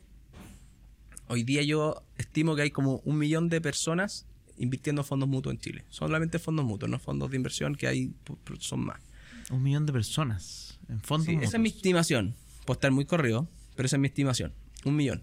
[1.29, 4.27] hoy día yo estimo que hay como un millón de personas
[4.57, 5.85] invirtiendo en fondos mutuos en Chile.
[5.89, 8.13] Solamente fondos mutuos, no fondos de inversión que hay,
[8.59, 9.01] son más.
[9.51, 11.27] Un millón de personas en fondos.
[11.27, 11.77] Sí, esa es mi mutuos.
[11.77, 12.35] estimación.
[12.65, 14.53] Puedo estar muy corrido, pero esa es mi estimación.
[14.85, 15.23] Un millón.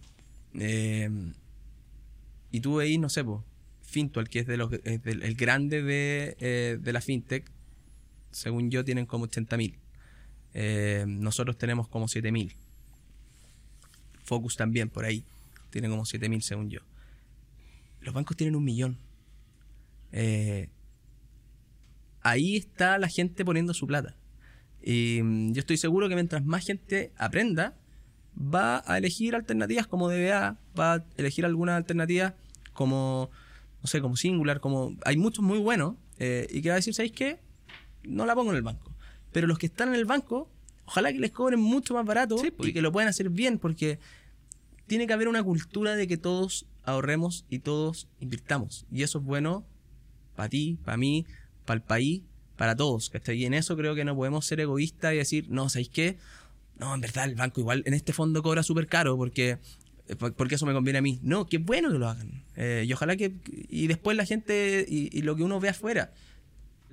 [0.53, 1.09] Eh,
[2.51, 3.43] y tú veis, no sé, po,
[3.81, 7.51] Fintual, que es, de los, es del- el grande de, eh, de la fintech,
[8.31, 9.77] según yo, tienen como 80 mil.
[11.07, 12.55] Nosotros tenemos como 7 mil.
[14.23, 15.23] Focus también, por ahí.
[15.69, 16.79] Tiene como 7 mil, según yo.
[18.01, 18.97] Los bancos tienen un millón.
[20.11, 20.69] Eh,
[22.21, 24.15] ahí está la gente poniendo su plata.
[24.81, 27.75] Y mm, yo estoy seguro que mientras más gente aprenda,
[28.37, 32.33] va a elegir alternativas como DBA, va a elegir algunas alternativas
[32.73, 33.29] como,
[33.81, 34.95] no sé, como Singular, como...
[35.03, 37.39] Hay muchos muy buenos eh, y que va a decir, ¿sabéis qué?
[38.03, 38.94] No la pongo en el banco.
[39.35, 40.49] Pero los que están en el banco,
[40.85, 42.69] ojalá que les cobren mucho más barato Sí, pues.
[42.69, 43.99] y que lo puedan hacer bien, porque
[44.87, 48.85] tiene que haber una cultura de que todos ahorremos y todos invirtamos.
[48.89, 49.65] Y eso es bueno
[50.37, 51.25] para ti, para mí,
[51.65, 52.21] para el país,
[52.55, 53.09] para todos.
[53.09, 53.37] ¿cachai?
[53.41, 56.17] Y en eso creo que no podemos ser egoístas y decir, no, ¿sabéis qué?
[56.79, 59.57] No, en verdad el banco igual en este fondo cobra súper caro porque,
[60.07, 61.19] eh, por- porque eso me conviene a mí.
[61.23, 62.43] No, qué bueno que lo hagan.
[62.55, 63.33] Eh, y ojalá que...
[63.69, 66.13] Y después la gente y, y lo que uno ve afuera,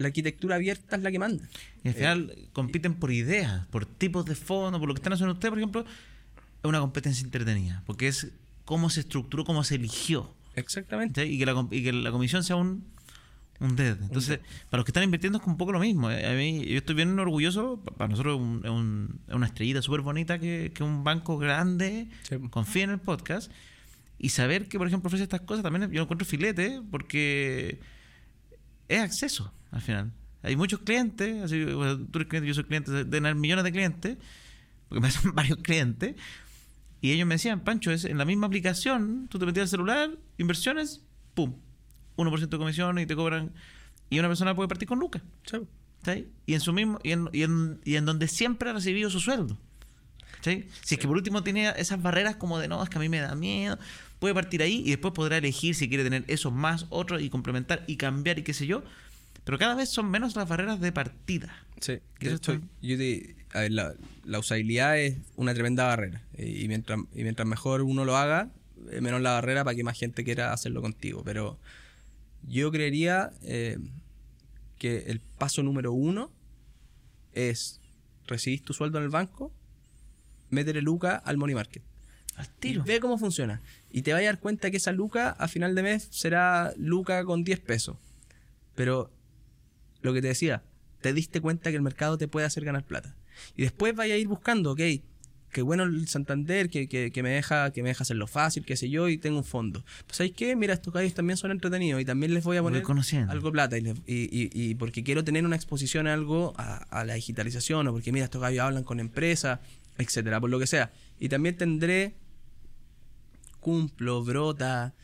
[0.03, 1.49] la arquitectura abierta es la que manda.
[1.85, 5.33] Y al final compiten por ideas, por tipos de fondos, por lo que están haciendo
[5.35, 5.81] ustedes, por ejemplo.
[5.85, 8.29] Es una competencia entretenida, porque es
[8.65, 10.33] cómo se estructuró, cómo se eligió.
[10.55, 11.27] Exactamente.
[11.27, 12.85] Y que la, y que la comisión sea un,
[13.59, 13.97] un dead.
[14.03, 14.39] Entonces,
[14.71, 16.11] para los que están invirtiendo es un poco lo mismo.
[16.11, 17.81] Eh, A mí, yo estoy bien orgulloso.
[17.85, 22.37] pa- Para nosotros es un- una estrellita súper bonita que, que un banco grande Sí.
[22.51, 23.51] confíe en el podcast.
[24.19, 27.81] Y saber que, por ejemplo, ofrece estas cosas también yo lo encuentro filete porque
[28.89, 30.13] es acceso al final.
[30.43, 33.73] Hay muchos clientes, así, bueno, tú eres cliente, yo soy cliente, de tener millones de
[33.73, 34.19] clientes,
[34.89, 36.15] porque me hacen varios clientes.
[37.01, 40.11] Y ellos me decían, Pancho, es en la misma aplicación, tú te metías al celular,
[40.39, 41.01] inversiones,
[41.35, 41.55] pum,
[42.17, 43.53] 1% de comisión y te cobran.
[44.11, 45.23] Y una persona puede partir con lucas.
[45.43, 46.29] ¿cachai?
[46.47, 49.21] Y en su mismo, y en, y en, y en donde siempre ha recibido su
[49.21, 49.59] sueldo.
[50.37, 50.69] ¿cachai?
[50.83, 53.09] Si es que por último tiene esas barreras como de no, es que a mí
[53.09, 53.79] me da miedo,
[54.19, 57.85] puede partir ahí y después podrá elegir si quiere tener eso más, otro y complementar
[57.87, 58.85] y cambiar y qué sé yo.
[59.45, 61.55] Pero cada vez son menos las barreras de partida.
[61.81, 62.39] Sí, yo
[62.99, 63.95] te- a ver, la,
[64.25, 66.23] la usabilidad es una tremenda barrera.
[66.35, 68.51] Eh, Y mientras, y mientras mejor uno lo haga,
[68.91, 71.23] eh, menos la barrera para que más gente quiera hacerlo contigo.
[71.25, 71.59] Pero
[72.49, 73.79] yo creería eh,
[74.79, 76.31] que el paso número uno
[77.33, 77.81] es
[78.27, 79.53] recibís tu sueldo en el banco,
[80.51, 81.83] métele luca al money market.
[82.37, 82.85] Al Y tiro.
[82.85, 83.61] ve cómo funciona.
[83.91, 87.25] Y te vas a dar cuenta que esa luca a final de mes será luca
[87.25, 87.97] con 10 pesos.
[88.75, 89.11] Pero
[90.03, 90.63] lo que te decía,
[91.01, 93.17] te diste cuenta que el mercado te puede hacer ganar plata.
[93.57, 94.81] Y después vaya a ir buscando, ok,
[95.51, 98.77] qué bueno el Santander, que, que- que me deja que me deja hacerlo fácil, qué
[98.77, 99.85] sé yo, y tengo un fondo.
[100.07, 100.57] Pues ¿sabéis qué?
[100.57, 102.81] Mira, estos gallos también son entretenidos y también les voy a poner
[103.31, 103.77] algo plata.
[103.77, 107.15] Y, les- y- y- y porque quiero tener una exposición a algo, a, a la
[107.15, 109.61] digitalización, o porque mira, estos gallos hablan con empresas,
[109.99, 110.91] etcétera, por lo que sea.
[111.21, 112.15] Y también tendré
[113.61, 114.95] cumplo, brota.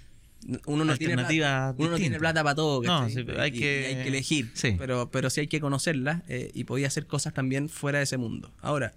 [0.67, 2.83] Uno no tiene plata, uno no tiene plata para todo.
[2.83, 4.51] No, hay Y- y que- hay que elegir.
[4.55, 4.77] Sí.
[4.79, 8.17] Pero, pero sí hay que conocerlas eh, y podía hacer cosas también fuera de ese
[8.19, 8.53] mundo.
[8.61, 8.95] Ahora,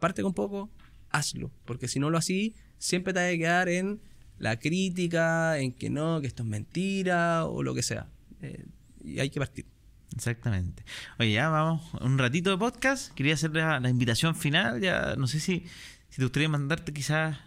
[0.00, 0.68] parte con poco,
[1.10, 1.50] hazlo.
[1.64, 4.00] Porque si no lo así, siempre te vas a quedar en
[4.38, 8.08] la crítica, en que no, que esto es mentira o lo que sea.
[8.42, 8.64] Eh,
[9.04, 9.66] y hay que partir.
[10.14, 10.82] Exactamente.
[11.18, 13.12] Oye, ya vamos, un ratito de podcast.
[13.14, 14.80] Quería hacer la, la invitación final.
[14.80, 15.64] Ya no sé si,
[16.08, 17.38] si te gustaría mandarte quizás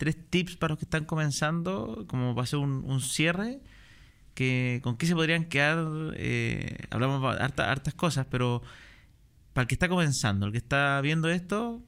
[0.00, 3.60] tres tips para los que están comenzando, como para hacer un, un cierre.
[4.34, 5.78] Que, ¿Con qué se podrían quedar?
[6.16, 8.62] Eh, hablamos de harta- hartas cosas, pero
[9.52, 11.82] para el que está comenzando, el que está viendo esto,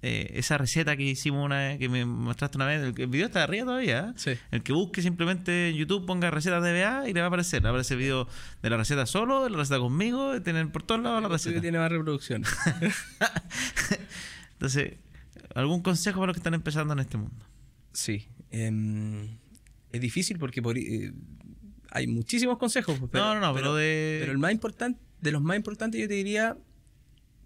[0.00, 3.26] eh, esa receta que hicimos una vez, que me mostraste una vez, el, el video
[3.26, 4.10] está arriba todavía.
[4.10, 4.12] ¿eh?
[4.16, 4.32] Sí.
[4.50, 7.60] El que busque simplemente en YouTube ponga recetas de BA y le va a aparecer.
[7.60, 8.28] Le va a aparecer video
[8.62, 11.60] de la receta solo, de la receta conmigo, de tener por todos lados la receta.
[11.60, 12.48] tiene más reproducciones.
[14.52, 14.94] Entonces,
[15.54, 17.44] ¿algún consejo para los que están empezando en este mundo?
[17.92, 18.28] Sí.
[18.50, 19.38] em,
[19.92, 21.12] es difícil porque por- eh,
[21.90, 22.98] hay muchísimos consejos.
[22.98, 26.06] pues, No, no, no, pero de- Pero el más importante, de los más importantes yo
[26.08, 26.56] te diría,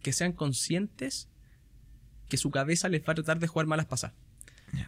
[0.03, 1.29] que sean conscientes
[2.29, 4.15] que su cabeza les va a tratar de jugar malas pasadas.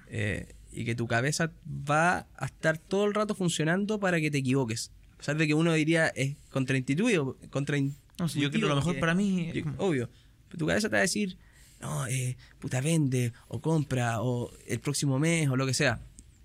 [0.09, 4.39] Eh, y que tu cabeza va a estar todo el rato funcionando para que te
[4.39, 4.93] equivoques.
[5.15, 8.99] A pesar de que uno diría es contraintuitivo, contrain- No, si yo quiero lo mejor
[9.01, 9.51] para mí.
[9.55, 10.11] yo- obvio.
[10.49, 11.39] Pero tu cabeza te va a decir,
[11.81, 16.01] no, eh, puta, vende, o compra, o el próximo mes, o lo que sea.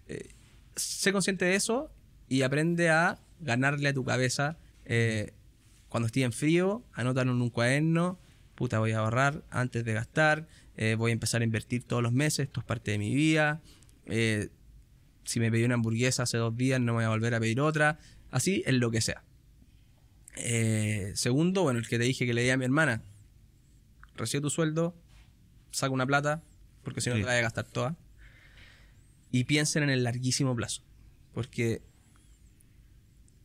[0.07, 0.29] Eh,
[0.75, 1.91] sé consciente de eso
[2.29, 4.57] y aprende a ganarle a tu cabeza.
[4.85, 5.33] eh,
[5.89, 8.19] cuando esté en frío, anótalo en un cuaderno.
[8.55, 10.47] Puta, voy a ahorrar antes de gastar.
[10.77, 12.47] eh, voy a empezar a invertir todos los meses.
[12.47, 13.61] Esto es parte de mi vida.
[15.25, 17.59] si me pedí una hamburguesa hace dos días, no me voy a volver a pedir
[17.61, 17.99] otra.
[18.31, 19.23] Así en lo que sea.
[21.13, 23.01] Segundo, bueno, el que te dije que le di a mi hermana.
[24.15, 24.95] Recibe tu sueldo,
[25.75, 26.41] saca una plata,
[26.83, 27.21] porque si no Sí.
[27.21, 27.95] te la vas a gastar toda.
[29.31, 30.81] Y piensen en el larguísimo plazo.
[31.33, 31.81] Porque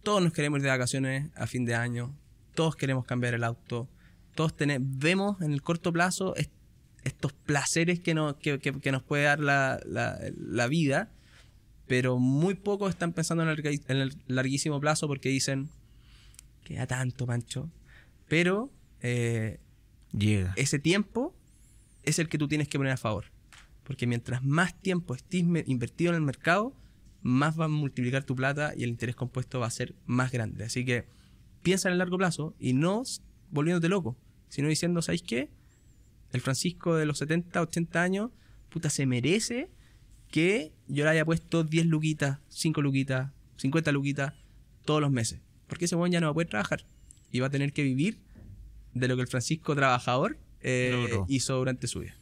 [0.02, 2.14] todos nos queremos ir de vacaciones a fin de año.
[2.54, 3.88] Todos queremos cambiar el auto.
[4.34, 6.52] Todos tene- vemos en el corto plazo est-
[7.04, 11.10] estos placeres que, no- que, que- que nos puede dar la, la- la vida.
[11.86, 15.68] Pero muy pocos están pensando en el, largui- en el larguísimo plazo porque dicen,
[16.64, 17.68] queda tanto, Pancho.
[18.28, 18.70] Pero
[19.02, 19.58] eh,
[20.12, 20.52] Llega.
[20.56, 21.34] ese tiempo
[22.02, 23.26] es el que tú tienes que poner a favor.
[23.84, 26.74] Porque mientras más tiempo estés invertido en el mercado,
[27.22, 30.64] más va a multiplicar tu plata y el interés compuesto va a ser más grande.
[30.64, 31.06] Así que
[31.62, 33.02] piensa en el largo plazo y no
[33.50, 34.16] volviéndote loco,
[34.48, 35.50] sino diciendo, ¿sabéis qué?
[36.32, 38.30] El Francisco de los 70, 80 años,
[38.68, 39.70] puta, se merece
[40.30, 44.34] que yo le haya puesto 10 luquitas, 5 luquitas, 50 luquitas
[44.84, 45.40] todos los meses.
[45.66, 46.84] Porque ese buen ya no va a poder trabajar
[47.32, 48.20] y va a tener que vivir
[48.94, 52.14] de lo que el Francisco trabajador eh, hizo durante su vida.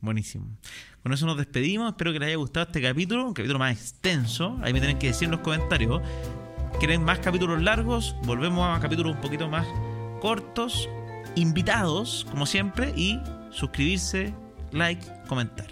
[0.00, 0.46] Buenísimo.
[1.02, 1.92] Con eso nos despedimos.
[1.92, 4.58] Espero que les haya gustado este capítulo, un capítulo más extenso.
[4.62, 6.02] Ahí me tienen que decir en los comentarios.
[6.78, 8.16] ¿Quieren más capítulos largos?
[8.24, 9.66] Volvemos a capítulos un poquito más
[10.20, 10.88] cortos.
[11.36, 12.92] Invitados, como siempre.
[12.96, 13.20] Y
[13.50, 14.34] suscribirse,
[14.72, 15.68] like, comentar.